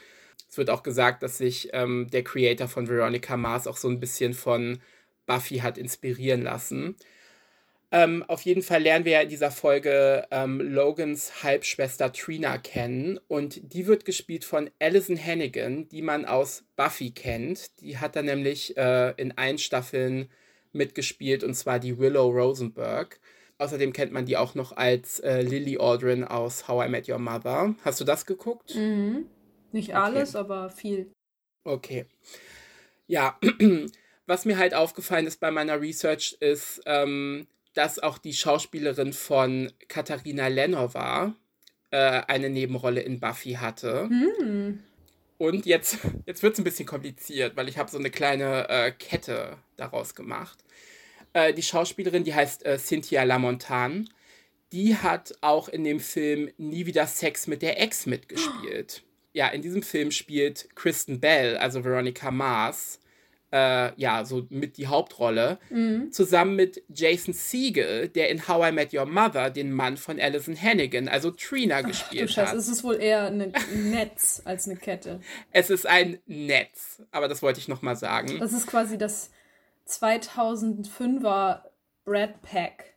Es 0.48 0.58
wird 0.58 0.70
auch 0.70 0.82
gesagt, 0.82 1.22
dass 1.22 1.38
sich 1.38 1.70
ähm, 1.72 2.08
der 2.12 2.24
Creator 2.24 2.68
von 2.68 2.88
Veronica 2.88 3.36
Mars 3.36 3.66
auch 3.66 3.76
so 3.76 3.88
ein 3.88 4.00
bisschen 4.00 4.34
von 4.34 4.78
Buffy 5.26 5.58
hat 5.58 5.78
inspirieren 5.78 6.42
lassen. 6.42 6.96
Ähm, 7.94 8.24
auf 8.26 8.40
jeden 8.42 8.62
Fall 8.62 8.82
lernen 8.82 9.04
wir 9.04 9.12
ja 9.12 9.20
in 9.20 9.28
dieser 9.28 9.50
Folge 9.50 10.26
ähm, 10.30 10.60
Logans 10.62 11.42
Halbschwester 11.42 12.10
Trina 12.10 12.56
kennen 12.56 13.20
und 13.28 13.60
die 13.74 13.86
wird 13.86 14.06
gespielt 14.06 14.46
von 14.46 14.70
Alison 14.78 15.22
Hannigan, 15.22 15.88
die 15.90 16.00
man 16.00 16.24
aus 16.24 16.64
Buffy 16.74 17.10
kennt. 17.10 17.80
Die 17.82 17.98
hat 17.98 18.16
da 18.16 18.22
nämlich 18.22 18.78
äh, 18.78 19.10
in 19.18 19.36
allen 19.36 19.58
Staffeln 19.58 20.30
mitgespielt 20.72 21.44
und 21.44 21.52
zwar 21.52 21.78
die 21.78 21.98
Willow 21.98 22.30
Rosenberg. 22.30 23.20
Außerdem 23.58 23.92
kennt 23.92 24.10
man 24.10 24.24
die 24.24 24.38
auch 24.38 24.54
noch 24.54 24.74
als 24.74 25.20
äh, 25.20 25.42
Lily 25.42 25.76
Aldrin 25.78 26.24
aus 26.24 26.68
How 26.68 26.86
I 26.86 26.88
Met 26.88 27.10
Your 27.10 27.18
Mother. 27.18 27.74
Hast 27.84 28.00
du 28.00 28.04
das 28.04 28.24
geguckt? 28.24 28.74
Mhm. 28.74 29.26
Nicht 29.72 29.96
alles, 29.96 30.36
aber 30.36 30.70
viel. 30.70 31.12
Okay. 31.64 32.06
Ja, 33.06 33.38
was 34.26 34.44
mir 34.44 34.58
halt 34.58 34.74
aufgefallen 34.74 35.26
ist 35.26 35.40
bei 35.40 35.50
meiner 35.50 35.80
Research 35.80 36.36
ist, 36.40 36.82
ähm, 36.86 37.46
dass 37.74 37.98
auch 37.98 38.18
die 38.18 38.34
Schauspielerin 38.34 39.12
von 39.12 39.72
Katharina 39.88 40.48
Lenova 40.48 41.34
äh, 41.90 42.22
eine 42.26 42.50
Nebenrolle 42.50 43.00
in 43.00 43.20
Buffy 43.20 43.54
hatte. 43.54 44.08
Hm. 44.08 44.82
Und 45.38 45.66
jetzt, 45.66 45.98
jetzt 46.26 46.42
wird 46.42 46.54
es 46.54 46.60
ein 46.60 46.64
bisschen 46.64 46.86
kompliziert, 46.86 47.56
weil 47.56 47.68
ich 47.68 47.78
habe 47.78 47.90
so 47.90 47.98
eine 47.98 48.10
kleine 48.10 48.68
äh, 48.68 48.92
Kette 48.92 49.56
daraus 49.76 50.14
gemacht. 50.14 50.58
Äh, 51.32 51.54
die 51.54 51.62
Schauspielerin, 51.62 52.24
die 52.24 52.34
heißt 52.34 52.66
äh, 52.66 52.78
Cynthia 52.78 53.22
Lamontan, 53.22 54.08
die 54.72 54.96
hat 54.96 55.34
auch 55.40 55.68
in 55.68 55.84
dem 55.84 56.00
Film 56.00 56.50
Nie 56.56 56.86
wieder 56.86 57.06
Sex 57.06 57.46
mit 57.46 57.62
der 57.62 57.80
Ex 57.80 58.06
mitgespielt. 58.06 59.02
Ja, 59.32 59.48
in 59.48 59.62
diesem 59.62 59.82
Film 59.82 60.10
spielt 60.10 60.68
Kristen 60.76 61.20
Bell, 61.20 61.56
also 61.56 61.84
Veronica 61.84 62.30
Mars, 62.30 63.00
äh, 63.50 63.92
ja, 64.00 64.24
so 64.24 64.46
mit 64.50 64.76
die 64.78 64.86
Hauptrolle, 64.86 65.58
Mhm. 65.70 66.10
zusammen 66.10 66.56
mit 66.56 66.82
Jason 66.88 67.34
Siegel, 67.34 68.08
der 68.08 68.30
in 68.30 68.46
How 68.48 68.68
I 68.70 68.72
Met 68.72 68.94
Your 68.94 69.04
Mother 69.06 69.50
den 69.50 69.72
Mann 69.72 69.96
von 69.98 70.18
Alison 70.20 70.56
Hannigan, 70.60 71.06
also 71.08 71.30
Trina, 71.30 71.82
Du 71.82 71.88
gespielt 71.88 72.30
Scheiße, 72.30 72.50
hat. 72.52 72.56
es 72.56 72.68
ist 72.68 72.82
wohl 72.84 72.96
eher 73.00 73.26
ein 73.26 73.52
Netz 73.74 74.40
als 74.44 74.66
eine 74.66 74.76
Kette. 74.78 75.20
Es 75.50 75.68
ist 75.70 75.86
ein 75.86 76.18
Netz, 76.26 77.02
aber 77.10 77.28
das 77.28 77.42
wollte 77.42 77.60
ich 77.60 77.68
nochmal 77.68 77.96
sagen. 77.96 78.38
Das 78.38 78.52
ist 78.54 78.66
quasi 78.66 78.96
das 78.96 79.30
2005er 79.88 81.62
Brad 82.04 82.42
Pack. 82.42 82.91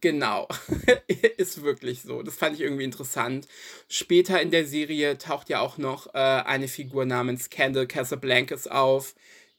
Genau, 0.00 0.46
ist 1.38 1.62
wirklich 1.62 2.02
so. 2.02 2.22
Das 2.22 2.36
fand 2.36 2.54
ich 2.54 2.60
irgendwie 2.60 2.84
interessant. 2.84 3.48
Später 3.88 4.40
in 4.40 4.52
der 4.52 4.64
Serie 4.64 5.18
taucht 5.18 5.48
ja 5.48 5.60
auch 5.60 5.76
noch 5.76 6.14
äh, 6.14 6.18
eine 6.18 6.68
Figur 6.68 7.04
namens 7.04 7.50
Candle 7.50 7.86
Casablancas 7.88 8.68
auf. 8.68 9.14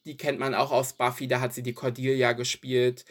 Die 0.06 0.16
kennt 0.16 0.40
man 0.40 0.56
auch 0.56 0.72
aus 0.72 0.94
Buffy, 0.94 1.28
da 1.28 1.42
hat 1.42 1.54
sie 1.54 1.64
die 1.64 1.74
Cordelia 1.74 2.32
gespielt. 2.32 3.04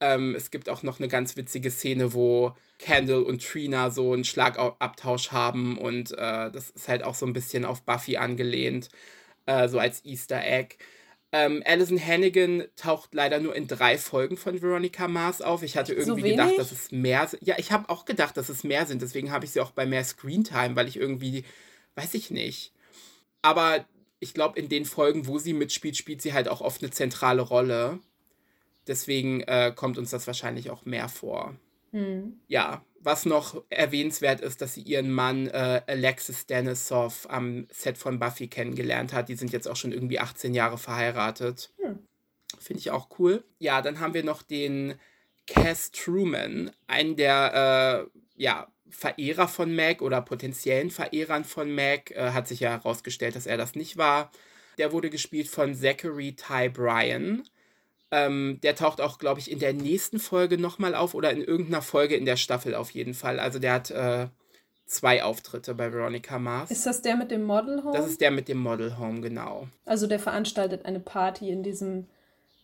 Ähm, 0.00 0.34
es 0.34 0.50
gibt 0.50 0.68
auch 0.68 0.82
noch 0.82 0.98
eine 0.98 1.06
ganz 1.08 1.36
witzige 1.36 1.70
Szene, 1.70 2.14
wo 2.14 2.56
Candle 2.80 3.22
und 3.24 3.44
Trina 3.46 3.90
so 3.90 4.12
einen 4.12 4.24
Schlagabtausch 4.24 5.30
haben 5.30 5.78
und 5.78 6.10
äh, 6.12 6.50
das 6.50 6.70
ist 6.70 6.88
halt 6.88 7.04
auch 7.04 7.14
so 7.14 7.26
ein 7.26 7.32
bisschen 7.32 7.64
auf 7.64 7.82
Buffy 7.82 8.16
angelehnt, 8.16 8.88
äh, 9.46 9.68
so 9.68 9.78
als 9.78 10.04
Easter 10.04 10.42
Egg. 10.44 10.76
Ähm, 11.34 11.62
Alison 11.64 11.98
Hannigan 11.98 12.64
taucht 12.76 13.14
leider 13.14 13.40
nur 13.40 13.56
in 13.56 13.66
drei 13.66 13.96
Folgen 13.96 14.36
von 14.36 14.60
Veronica 14.60 15.08
Mars 15.08 15.40
auf. 15.40 15.62
Ich 15.62 15.78
hatte 15.78 15.94
irgendwie 15.94 16.20
So 16.20 16.28
gedacht, 16.28 16.58
dass 16.58 16.72
es 16.72 16.92
mehr 16.92 17.26
sind. 17.26 17.42
Ja, 17.46 17.54
ich 17.58 17.72
habe 17.72 17.88
auch 17.88 18.04
gedacht, 18.04 18.36
dass 18.36 18.50
es 18.50 18.64
mehr 18.64 18.84
sind. 18.84 19.00
Deswegen 19.00 19.32
habe 19.32 19.46
ich 19.46 19.52
sie 19.52 19.60
auch 19.60 19.70
bei 19.70 19.86
mehr 19.86 20.04
Screentime, 20.04 20.76
weil 20.76 20.88
ich 20.88 20.98
irgendwie, 20.98 21.44
weiß 21.94 22.12
ich 22.14 22.30
nicht. 22.30 22.72
Aber 23.40 23.86
ich 24.20 24.34
glaube, 24.34 24.58
in 24.58 24.68
den 24.68 24.84
Folgen, 24.84 25.26
wo 25.26 25.38
sie 25.38 25.54
mitspielt, 25.54 25.96
spielt 25.96 26.20
sie 26.20 26.34
halt 26.34 26.48
auch 26.48 26.60
oft 26.60 26.82
eine 26.82 26.90
zentrale 26.90 27.40
Rolle. 27.40 27.98
Deswegen 28.86 29.40
äh, 29.42 29.72
kommt 29.74 29.96
uns 29.96 30.10
das 30.10 30.26
wahrscheinlich 30.26 30.70
auch 30.70 30.84
mehr 30.84 31.08
vor. 31.08 31.56
Hm. 31.92 32.40
Ja, 32.46 32.84
was 33.04 33.26
noch 33.26 33.62
erwähnenswert 33.68 34.40
ist, 34.40 34.62
dass 34.62 34.74
sie 34.74 34.82
ihren 34.82 35.10
Mann 35.10 35.48
äh, 35.48 35.82
Alexis 35.86 36.46
Denisov 36.46 37.26
am 37.28 37.66
Set 37.70 37.98
von 37.98 38.18
Buffy 38.18 38.48
kennengelernt 38.48 39.12
hat. 39.12 39.28
Die 39.28 39.34
sind 39.34 39.52
jetzt 39.52 39.68
auch 39.68 39.76
schon 39.76 39.92
irgendwie 39.92 40.20
18 40.20 40.54
Jahre 40.54 40.78
verheiratet. 40.78 41.72
Hm. 41.78 41.98
Finde 42.58 42.80
ich 42.80 42.90
auch 42.90 43.08
cool. 43.18 43.44
Ja, 43.58 43.82
dann 43.82 44.00
haben 44.00 44.14
wir 44.14 44.24
noch 44.24 44.42
den 44.42 44.94
Cass 45.46 45.90
Truman, 45.90 46.70
einen 46.86 47.16
der 47.16 48.08
äh, 48.14 48.18
ja, 48.40 48.68
Verehrer 48.88 49.48
von 49.48 49.74
Mac 49.74 50.02
oder 50.02 50.20
potenziellen 50.20 50.90
Verehrern 50.90 51.44
von 51.44 51.74
Mac. 51.74 52.10
Äh, 52.12 52.30
hat 52.30 52.46
sich 52.46 52.60
ja 52.60 52.70
herausgestellt, 52.70 53.34
dass 53.34 53.46
er 53.46 53.56
das 53.56 53.74
nicht 53.74 53.96
war. 53.96 54.30
Der 54.78 54.92
wurde 54.92 55.10
gespielt 55.10 55.48
von 55.48 55.74
Zachary 55.74 56.34
Ty 56.34 56.68
Bryan. 56.68 57.42
Ähm, 58.12 58.60
der 58.62 58.76
taucht 58.76 59.00
auch, 59.00 59.18
glaube 59.18 59.40
ich, 59.40 59.50
in 59.50 59.58
der 59.58 59.72
nächsten 59.72 60.18
Folge 60.18 60.58
nochmal 60.58 60.94
auf 60.94 61.14
oder 61.14 61.30
in 61.30 61.42
irgendeiner 61.42 61.80
Folge 61.80 62.14
in 62.14 62.26
der 62.26 62.36
Staffel 62.36 62.74
auf 62.74 62.90
jeden 62.90 63.14
Fall. 63.14 63.40
Also 63.40 63.58
der 63.58 63.72
hat 63.72 63.90
äh, 63.90 64.28
zwei 64.84 65.24
Auftritte 65.24 65.74
bei 65.74 65.90
Veronica 65.92 66.38
Mars. 66.38 66.70
Ist 66.70 66.84
das 66.84 67.00
der 67.00 67.16
mit 67.16 67.30
dem 67.30 67.42
Model 67.42 67.82
Home? 67.82 67.96
das 67.96 68.06
ist 68.06 68.20
der 68.20 68.30
mit 68.30 68.48
dem 68.48 68.58
Model 68.58 68.98
Home, 68.98 69.22
genau. 69.22 69.66
also 69.86 70.06
der 70.06 70.18
veranstaltet 70.18 70.84
eine 70.84 71.00
Party 71.00 71.48
in 71.48 71.62
diesem 71.62 72.06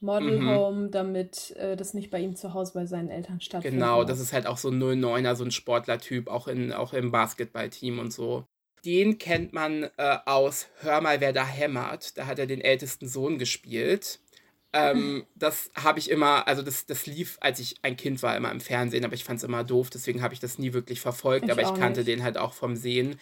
Model 0.01 0.39
Mhm. 0.39 0.49
Home, 0.51 0.89
damit 0.91 1.57
äh, 1.57 1.77
das 1.77 1.95
nicht 1.95 2.11
bei 2.11 2.21
ihm 2.21 2.37
zu 2.37 2.55
Hause 2.55 2.73
bei 2.75 2.87
seinen 2.87 3.09
Eltern 3.09 3.41
stattfindet. 3.41 3.81
Genau, 3.81 4.05
das 4.05 4.21
ist 4.21 4.33
halt 4.33 4.47
auch 4.47 4.59
so 4.59 4.69
ein 4.69 4.81
09er, 4.81 5.35
so 5.35 5.45
ein 5.45 5.51
Sportlertyp, 5.51 6.29
auch, 6.29 6.47
in, 6.47 6.73
auch 6.73 6.93
im 6.93 7.11
Basketballteam 7.11 7.99
und 7.99 8.13
so. 8.13 8.45
Den 8.85 9.19
kennt 9.19 9.53
man 9.53 9.89
äh, 9.97 10.19
aus 10.25 10.69
Hör 10.81 11.01
mal, 11.01 11.21
wer 11.21 11.33
da 11.33 11.45
hämmert. 11.45 12.17
Da 12.17 12.27
hat 12.27 12.39
er 12.39 12.47
den 12.47 12.61
ältesten 12.61 13.09
Sohn 13.09 13.39
gespielt. 13.39 14.21
Ähm, 14.73 15.25
das 15.35 15.71
habe 15.75 15.99
ich 15.99 16.11
immer, 16.11 16.47
also 16.47 16.63
das, 16.63 16.85
das 16.87 17.07
lief, 17.07 17.39
als 17.41 17.59
ich 17.59 17.77
ein 17.83 17.97
Kind 17.97 18.23
war, 18.23 18.37
immer 18.37 18.51
im 18.51 18.61
Fernsehen, 18.61 19.05
aber 19.05 19.15
ich 19.15 19.25
fand 19.25 19.39
es 19.39 19.45
immer 19.45 19.65
doof, 19.65 19.89
deswegen 19.91 20.23
habe 20.23 20.35
ich 20.35 20.41
das 20.41 20.59
nie 20.59 20.73
wirklich 20.75 21.01
verfolgt, 21.01 21.47
Ich 21.47 21.51
aber 21.53 21.63
ich 21.63 21.75
kannte 21.75 22.01
nicht. 22.01 22.09
den 22.09 22.23
halt 22.23 22.37
auch 22.37 22.53
vom 22.53 22.77
Sehen. 22.77 23.19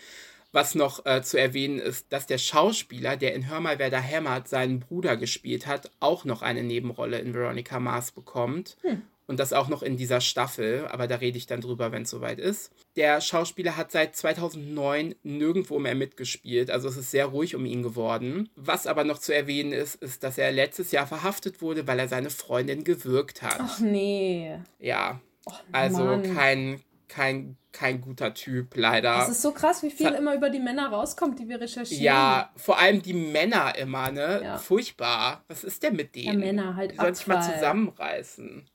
Was 0.53 0.75
noch 0.75 1.05
äh, 1.07 1.23
zu 1.23 1.39
erwähnen 1.39 1.79
ist, 1.79 2.07
dass 2.11 2.27
der 2.27 2.39
Schauspieler, 2.39 3.17
der 3.17 3.35
in 3.35 3.49
Hör 3.49 3.61
mal, 3.61 3.79
wer 3.79 3.91
da 3.91 3.99
hämmert, 4.01 4.49
seinen 4.49 4.81
Bruder 4.81 5.17
gespielt 5.17 5.67
hat, 5.67 5.91
auch 6.01 6.25
noch 6.25 6.43
eine 6.43 6.63
Nebenrolle 6.63 7.19
in 7.19 7.35
Veronica 7.35 7.79
Mars 7.79 8.11
bekommt. 8.13 8.77
Hm. 8.83 9.03
Und 9.29 9.41
das 9.41 9.53
auch 9.53 9.69
noch 9.69 9.83
in 9.83 9.97
dieser 9.97 10.21
Staffel, 10.21 10.87
aber 10.89 11.09
da 11.09 11.17
rede 11.17 11.37
ich 11.37 11.47
dann 11.47 11.61
drüber, 11.61 11.91
wenn 11.91 12.03
es 12.03 12.11
soweit 12.11 12.39
ist. 12.39 12.71
Der 12.95 13.21
Schauspieler 13.21 13.77
hat 13.77 13.91
seit 13.91 14.15
2009 14.15 15.17
nirgendwo 15.25 15.79
mehr 15.81 15.97
mitgespielt, 15.97 16.71
also 16.71 16.89
es 16.89 16.97
ist 16.97 17.11
sehr 17.11 17.27
ruhig 17.27 17.55
um 17.57 17.67
ihn 17.67 17.83
geworden. 17.83 18.49
Was 18.55 18.87
aber 18.87 19.03
noch 19.05 19.19
zu 19.19 19.35
erwähnen 19.35 19.73
ist, 19.73 19.97
ist, 19.97 20.23
dass 20.23 20.39
er 20.39 20.53
letztes 20.53 20.93
Jahr 20.93 21.07
verhaftet 21.09 21.61
wurde, 21.61 21.87
weil 21.89 21.99
er 21.99 22.09
seine 22.09 22.31
Freundin 22.31 22.85
gewürgt 22.85 23.43
hat. 23.43 23.57
Ach 23.59 23.81
nee. 23.81 24.59
Ja, 24.79 25.21
Oh, 25.49 25.53
also 25.71 26.03
Mann. 26.05 26.35
kein, 26.35 26.81
kein, 27.09 27.57
kein 27.71 28.01
guter 28.01 28.35
Typ, 28.35 28.77
leider. 28.77 29.17
Das 29.19 29.29
ist 29.29 29.43
so 29.43 29.53
krass, 29.53 29.83
wie 29.85 29.91
viel 29.93 30.09
immer 30.09 30.35
über 30.35 30.51
die 30.51 30.59
Männer 30.59 30.89
rauskommt, 30.89 31.39
die 31.39 31.49
wir 31.49 31.61
recherchieren. 31.61 32.03
Ja, 32.03 32.51
vor 32.57 32.79
allem 32.81 33.01
die 33.01 33.13
Männer 33.15 33.77
immer, 33.79 34.11
ne? 34.11 34.41
Ja. 34.43 34.59
Furchtbar. 34.59 35.45
Was 35.47 35.63
ist 35.63 35.85
denn 35.85 35.95
mit 35.95 36.17
denen? 36.17 36.41
Ja, 36.41 36.47
Männer 36.47 36.75
halt 36.75 36.93
Die 36.93 36.97
sollen 36.97 37.15
sich 37.15 37.27
mal 37.29 37.43
zusammenreißen. 37.43 38.69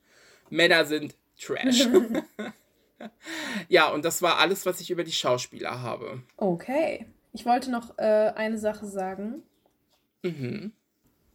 Männer 0.52 0.86
sind 0.86 1.16
Trash. 1.39 1.88
ja, 3.70 3.89
und 3.89 4.06
das 4.06 4.22
war 4.22 4.38
alles, 4.38 4.66
was 4.66 4.80
ich 4.80 4.91
über 4.91 5.04
die 5.04 5.12
Schauspieler 5.12 5.82
habe. 5.82 6.22
Okay. 6.38 7.08
Ich 7.34 7.45
wollte 7.45 7.72
noch 7.72 7.97
äh, 7.97 8.32
eine 8.36 8.58
Sache 8.58 8.86
sagen. 8.86 9.43
Mhm. 10.22 10.74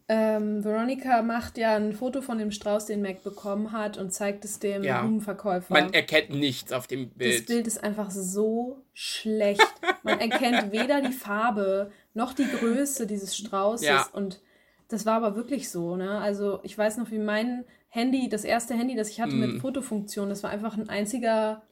Ähm, 0.08 0.62
Veronica 0.62 1.22
macht 1.22 1.58
ja 1.58 1.74
ein 1.74 1.92
Foto 1.92 2.22
von 2.22 2.38
dem 2.38 2.52
Strauß, 2.52 2.86
den 2.86 3.02
Mac 3.02 3.24
bekommen 3.24 3.72
hat, 3.72 3.98
und 3.98 4.12
zeigt 4.12 4.44
es 4.44 4.60
dem 4.60 4.84
Ja. 4.84 5.00
Blumenverkäufer. 5.00 5.72
Man 5.72 5.92
erkennt 5.92 6.30
nichts 6.30 6.72
auf 6.72 6.86
dem 6.86 7.08
das 7.08 7.18
Bild. 7.18 7.46
Bild 7.46 7.66
ist 7.66 7.82
einfach 7.82 8.10
so 8.12 8.84
schlecht. 8.92 9.66
Man 10.04 10.20
erkennt 10.20 10.70
weder 10.72 11.00
die 11.00 11.12
Farbe 11.12 11.90
noch 12.14 12.34
die 12.34 12.46
Größe 12.46 13.08
dieses 13.08 13.36
Straußes. 13.36 13.86
Ja. 13.86 14.06
Und 14.12 14.40
das 14.88 15.06
war 15.06 15.14
aber 15.14 15.34
wirklich 15.34 15.70
so, 15.70 15.96
ne? 15.96 16.20
Also 16.20 16.60
ich 16.62 16.78
weiß 16.78 16.98
noch, 16.98 17.10
wie 17.10 17.18
mein 17.18 17.64
Handy, 17.88 18.28
das 18.28 18.44
erste 18.44 18.74
Handy, 18.74 18.94
das 18.96 19.08
ich 19.10 19.20
hatte 19.20 19.34
Mm. 19.34 19.40
mit 19.40 19.60
Fotofunktion, 19.60 20.28
das 20.28 20.42
war 20.42 20.50
einfach 20.50 20.76
ein 20.76 20.88
einziger 20.88 21.62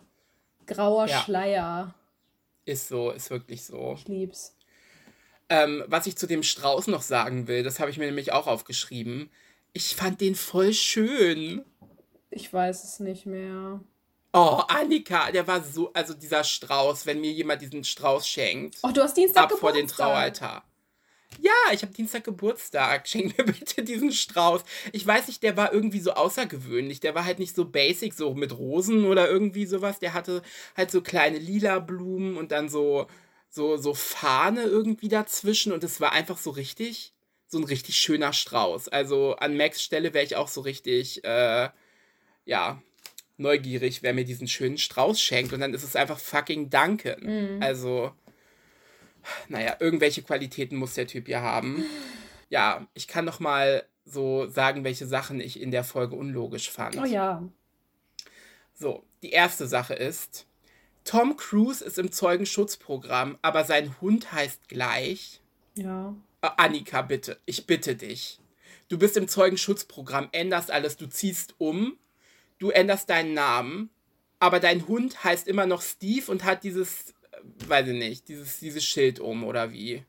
grauer 0.66 1.06
Ja. 1.06 1.20
Schleier. 1.20 1.94
Ist 2.64 2.88
so, 2.88 3.10
ist 3.10 3.30
wirklich 3.30 3.64
so. 3.64 3.94
Ich 3.98 4.08
lieb's. 4.08 4.56
Ähm, 5.50 5.84
was 5.86 6.06
ich 6.06 6.16
zu 6.16 6.26
dem 6.26 6.42
Strauß 6.42 6.86
noch 6.86 7.02
sagen 7.02 7.46
will, 7.46 7.62
das 7.62 7.78
habe 7.78 7.90
ich 7.90 7.98
mir 7.98 8.06
nämlich 8.06 8.32
auch 8.32 8.46
aufgeschrieben. 8.46 9.30
Ich 9.74 9.94
fand 9.94 10.20
den 10.22 10.34
voll 10.34 10.72
schön. 10.72 11.62
Ich 12.30 12.50
weiß 12.50 12.84
es 12.84 13.00
nicht 13.00 13.26
mehr. 13.26 13.80
Oh, 14.32 14.62
Annika, 14.68 15.30
der 15.30 15.46
war 15.46 15.62
so, 15.62 15.92
also 15.92 16.14
dieser 16.14 16.42
Strauß, 16.42 17.04
wenn 17.06 17.20
mir 17.20 17.30
jemand 17.30 17.60
diesen 17.62 17.84
Strauß 17.84 18.26
schenkt. 18.26 18.78
Oh, 18.82 18.90
du 18.90 19.02
hast 19.02 19.16
Dienstag 19.16 19.44
ab 19.44 19.52
vor 19.52 19.72
den 19.72 19.82
Geburtstag. 19.82 20.06
Traualtar. 20.06 20.64
Ja, 21.40 21.72
ich 21.72 21.82
habe 21.82 21.92
Dienstag 21.92 22.24
Geburtstag. 22.24 23.08
Schenk 23.08 23.36
mir 23.36 23.44
bitte 23.44 23.82
diesen 23.82 24.12
Strauß. 24.12 24.62
Ich 24.92 25.06
weiß 25.06 25.28
nicht, 25.28 25.42
der 25.42 25.56
war 25.56 25.72
irgendwie 25.72 26.00
so 26.00 26.12
außergewöhnlich. 26.12 27.00
Der 27.00 27.14
war 27.14 27.24
halt 27.24 27.38
nicht 27.38 27.54
so 27.54 27.64
basic, 27.64 28.14
so 28.14 28.34
mit 28.34 28.56
Rosen 28.56 29.04
oder 29.04 29.28
irgendwie 29.28 29.66
sowas. 29.66 29.98
Der 29.98 30.14
hatte 30.14 30.42
halt 30.76 30.90
so 30.90 31.02
kleine 31.02 31.38
lila 31.38 31.78
Blumen 31.78 32.36
und 32.36 32.52
dann 32.52 32.68
so, 32.68 33.06
so, 33.50 33.76
so 33.76 33.94
Fahne 33.94 34.62
irgendwie 34.64 35.08
dazwischen. 35.08 35.72
Und 35.72 35.84
es 35.84 36.00
war 36.00 36.12
einfach 36.12 36.38
so 36.38 36.50
richtig, 36.50 37.12
so 37.46 37.58
ein 37.58 37.64
richtig 37.64 37.96
schöner 37.96 38.32
Strauß. 38.32 38.88
Also 38.88 39.36
an 39.36 39.56
Max 39.56 39.82
Stelle 39.82 40.14
wäre 40.14 40.24
ich 40.24 40.36
auch 40.36 40.48
so 40.48 40.60
richtig, 40.60 41.24
äh, 41.24 41.68
ja, 42.44 42.82
neugierig, 43.36 44.02
wer 44.02 44.14
mir 44.14 44.24
diesen 44.24 44.48
schönen 44.48 44.78
Strauß 44.78 45.20
schenkt. 45.20 45.52
Und 45.52 45.60
dann 45.60 45.74
ist 45.74 45.82
es 45.84 45.96
einfach 45.96 46.18
fucking 46.18 46.70
Duncan. 46.70 47.20
Mhm. 47.22 47.62
Also, 47.62 48.12
naja, 49.48 49.76
irgendwelche 49.80 50.22
Qualitäten 50.22 50.76
muss 50.76 50.94
der 50.94 51.06
Typ 51.06 51.28
ja 51.28 51.40
haben. 51.40 51.84
Ja, 52.48 52.86
ich 52.94 53.08
kann 53.08 53.24
noch 53.24 53.40
mal 53.40 53.84
so 54.04 54.46
sagen, 54.46 54.84
welche 54.84 55.06
Sachen 55.06 55.40
ich 55.40 55.60
in 55.60 55.70
der 55.70 55.84
Folge 55.84 56.14
unlogisch 56.14 56.70
fand. 56.70 56.96
Oh 56.96 57.04
ja. 57.04 57.42
So, 58.74 59.04
die 59.22 59.30
erste 59.30 59.66
Sache 59.66 59.94
ist, 59.94 60.46
Tom 61.04 61.36
Cruise 61.36 61.84
ist 61.84 61.98
im 61.98 62.10
Zeugenschutzprogramm, 62.10 63.38
aber 63.42 63.64
sein 63.64 63.94
Hund 64.00 64.32
heißt 64.32 64.68
gleich. 64.68 65.40
Ja. 65.76 66.14
Äh, 66.42 66.50
Annika, 66.56 67.02
bitte, 67.02 67.38
ich 67.46 67.66
bitte 67.66 67.94
dich. 67.94 68.40
Du 68.88 68.98
bist 68.98 69.16
im 69.16 69.28
Zeugenschutzprogramm, 69.28 70.28
änderst 70.32 70.70
alles, 70.70 70.96
du 70.96 71.06
ziehst 71.06 71.54
um, 71.58 71.96
du 72.58 72.70
änderst 72.70 73.08
deinen 73.10 73.34
Namen, 73.34 73.90
aber 74.40 74.60
dein 74.60 74.86
Hund 74.88 75.24
heißt 75.24 75.48
immer 75.48 75.66
noch 75.66 75.82
Steve 75.82 76.30
und 76.30 76.44
hat 76.44 76.64
dieses, 76.64 77.14
weiß 77.66 77.88
ich 77.88 77.94
nicht, 77.94 78.28
dieses, 78.28 78.58
dieses 78.58 78.84
Schild 78.84 79.20
um 79.20 79.44
oder 79.44 79.72
wie. 79.72 80.04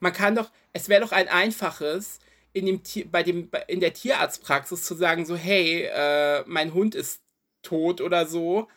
Man 0.00 0.12
kann 0.12 0.34
doch, 0.34 0.50
es 0.72 0.88
wäre 0.88 1.00
doch 1.00 1.12
ein 1.12 1.28
einfaches, 1.28 2.18
in, 2.52 2.66
dem 2.66 2.82
Tier, 2.82 3.06
bei 3.10 3.22
dem, 3.22 3.50
in 3.66 3.80
der 3.80 3.94
Tierarztpraxis 3.94 4.84
zu 4.84 4.94
sagen, 4.94 5.26
so, 5.26 5.36
hey, 5.36 5.84
äh, 5.84 6.44
mein 6.46 6.74
Hund 6.74 6.94
ist 6.94 7.22
tot 7.62 8.00
oder 8.00 8.26
so. 8.26 8.68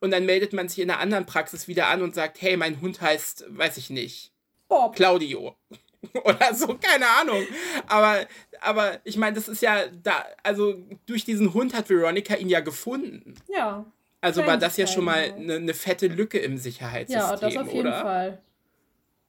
Und 0.00 0.12
dann 0.12 0.26
meldet 0.26 0.52
man 0.52 0.68
sich 0.68 0.78
in 0.78 0.90
einer 0.90 1.00
anderen 1.00 1.26
Praxis 1.26 1.68
wieder 1.68 1.88
an 1.88 2.02
und 2.02 2.14
sagt, 2.14 2.40
hey, 2.40 2.56
mein 2.56 2.80
Hund 2.80 3.00
heißt, 3.00 3.44
weiß 3.48 3.76
ich 3.76 3.90
nicht, 3.90 4.32
Bob. 4.68 4.96
Claudio. 4.96 5.56
Oder 6.24 6.54
so, 6.54 6.78
keine 6.78 7.06
Ahnung. 7.20 7.46
Aber, 7.86 8.26
aber 8.60 9.00
ich 9.04 9.18
meine, 9.18 9.34
das 9.34 9.48
ist 9.48 9.60
ja 9.60 9.86
da, 9.88 10.24
also 10.42 10.74
durch 11.04 11.26
diesen 11.26 11.52
Hund 11.52 11.74
hat 11.74 11.90
Veronica 11.90 12.36
ihn 12.36 12.48
ja 12.48 12.60
gefunden. 12.60 13.34
Ja. 13.48 13.84
Also 14.20 14.44
war 14.46 14.58
das 14.58 14.76
ja 14.76 14.86
schon 14.86 15.04
mal 15.04 15.32
eine 15.32 15.60
ne 15.60 15.74
fette 15.74 16.06
Lücke 16.06 16.38
im 16.38 16.58
Sicherheitssystem, 16.58 17.20
Ja, 17.30 17.36
das 17.36 17.56
auf 17.56 17.72
jeden 17.72 17.86
oder? 17.88 18.00
Fall. 18.02 18.42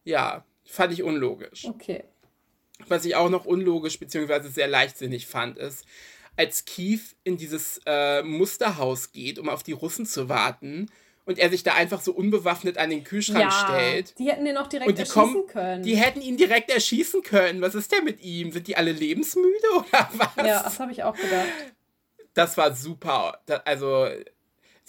Ja, 0.04 0.44
fand 0.66 0.92
ich 0.94 1.04
unlogisch. 1.04 1.66
Okay. 1.66 2.04
Was 2.88 3.06
ich 3.06 3.16
auch 3.16 3.30
noch 3.30 3.46
unlogisch 3.46 4.00
bzw. 4.00 4.50
sehr 4.50 4.68
leichtsinnig 4.68 5.28
fand, 5.28 5.58
ist, 5.58 5.86
als 6.36 6.66
Keith 6.66 7.16
in 7.24 7.38
dieses 7.38 7.80
äh, 7.86 8.24
Musterhaus 8.24 9.12
geht, 9.12 9.38
um 9.40 9.50
auf 9.50 9.64
die 9.64 9.74
Russen 9.74 10.06
zu 10.06 10.28
warten, 10.30 10.90
und 11.24 11.38
er 11.38 11.52
sich 11.52 11.62
da 11.62 11.76
einfach 11.76 12.02
so 12.02 12.14
unbewaffnet 12.14 12.80
an 12.80 12.90
den 12.90 13.04
Kühlschrank 13.04 13.42
ja, 13.42 13.52
stellt. 13.52 14.18
die 14.18 14.30
hätten 14.30 14.44
den 14.44 14.58
auch 14.58 14.68
direkt 14.68 14.90
erschießen 14.98 15.14
kommen- 15.14 15.48
können. 15.48 15.84
Die 15.84 15.96
hätten 15.96 16.20
ihn 16.20 16.36
direkt 16.36 16.72
erschießen 16.72 17.22
können. 17.22 17.62
Was 17.62 17.76
ist 17.76 17.92
denn 17.92 18.04
mit 18.04 18.22
ihm? 18.22 18.52
Sind 18.52 18.68
die 18.68 18.76
alle 18.76 18.92
lebensmüde 18.92 19.68
oder 19.76 20.10
was? 20.14 20.36
ja, 20.38 20.64
das 20.64 20.80
habe 20.80 20.92
ich 20.92 21.04
auch 21.04 21.16
gedacht. 21.16 21.48
Das 22.34 22.58
war 22.58 22.74
super. 22.76 23.40
Also, 23.66 24.08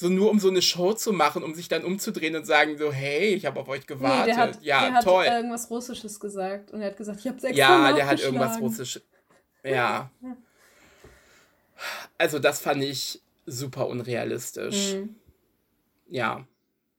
so 0.03 0.09
nur 0.09 0.30
um 0.30 0.40
so 0.40 0.48
eine 0.48 0.61
Show 0.61 0.92
zu 0.94 1.12
machen, 1.12 1.44
um 1.44 1.55
sich 1.55 1.68
dann 1.68 1.84
umzudrehen 1.84 2.34
und 2.34 2.44
sagen 2.44 2.76
so, 2.76 2.92
hey, 2.92 3.34
ich 3.34 3.46
habe 3.46 3.61
auf 3.61 3.68
euch 3.68 3.86
gewartet. 3.86 4.20
Nee, 4.20 4.26
der 4.26 4.36
hat, 4.36 4.62
ja, 4.62 4.80
der 4.82 4.94
hat 4.94 5.05
toll. 5.05 5.24
irgendwas 5.24 5.70
Russisches 5.70 6.18
gesagt 6.18 6.72
und 6.72 6.80
er 6.80 6.88
hat 6.88 6.96
gesagt, 6.96 7.20
ich 7.20 7.26
habe 7.28 7.36
extra 7.36 7.53
ja, 7.53 7.92
der 7.92 8.07
hat 8.07 8.20
irgendwas 8.20 8.59
nachgeschlagen. 8.59 8.68
Russisch. 8.68 9.00
Ja. 9.62 10.11
Also 12.18 12.40
das 12.40 12.61
fand 12.61 12.82
ich 12.82 13.22
super 13.46 13.86
unrealistisch. 13.86 14.94
Mhm. 14.94 15.14
Ja, 16.09 16.46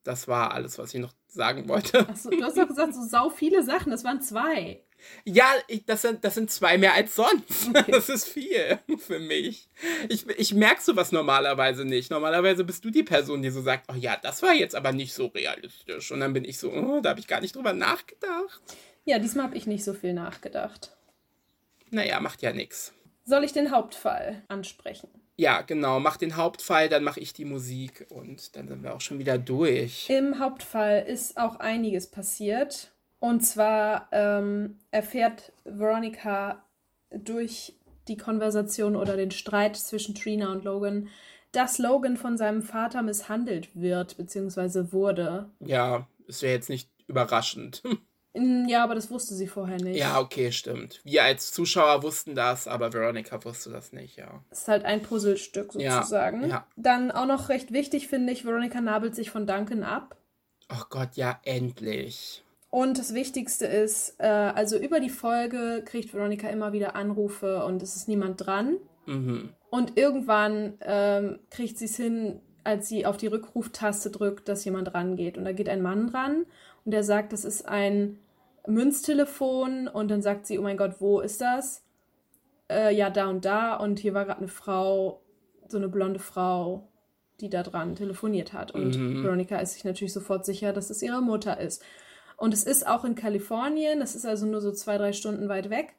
das 0.04 0.30
war 0.30 0.54
alles, 0.54 0.78
was 0.78 0.94
ich 0.94 1.02
noch 1.02 1.14
sagen 1.28 1.68
wollte. 1.68 2.08
Achso, 2.08 2.30
du 2.30 2.42
hast 2.42 2.58
doch 2.58 2.68
gesagt, 2.68 2.96
so 2.96 3.04
sau 3.04 3.30
viele 3.30 3.64
Sachen. 3.64 3.92
Das 3.92 4.06
waren 4.06 4.22
zwei. 4.22 4.82
Ja, 5.26 5.46
ich, 5.68 5.86
das, 5.86 6.02
sind, 6.02 6.24
das 6.24 6.36
sind 6.36 6.52
zwei 6.52 6.78
mehr 6.78 6.94
als 6.94 7.16
sonst. 7.16 7.70
Okay. 7.74 7.92
Das 7.92 8.08
ist 8.08 8.28
viel 8.28 8.80
für 8.98 9.20
mich. 9.20 9.68
Ich, 10.08 10.28
ich 10.30 10.54
merke 10.54 10.82
sowas 10.82 11.12
normalerweise 11.12 11.86
nicht. 11.86 12.12
Normalerweise 12.12 12.64
bist 12.64 12.86
du 12.86 12.92
die 12.92 13.04
Person, 13.04 13.42
die 13.42 13.50
so 13.50 13.62
sagt, 13.62 13.90
oh 13.92 13.96
ja, 13.96 14.16
das 14.22 14.42
war 14.42 14.54
jetzt 14.54 14.76
aber 14.76 14.92
nicht 14.92 15.14
so 15.14 15.28
realistisch. 15.28 16.12
Und 16.12 16.20
dann 16.20 16.34
bin 16.34 16.46
ich 16.46 16.60
so, 16.60 16.72
oh, 16.72 17.02
da 17.02 17.10
habe 17.10 17.20
ich 17.20 17.28
gar 17.28 17.42
nicht 17.42 17.56
drüber 17.56 17.74
nachgedacht. 17.74 18.62
Ja, 19.06 19.20
diesmal 19.20 19.46
habe 19.46 19.58
ich 19.58 19.66
nicht 19.66 19.84
so 19.84 19.94
viel 19.94 20.14
nachgedacht. 20.14 20.96
Naja, 21.90 22.20
macht 22.20 22.42
ja 22.42 22.54
nichts. 22.54 22.94
Soll 23.26 23.44
ich 23.44 23.54
den 23.54 23.72
Hauptfall 23.72 24.44
ansprechen? 24.48 25.10
Ja, 25.36 25.62
genau, 25.62 26.00
mach 26.00 26.18
den 26.18 26.36
Hauptfall, 26.36 26.90
dann 26.90 27.04
mache 27.04 27.20
ich 27.20 27.34
die 27.34 27.46
Musik 27.46 28.06
und 28.10 28.56
dann 28.56 28.68
sind 28.68 28.84
wir 28.84 28.94
auch 28.94 29.02
schon 29.02 29.18
wieder 29.18 29.38
durch. 29.38 30.10
Im 30.10 30.40
Hauptfall 30.40 31.06
ist 31.08 31.38
auch 31.38 31.56
einiges 31.56 32.08
passiert. 32.08 32.93
Und 33.24 33.40
zwar 33.40 34.10
ähm, 34.12 34.80
erfährt 34.92 35.54
Veronica 35.64 36.62
durch 37.10 37.74
die 38.10 38.18
Konversation 38.18 38.98
oder 38.98 39.16
den 39.16 39.32
Streit 39.32 39.78
zwischen 39.78 40.14
Trina 40.14 40.52
und 40.52 40.66
Logan, 40.66 41.08
dass 41.54 41.78
Logan 41.78 42.18
von 42.18 42.38
seinem 42.38 42.62
Vater 42.62 43.02
misshandelt 43.02 43.70
wird, 43.76 44.18
beziehungsweise 44.18 44.92
wurde. 44.92 45.50
Ja, 45.62 46.06
ist 46.28 46.42
ja 46.42 46.50
jetzt 46.50 46.70
nicht 46.70 46.90
überraschend. 47.08 47.82
Mm, 48.36 48.68
Ja, 48.68 48.84
aber 48.84 48.96
das 48.96 49.12
wusste 49.12 49.36
sie 49.36 49.46
vorher 49.46 49.78
nicht. 49.80 49.96
Ja, 50.00 50.20
okay, 50.20 50.52
stimmt. 50.52 51.02
Wir 51.04 51.24
als 51.24 51.52
Zuschauer 51.52 52.02
wussten 52.02 52.34
das, 52.34 52.68
aber 52.68 52.92
Veronica 52.92 53.44
wusste 53.46 53.70
das 53.70 53.94
nicht, 53.94 54.18
ja. 54.18 54.44
Ist 54.50 54.68
halt 54.68 54.86
ein 54.86 55.04
Puzzlestück 55.04 55.76
Ja, 55.76 55.98
sozusagen. 55.98 56.50
ja. 56.50 56.66
Dann 56.76 57.12
auch 57.12 57.28
noch 57.28 57.50
recht 57.50 57.72
wichtig 57.74 58.08
finde 58.08 58.34
ich, 58.34 58.44
Veronica 58.44 58.82
nabelt 58.82 59.14
sich 59.14 59.30
von 59.30 59.46
Duncan 59.46 59.84
ab. 59.84 60.16
Oh 60.72 60.82
Gott, 60.90 61.10
ja, 61.16 61.40
endlich. 61.44 62.43
Und 62.74 62.98
das 62.98 63.14
Wichtigste 63.14 63.68
ist, 63.68 64.16
äh, 64.18 64.26
also 64.26 64.80
über 64.80 65.00
die 65.00 65.12
Folge 65.12 65.84
kriegt 65.86 66.12
Veronica 66.12 66.50
immer 66.50 66.74
wieder 66.74 66.96
Anrufe 66.96 67.64
und 67.66 67.84
es 67.84 67.96
ist 67.96 68.08
niemand 68.08 68.44
dran. 68.48 68.78
Mhm. 69.06 69.50
Und 69.70 69.96
irgendwann 69.96 70.74
ähm, 70.82 71.38
kriegt 71.52 71.78
sie 71.78 71.86
es 71.86 71.98
hin, 71.98 72.40
als 72.64 72.88
sie 72.88 73.06
auf 73.06 73.18
die 73.18 73.28
Rückruftaste 73.28 74.10
drückt, 74.10 74.50
dass 74.50 74.66
jemand 74.66 74.92
rangeht. 74.96 75.38
Und 75.38 75.46
da 75.46 75.52
geht 75.52 75.70
ein 75.70 75.84
Mann 75.84 76.10
ran 76.10 76.48
und 76.84 76.92
der 76.96 77.04
sagt, 77.04 77.32
das 77.32 77.46
ist 77.46 77.70
ein 77.70 78.18
Münztelefon. 78.66 79.88
Und 79.88 80.10
dann 80.10 80.24
sagt 80.24 80.48
sie, 80.48 80.58
oh 80.58 80.64
mein 80.64 80.78
Gott, 80.78 80.96
wo 80.98 81.20
ist 81.20 81.42
das? 81.42 81.84
Äh, 82.72 82.96
ja, 82.96 83.12
da 83.12 83.28
und 83.28 83.46
da. 83.46 83.76
Und 83.76 84.00
hier 84.00 84.16
war 84.16 84.26
gerade 84.26 84.40
eine 84.40 84.48
Frau, 84.48 85.22
so 85.68 85.78
eine 85.78 85.90
blonde 85.90 86.20
Frau, 86.20 86.88
die 87.40 87.52
da 87.52 87.62
dran 87.62 87.94
telefoniert 87.94 88.52
hat. 88.52 88.72
Und 88.72 88.98
Mhm. 88.98 89.24
Veronica 89.24 89.58
ist 89.58 89.74
sich 89.74 89.84
natürlich 89.84 90.14
sofort 90.14 90.44
sicher, 90.44 90.74
dass 90.74 90.90
es 90.90 91.04
ihre 91.04 91.22
Mutter 91.22 91.60
ist. 91.60 91.84
Und 92.38 92.54
es 92.54 92.64
ist 92.64 92.88
auch 92.88 93.06
in 93.06 93.16
Kalifornien, 93.16 94.00
das 94.00 94.16
ist 94.16 94.26
also 94.26 94.46
nur 94.46 94.62
so 94.62 94.72
zwei, 94.72 94.98
drei 94.98 95.14
Stunden 95.14 95.50
weit 95.50 95.70
weg. 95.70 95.96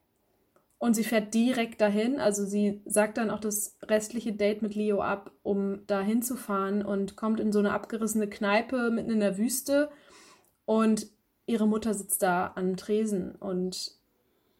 Und 0.78 0.94
sie 0.94 1.04
fährt 1.04 1.32
direkt 1.32 1.80
dahin. 1.80 2.20
Also 2.20 2.44
sie 2.44 2.82
sagt 2.84 3.16
dann 3.16 3.30
auch 3.30 3.40
das 3.40 3.78
restliche 3.82 4.32
Date 4.32 4.60
mit 4.60 4.74
Leo 4.74 5.00
ab, 5.00 5.30
um 5.42 5.86
da 5.86 6.00
hinzufahren 6.02 6.84
und 6.84 7.16
kommt 7.16 7.40
in 7.40 7.52
so 7.52 7.58
eine 7.60 7.72
abgerissene 7.72 8.28
Kneipe 8.28 8.90
mitten 8.90 9.10
in 9.10 9.20
der 9.20 9.38
Wüste. 9.38 9.88
Und 10.66 11.06
ihre 11.46 11.66
Mutter 11.66 11.94
sitzt 11.94 12.22
da 12.22 12.52
am 12.56 12.76
Tresen. 12.76 13.34
Und 13.36 13.92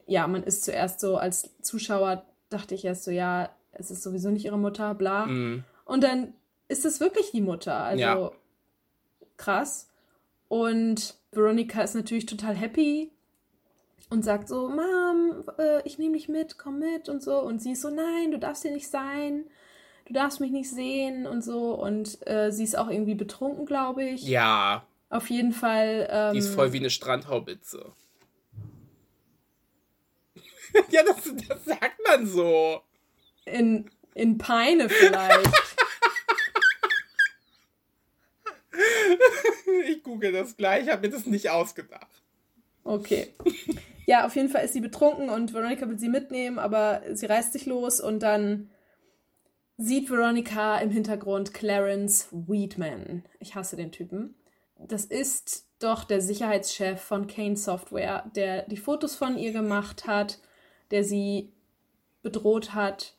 ja, 0.06 0.26
man 0.26 0.42
ist 0.44 0.64
zuerst 0.64 1.00
so, 1.00 1.16
als 1.16 1.50
Zuschauer 1.60 2.24
dachte 2.48 2.74
ich 2.74 2.84
erst 2.84 3.04
so, 3.04 3.10
ja, 3.10 3.50
es 3.72 3.90
ist 3.90 4.02
sowieso 4.02 4.30
nicht 4.30 4.44
ihre 4.44 4.58
Mutter, 4.58 4.94
bla. 4.94 5.26
Mhm. 5.26 5.64
Und 5.84 6.04
dann 6.04 6.32
ist 6.68 6.84
es 6.84 7.00
wirklich 7.00 7.32
die 7.32 7.42
Mutter. 7.42 7.74
Also 7.74 8.02
Ja. 8.02 8.30
krass. 9.36 9.90
Und 10.48 11.16
Veronica 11.36 11.82
ist 11.82 11.94
natürlich 11.94 12.26
total 12.26 12.54
happy 12.54 13.10
und 14.10 14.24
sagt 14.24 14.48
so, 14.48 14.68
Mom, 14.68 15.44
äh, 15.58 15.82
ich 15.86 15.98
nehme 15.98 16.14
dich 16.16 16.28
mit, 16.28 16.58
komm 16.58 16.78
mit 16.78 17.08
und 17.08 17.22
so. 17.22 17.40
Und 17.40 17.60
sie 17.60 17.72
ist 17.72 17.82
so, 17.82 17.90
nein, 17.90 18.30
du 18.30 18.38
darfst 18.38 18.62
hier 18.62 18.70
nicht 18.72 18.88
sein. 18.88 19.44
Du 20.06 20.12
darfst 20.12 20.40
mich 20.40 20.50
nicht 20.50 20.70
sehen 20.70 21.26
und 21.26 21.42
so. 21.42 21.74
Und 21.74 22.26
äh, 22.26 22.50
sie 22.52 22.64
ist 22.64 22.76
auch 22.76 22.88
irgendwie 22.90 23.14
betrunken, 23.14 23.64
glaube 23.66 24.04
ich. 24.04 24.22
Ja, 24.22 24.86
Auf 25.08 25.30
jeden 25.30 25.52
Fall. 25.52 26.08
Ähm, 26.10 26.32
die 26.32 26.38
ist 26.40 26.54
voll 26.54 26.72
wie 26.72 26.78
eine 26.78 26.90
Strandhaubitze. 26.90 27.92
ja, 30.90 31.02
das, 31.04 31.22
das 31.48 31.64
sagt 31.64 32.00
man 32.06 32.26
so. 32.26 32.82
in, 33.46 33.90
in 34.14 34.38
Peine 34.38 34.88
vielleicht. 34.88 35.50
Ich 39.86 39.93
google 40.04 40.32
das 40.32 40.56
gleich, 40.56 40.88
habe 40.88 41.08
mir 41.08 41.12
das 41.12 41.26
nicht 41.26 41.50
ausgedacht. 41.50 42.22
Okay. 42.84 43.28
Ja, 44.06 44.26
auf 44.26 44.36
jeden 44.36 44.50
Fall 44.50 44.64
ist 44.64 44.74
sie 44.74 44.80
betrunken 44.80 45.30
und 45.30 45.54
Veronica 45.54 45.88
will 45.88 45.98
sie 45.98 46.10
mitnehmen, 46.10 46.58
aber 46.58 47.02
sie 47.12 47.26
reißt 47.26 47.52
sich 47.52 47.66
los 47.66 48.00
und 48.00 48.20
dann 48.20 48.70
sieht 49.76 50.10
Veronica 50.10 50.78
im 50.78 50.90
Hintergrund 50.90 51.54
Clarence 51.54 52.28
Weedman. 52.30 53.24
Ich 53.40 53.54
hasse 53.54 53.76
den 53.76 53.90
Typen. 53.90 54.34
Das 54.78 55.04
ist 55.04 55.66
doch 55.78 56.04
der 56.04 56.20
Sicherheitschef 56.20 57.00
von 57.00 57.26
Kane 57.26 57.56
Software, 57.56 58.30
der 58.36 58.62
die 58.68 58.76
Fotos 58.76 59.14
von 59.14 59.38
ihr 59.38 59.52
gemacht 59.52 60.06
hat, 60.06 60.38
der 60.90 61.04
sie 61.04 61.52
bedroht 62.22 62.74
hat. 62.74 63.16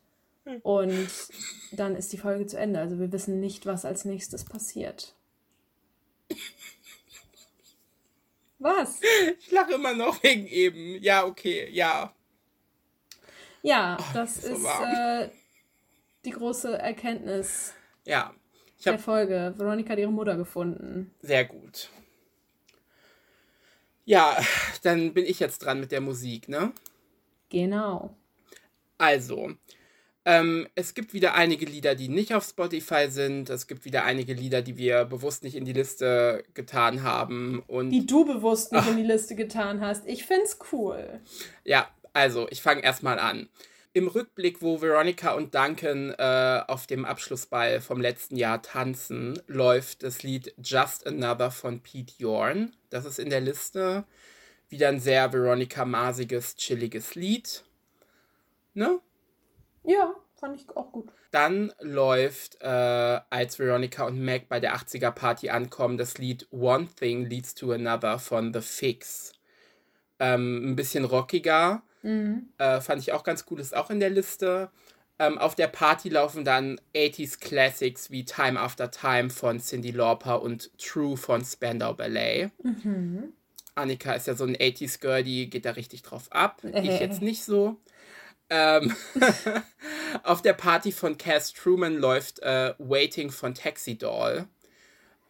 Und 0.61 1.09
dann 1.71 1.95
ist 1.95 2.13
die 2.13 2.19
Folge 2.19 2.45
zu 2.45 2.57
Ende. 2.57 2.79
Also 2.79 2.99
wir 2.99 3.11
wissen 3.11 3.39
nicht, 3.39 3.65
was 3.65 3.83
als 3.83 4.05
nächstes 4.05 4.45
passiert. 4.45 5.15
Was? 8.66 8.99
Ich 9.39 9.51
lache 9.51 9.74
immer 9.74 9.93
noch 9.93 10.24
wegen 10.24 10.47
eben. 10.47 10.99
Ja, 11.03 11.24
okay, 11.24 11.70
ja. 11.72 12.11
Ja, 13.61 13.95
das 14.16 14.41
so 14.41 14.55
ist 14.55 14.66
äh, 14.66 15.30
die 16.26 16.32
große 16.32 16.76
Erkenntnis 16.76 17.76
Ja. 18.05 18.34
Ich 18.76 18.84
der 18.84 18.97
Folge. 18.97 19.53
Veronica 19.55 19.91
hat 19.91 19.99
ihre 19.99 20.11
Mutter 20.11 20.36
gefunden. 20.36 21.13
sehr 21.22 21.45
gut. 21.45 21.91
Ja, 24.03 24.36
dann 24.82 25.13
bin 25.13 25.26
ich 25.26 25.39
jetzt 25.39 25.59
dran 25.59 25.80
mit 25.80 25.91
der 25.91 26.01
Musik, 26.01 26.49
ne? 26.49 26.74
Genau. 27.49 28.18
Also, 28.97 29.51
ähm, 30.26 30.67
es 30.73 30.95
gibt 30.95 31.13
wieder 31.13 31.36
einige 31.36 31.65
Lieder, 31.65 31.93
die 31.93 32.09
nicht 32.09 32.34
auf 32.34 32.43
Spotify 32.43 33.07
sind. 33.09 33.49
Es 33.51 33.67
gibt 33.67 33.86
wieder 33.86 34.05
einige 34.05 34.34
Lieder, 34.34 34.63
die 34.63 34.76
wir 34.76 35.05
bewusst 35.05 35.43
nicht 35.43 35.55
in 35.55 35.65
die 35.65 35.73
Liste 35.73 36.43
getan 36.55 37.03
haben. 37.03 37.63
Und 37.67 37.91
Die 37.91 38.07
du 38.07 38.26
bewusst 38.26 38.71
nicht 38.71 38.88
in 38.88 38.97
die 38.97 39.03
Liste 39.03 39.36
getan 39.36 39.82
hast. 39.82 40.07
Ich 40.07 40.26
find's 40.26 40.57
cool. 40.71 41.19
ja, 41.63 41.88
also, 42.13 42.47
ich 42.49 42.61
fange 42.61 42.84
erstmal 42.84 43.19
an. 43.19 43.49
Im 43.93 44.07
Rückblick, 44.07 44.61
wo 44.61 44.82
Veronica 44.82 45.34
und 45.34 45.53
Duncan 45.53 46.09
äh, 46.17 46.61
auf 46.67 46.88
dem 46.88 47.05
Abschlussball 47.05 47.80
vom 47.80 48.01
letzten 48.01 48.36
Jahr 48.36 48.61
tanzen, 48.61 49.39
läuft 49.47 50.01
das 50.01 50.23
Lied 50.23 50.53
Just 50.57 51.05
Another 51.05 51.51
von 51.51 51.82
Pete 51.82 52.13
Yorn. 52.17 52.76
Das 52.89 53.05
ist 53.05 53.19
in 53.19 53.30
der 53.30 53.41
Liste. 53.41 54.05
Wieder 54.69 54.89
ein 54.89 54.99
sehr 54.99 55.32
Veronica-masiges, 55.32 56.55
chilliges 56.55 57.13
Lied. 57.15 57.63
Ne? 58.73 58.99
Ja, 59.86 60.15
fand 60.36 60.59
ich 60.59 60.75
auch 60.75 60.91
gut. 60.91 61.09
Dann 61.31 61.73
läuft, 61.81 62.61
äh, 62.61 62.67
als 63.29 63.59
Veronica 63.59 64.05
und 64.05 64.19
Meg 64.19 64.47
bei 64.47 64.59
der 64.59 64.75
80er 64.75 65.11
Party 65.11 65.49
ankommen, 65.49 65.97
das 65.97 66.17
Lied 66.17 66.47
One 66.51 66.88
Thing 66.88 67.25
Leads 67.25 67.55
to 67.55 67.71
Another 67.71 68.19
von 68.19 68.53
The 68.53 68.61
Fix. 68.61 69.33
Ähm, 70.19 70.71
ein 70.71 70.75
bisschen 70.75 71.05
rockiger. 71.05 71.83
Mhm. 72.03 72.49
Äh, 72.57 72.81
fand 72.81 73.01
ich 73.01 73.11
auch 73.11 73.23
ganz 73.23 73.45
cool, 73.49 73.59
ist 73.59 73.75
auch 73.75 73.89
in 73.89 73.99
der 73.99 74.11
Liste. 74.11 74.69
Ähm, 75.17 75.38
auf 75.38 75.55
der 75.55 75.67
Party 75.67 76.09
laufen 76.09 76.43
dann 76.43 76.79
80s 76.93 77.39
Classics 77.39 78.11
wie 78.11 78.25
Time 78.25 78.59
After 78.59 78.91
Time 78.91 79.29
von 79.29 79.59
Cindy 79.59 79.91
Lauper 79.91 80.41
und 80.41 80.77
True 80.77 81.15
von 81.15 81.43
Spandau 81.43 81.93
Ballet. 81.93 82.51
Mhm. 82.61 83.33
Annika 83.75 84.13
ist 84.13 84.27
ja 84.27 84.36
so 84.36 84.45
ein 84.45 84.55
80s 84.55 84.99
Girl, 84.99 85.23
die 85.23 85.49
geht 85.49 85.65
da 85.65 85.71
richtig 85.71 86.01
drauf 86.01 86.27
ab. 86.31 86.61
Äh. 86.63 86.81
Ich 86.81 86.99
jetzt 86.99 87.21
nicht 87.21 87.43
so. 87.43 87.77
Ähm, 88.49 88.95
auf 90.23 90.41
der 90.41 90.53
Party 90.53 90.91
von 90.91 91.17
Cass 91.17 91.53
Truman 91.53 91.97
läuft 91.97 92.39
äh, 92.39 92.73
Waiting 92.77 93.31
von 93.31 93.53
Taxi 93.53 93.97
Doll. 93.97 94.47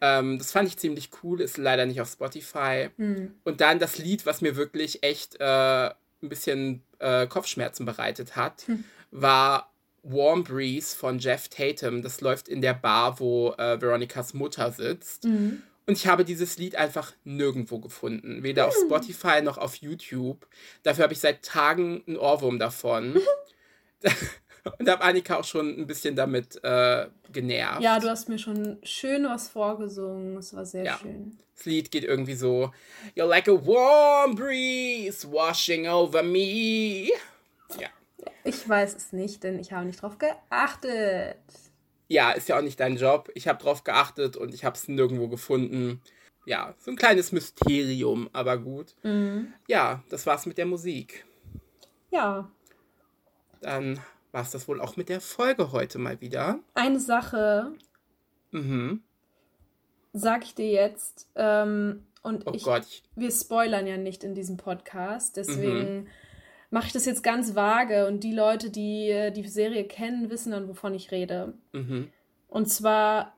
Ähm, 0.02 0.38
das 0.38 0.52
fand 0.52 0.68
ich 0.68 0.78
ziemlich 0.78 1.10
cool, 1.24 1.42
ist 1.42 1.58
leider 1.58 1.86
nicht 1.86 2.02
auf 2.02 2.10
Spotify. 2.10 2.90
Mhm. 2.98 3.34
Und 3.44 3.62
dann 3.62 3.80
das 3.80 3.98
Lied, 3.98 4.26
was 4.26 4.42
mir 4.42 4.56
wirklich 4.56 5.04
echt 5.04 5.40
äh, 5.40 5.90
ein 5.90 6.30
bisschen 6.30 6.84
äh, 7.00 7.28
Kopfschmerzen 7.28 7.86
bereitet 7.86 8.36
hat, 8.36 8.66
war 9.12 9.72
Warm 10.04 10.44
Breeze 10.44 10.96
von 10.96 11.20
Jeff 11.20 11.50
Tatum. 11.50 12.02
Das 12.02 12.22
läuft 12.22 12.48
in 12.48 12.62
der 12.62 12.74
Bar, 12.74 13.20
wo 13.20 13.54
äh, 13.54 13.82
Veronicas 13.82 14.34
Mutter 14.34 14.72
sitzt. 14.72 15.24
Mhm. 15.24 15.64
Und 15.88 15.94
ich 15.98 16.08
habe 16.08 16.26
dieses 16.26 16.58
Lied 16.58 16.76
einfach 16.76 17.14
nirgendwo 17.24 17.80
gefunden. 17.80 18.42
Weder 18.44 18.68
auf 18.68 18.76
Spotify 18.76 19.42
noch 19.42 19.58
auf 19.60 19.76
YouTube. 19.76 20.48
Dafür 20.84 21.04
habe 21.04 21.14
ich 21.14 21.20
seit 21.20 21.44
Tagen 21.44 22.04
einen 22.08 22.18
Ohrwurm 22.18 22.58
davon. 22.58 23.20
und 24.80 24.90
habe 24.90 25.04
Annika 25.04 25.38
auch 25.38 25.44
schon 25.44 25.80
ein 25.80 25.86
bisschen 25.88 26.16
damit 26.16 26.64
äh, 26.64 27.08
genervt. 27.32 27.82
Ja, 27.82 28.00
du 28.00 28.10
hast 28.10 28.30
mir 28.30 28.40
schon 28.40 28.80
schön 28.84 29.26
was 29.26 29.50
vorgesungen. 29.50 30.38
Es 30.38 30.56
war 30.56 30.66
sehr 30.66 30.86
Ja. 30.86 30.98
schön. 30.98 31.38
Das 31.56 31.66
Lied 31.66 31.90
geht 31.92 32.04
irgendwie 32.04 32.36
so: 32.36 32.72
You're 33.16 33.28
like 33.28 33.48
a 33.48 33.52
warm 33.54 34.36
breeze 34.36 35.32
washing 35.32 35.88
over 35.88 36.22
me. 36.24 37.10
Ja. 37.80 37.88
Ich 38.44 38.68
weiß 38.68 38.96
es 38.96 39.14
nicht, 39.14 39.44
denn 39.44 39.60
ich 39.60 39.72
habe 39.72 39.86
nicht 39.86 40.02
drauf 40.02 40.18
geachtet. 40.18 41.38
Ja, 42.08 42.32
ist 42.32 42.50
ja 42.50 42.58
auch 42.58 42.62
nicht 42.62 42.80
dein 42.80 42.98
Job. 42.98 43.30
Ich 43.34 43.48
habe 43.48 43.62
drauf 43.62 43.84
geachtet 43.84 44.38
und 44.38 44.54
ich 44.54 44.64
habe 44.66 44.76
es 44.76 44.88
nirgendwo 44.88 45.28
gefunden. 45.28 46.02
Ja, 46.46 46.76
so 46.78 46.92
ein 46.92 46.98
kleines 46.98 47.32
Mysterium, 47.32 48.30
aber 48.34 48.58
gut. 48.60 48.96
Mhm. 49.04 49.54
Ja, 49.68 50.04
das 50.10 50.26
war's 50.28 50.46
mit 50.46 50.58
der 50.60 50.68
Musik. 50.68 51.26
Ja, 52.12 52.50
Dann 53.62 54.00
war's 54.32 54.52
das 54.52 54.68
wohl 54.68 54.80
auch 54.80 54.96
mit 54.98 55.10
der 55.10 55.22
Folge 55.22 55.72
heute 55.72 55.98
mal 55.98 56.22
wieder. 56.22 56.60
eine 56.76 57.00
Sache 57.00 57.74
Mhm. 58.52 59.02
sag 60.14 60.44
ich 60.46 60.54
dir 60.56 60.70
jetzt. 60.70 61.28
Ähm, 61.36 62.06
und 62.22 62.46
Oh 62.48 62.52
ich, 62.54 62.64
Gott. 62.64 62.84
Ich, 62.88 63.04
wir 63.16 63.32
spoilern 63.32 63.86
ja 63.88 63.98
nicht 63.98 64.24
in 64.24 64.34
diesem 64.36 64.58
Podcast, 64.58 65.38
deswegen 65.38 66.08
mache 66.76 66.88
ich 66.88 66.92
das 66.94 67.06
jetzt 67.06 67.24
ganz 67.24 67.56
vage 67.56 68.06
und 68.06 68.20
die 68.20 68.34
Leute, 68.34 68.70
die 68.70 69.10
äh, 69.10 69.32
die 69.32 69.48
Serie 69.48 69.86
kennen, 69.86 70.30
wissen 70.30 70.52
dann, 70.52 70.68
wovon 70.68 70.94
ich 70.94 71.10
rede. 71.10 71.54
mhm. 71.72 72.12
Und 72.50 72.66
zwar, 72.70 73.34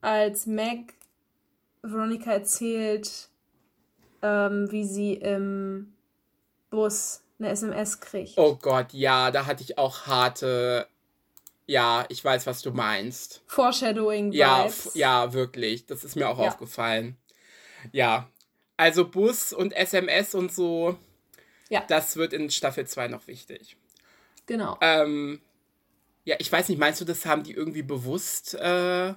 als 0.00 0.46
Meg 0.46 0.94
Veronica 1.82 2.32
erzählt, 2.32 3.28
ähm, 4.20 4.66
wie 4.72 4.84
sie 4.84 5.14
im 5.14 5.94
Bus 6.70 7.22
eine 7.38 7.50
SMS 7.50 8.00
kriegt. 8.00 8.34
Oh 8.36 8.56
Gott, 8.60 8.92
ja, 8.92 9.30
da 9.30 9.46
hatte 9.46 9.62
ich 9.62 9.78
auch 9.78 10.06
harte. 10.06 10.88
Ja, 11.66 12.04
ich 12.08 12.24
weiß, 12.24 12.48
was 12.48 12.62
du 12.62 12.72
meinst. 12.72 13.42
Foreshadowing 13.46 14.32
Ja, 14.32 14.68
ja, 14.94 15.32
wirklich. 15.32 15.86
Das 15.86 16.02
ist 16.02 16.16
mir 16.16 16.28
auch 16.28 16.40
Ja. 16.40 16.48
aufgefallen. 16.48 17.16
Ja. 17.92 18.28
Also 18.76 19.08
Bus 19.08 19.52
und 19.52 19.72
SMS 19.72 20.34
und 20.34 20.52
so, 20.52 20.98
Ja. 21.68 21.84
das 21.88 22.16
wird 22.16 22.32
in 22.32 22.50
Staffel 22.50 22.86
2 22.86 23.08
noch 23.08 23.26
wichtig. 23.26 23.76
Genau. 24.46 24.76
Ähm, 24.80 25.40
ja, 26.24 26.36
ich 26.38 26.50
weiß 26.50 26.68
nicht, 26.68 26.78
meinst 26.78 27.00
du, 27.00 27.04
das 27.04 27.24
haben 27.26 27.42
die 27.42 27.52
irgendwie 27.52 27.82
bewusst 27.82 28.54
äh, 28.54 29.14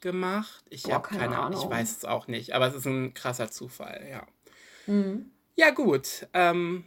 gemacht? 0.00 0.64
Ich 0.70 0.90
habe 0.92 1.06
keine 1.08 1.20
keine 1.22 1.38
Ahnung, 1.38 1.60
ich 1.62 1.68
weiß 1.68 1.96
es 1.98 2.04
auch 2.04 2.28
nicht, 2.28 2.54
aber 2.54 2.68
es 2.68 2.74
ist 2.74 2.86
ein 2.86 3.14
krasser 3.14 3.50
Zufall, 3.50 4.06
ja. 4.08 4.26
Mhm. 4.86 5.30
Ja, 5.56 5.70
gut. 5.70 6.26
Ähm, 6.34 6.84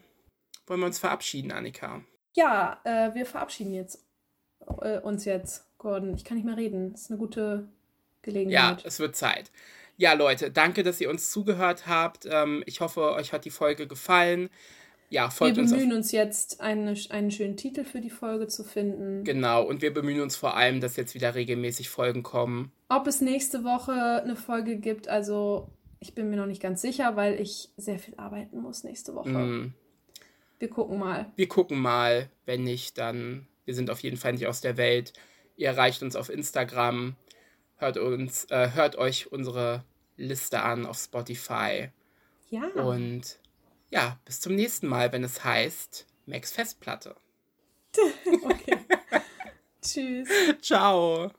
wollen 0.66 0.80
wir 0.80 0.86
uns 0.88 1.00
verabschieden, 1.00 1.52
Annika? 1.52 2.02
Ja, 2.34 2.80
äh, 2.86 3.14
wir 3.14 3.26
verabschieden 3.26 3.74
jetzt 3.74 4.06
äh, 4.82 5.00
uns 5.00 5.26
jetzt, 5.26 5.66
Gordon. 5.78 6.16
Ich 6.16 6.24
kann 6.24 6.38
nicht 6.38 6.46
mehr 6.46 6.56
reden. 6.58 6.94
Das 6.94 7.02
ist 7.02 7.10
eine 7.12 7.20
gute 7.20 7.42
Ja, 7.44 7.68
Gelegenheit. 8.22 8.86
es 8.86 9.00
wird 9.00 9.16
Zeit. 9.18 9.52
Ja, 10.02 10.14
Leute, 10.14 10.50
danke, 10.50 10.82
dass 10.82 11.00
ihr 11.00 11.12
uns 11.12 11.30
zugehört 11.30 11.86
habt. 11.86 12.28
Ähm, 12.28 12.64
ich 12.66 12.82
hoffe, 12.82 13.12
euch 13.12 13.34
hat 13.34 13.46
die 13.46 13.52
Folge 13.52 13.86
gefallen. 13.86 14.50
Ja, 15.12 15.26
wir 15.26 15.30
folgt 15.30 15.60
uns 15.60 15.72
auf 15.72 15.78
bemühen 15.78 15.96
uns 15.96 16.12
jetzt, 16.12 16.60
eine, 16.60 16.96
einen 17.12 17.30
schönen 17.30 17.56
Titel 17.56 17.84
für 17.84 18.02
die 18.02 18.10
Folge 18.10 18.48
zu 18.48 18.64
finden. 18.64 19.24
Genau, 19.24 19.62
und 19.62 19.84
wir 19.84 19.94
bemühen 19.94 20.22
uns 20.22 20.36
vor 20.36 20.58
allem, 20.58 20.82
dass 20.82 20.96
jetzt 20.96 21.14
wieder 21.14 21.36
regelmäßig 21.36 21.90
Folgen 21.90 22.24
kommen. 22.24 22.72
Ob 22.90 23.06
es 23.06 23.22
nächste 23.22 23.64
Woche 23.64 24.24
eine 24.24 24.36
Folge 24.36 24.78
gibt, 24.78 25.08
also 25.08 25.70
ich 26.00 26.16
bin 26.16 26.32
mir 26.32 26.38
noch 26.38 26.48
nicht 26.48 26.64
ganz 26.64 26.82
sicher, 26.82 27.16
weil 27.16 27.40
ich 27.40 27.70
sehr 27.78 28.00
viel 28.00 28.16
arbeiten 28.18 28.60
muss 28.60 28.84
nächste 28.84 29.14
Woche. 29.14 29.30
Mm, 29.30 29.74
Wir 30.58 30.70
gucken 30.72 30.98
mal. 30.98 31.32
Wir 31.36 31.48
gucken 31.48 31.78
mal. 31.78 32.28
Wenn 32.48 32.64
nicht, 32.64 32.98
dann 32.98 33.46
wir 33.66 33.76
sind 33.76 33.92
auf 33.92 34.00
jeden 34.00 34.18
Fall 34.18 34.34
nicht 34.34 34.48
aus 34.48 34.62
der 34.62 34.78
Welt. 34.78 35.14
Ihr 35.58 35.68
erreicht 35.68 36.02
uns 36.02 36.16
auf 36.16 36.32
Instagram. 36.32 37.16
Hört 37.76 37.98
uns, 37.98 38.46
äh, 38.46 38.72
hört 38.74 38.96
euch 38.96 39.32
unsere 39.32 39.84
Liste 40.22 40.62
an 40.62 40.86
auf 40.86 40.98
Spotify. 40.98 41.90
Ja. 42.50 42.68
Und 42.68 43.40
ja, 43.90 44.20
bis 44.26 44.40
zum 44.40 44.56
nächsten 44.56 44.88
Mal, 44.88 45.12
wenn 45.12 45.24
es 45.24 45.44
heißt 45.44 46.08
Max 46.26 46.52
Festplatte. 46.52 47.16
Okay. 48.44 48.78
Tschüss. 49.82 50.30
Ciao. 50.62 51.32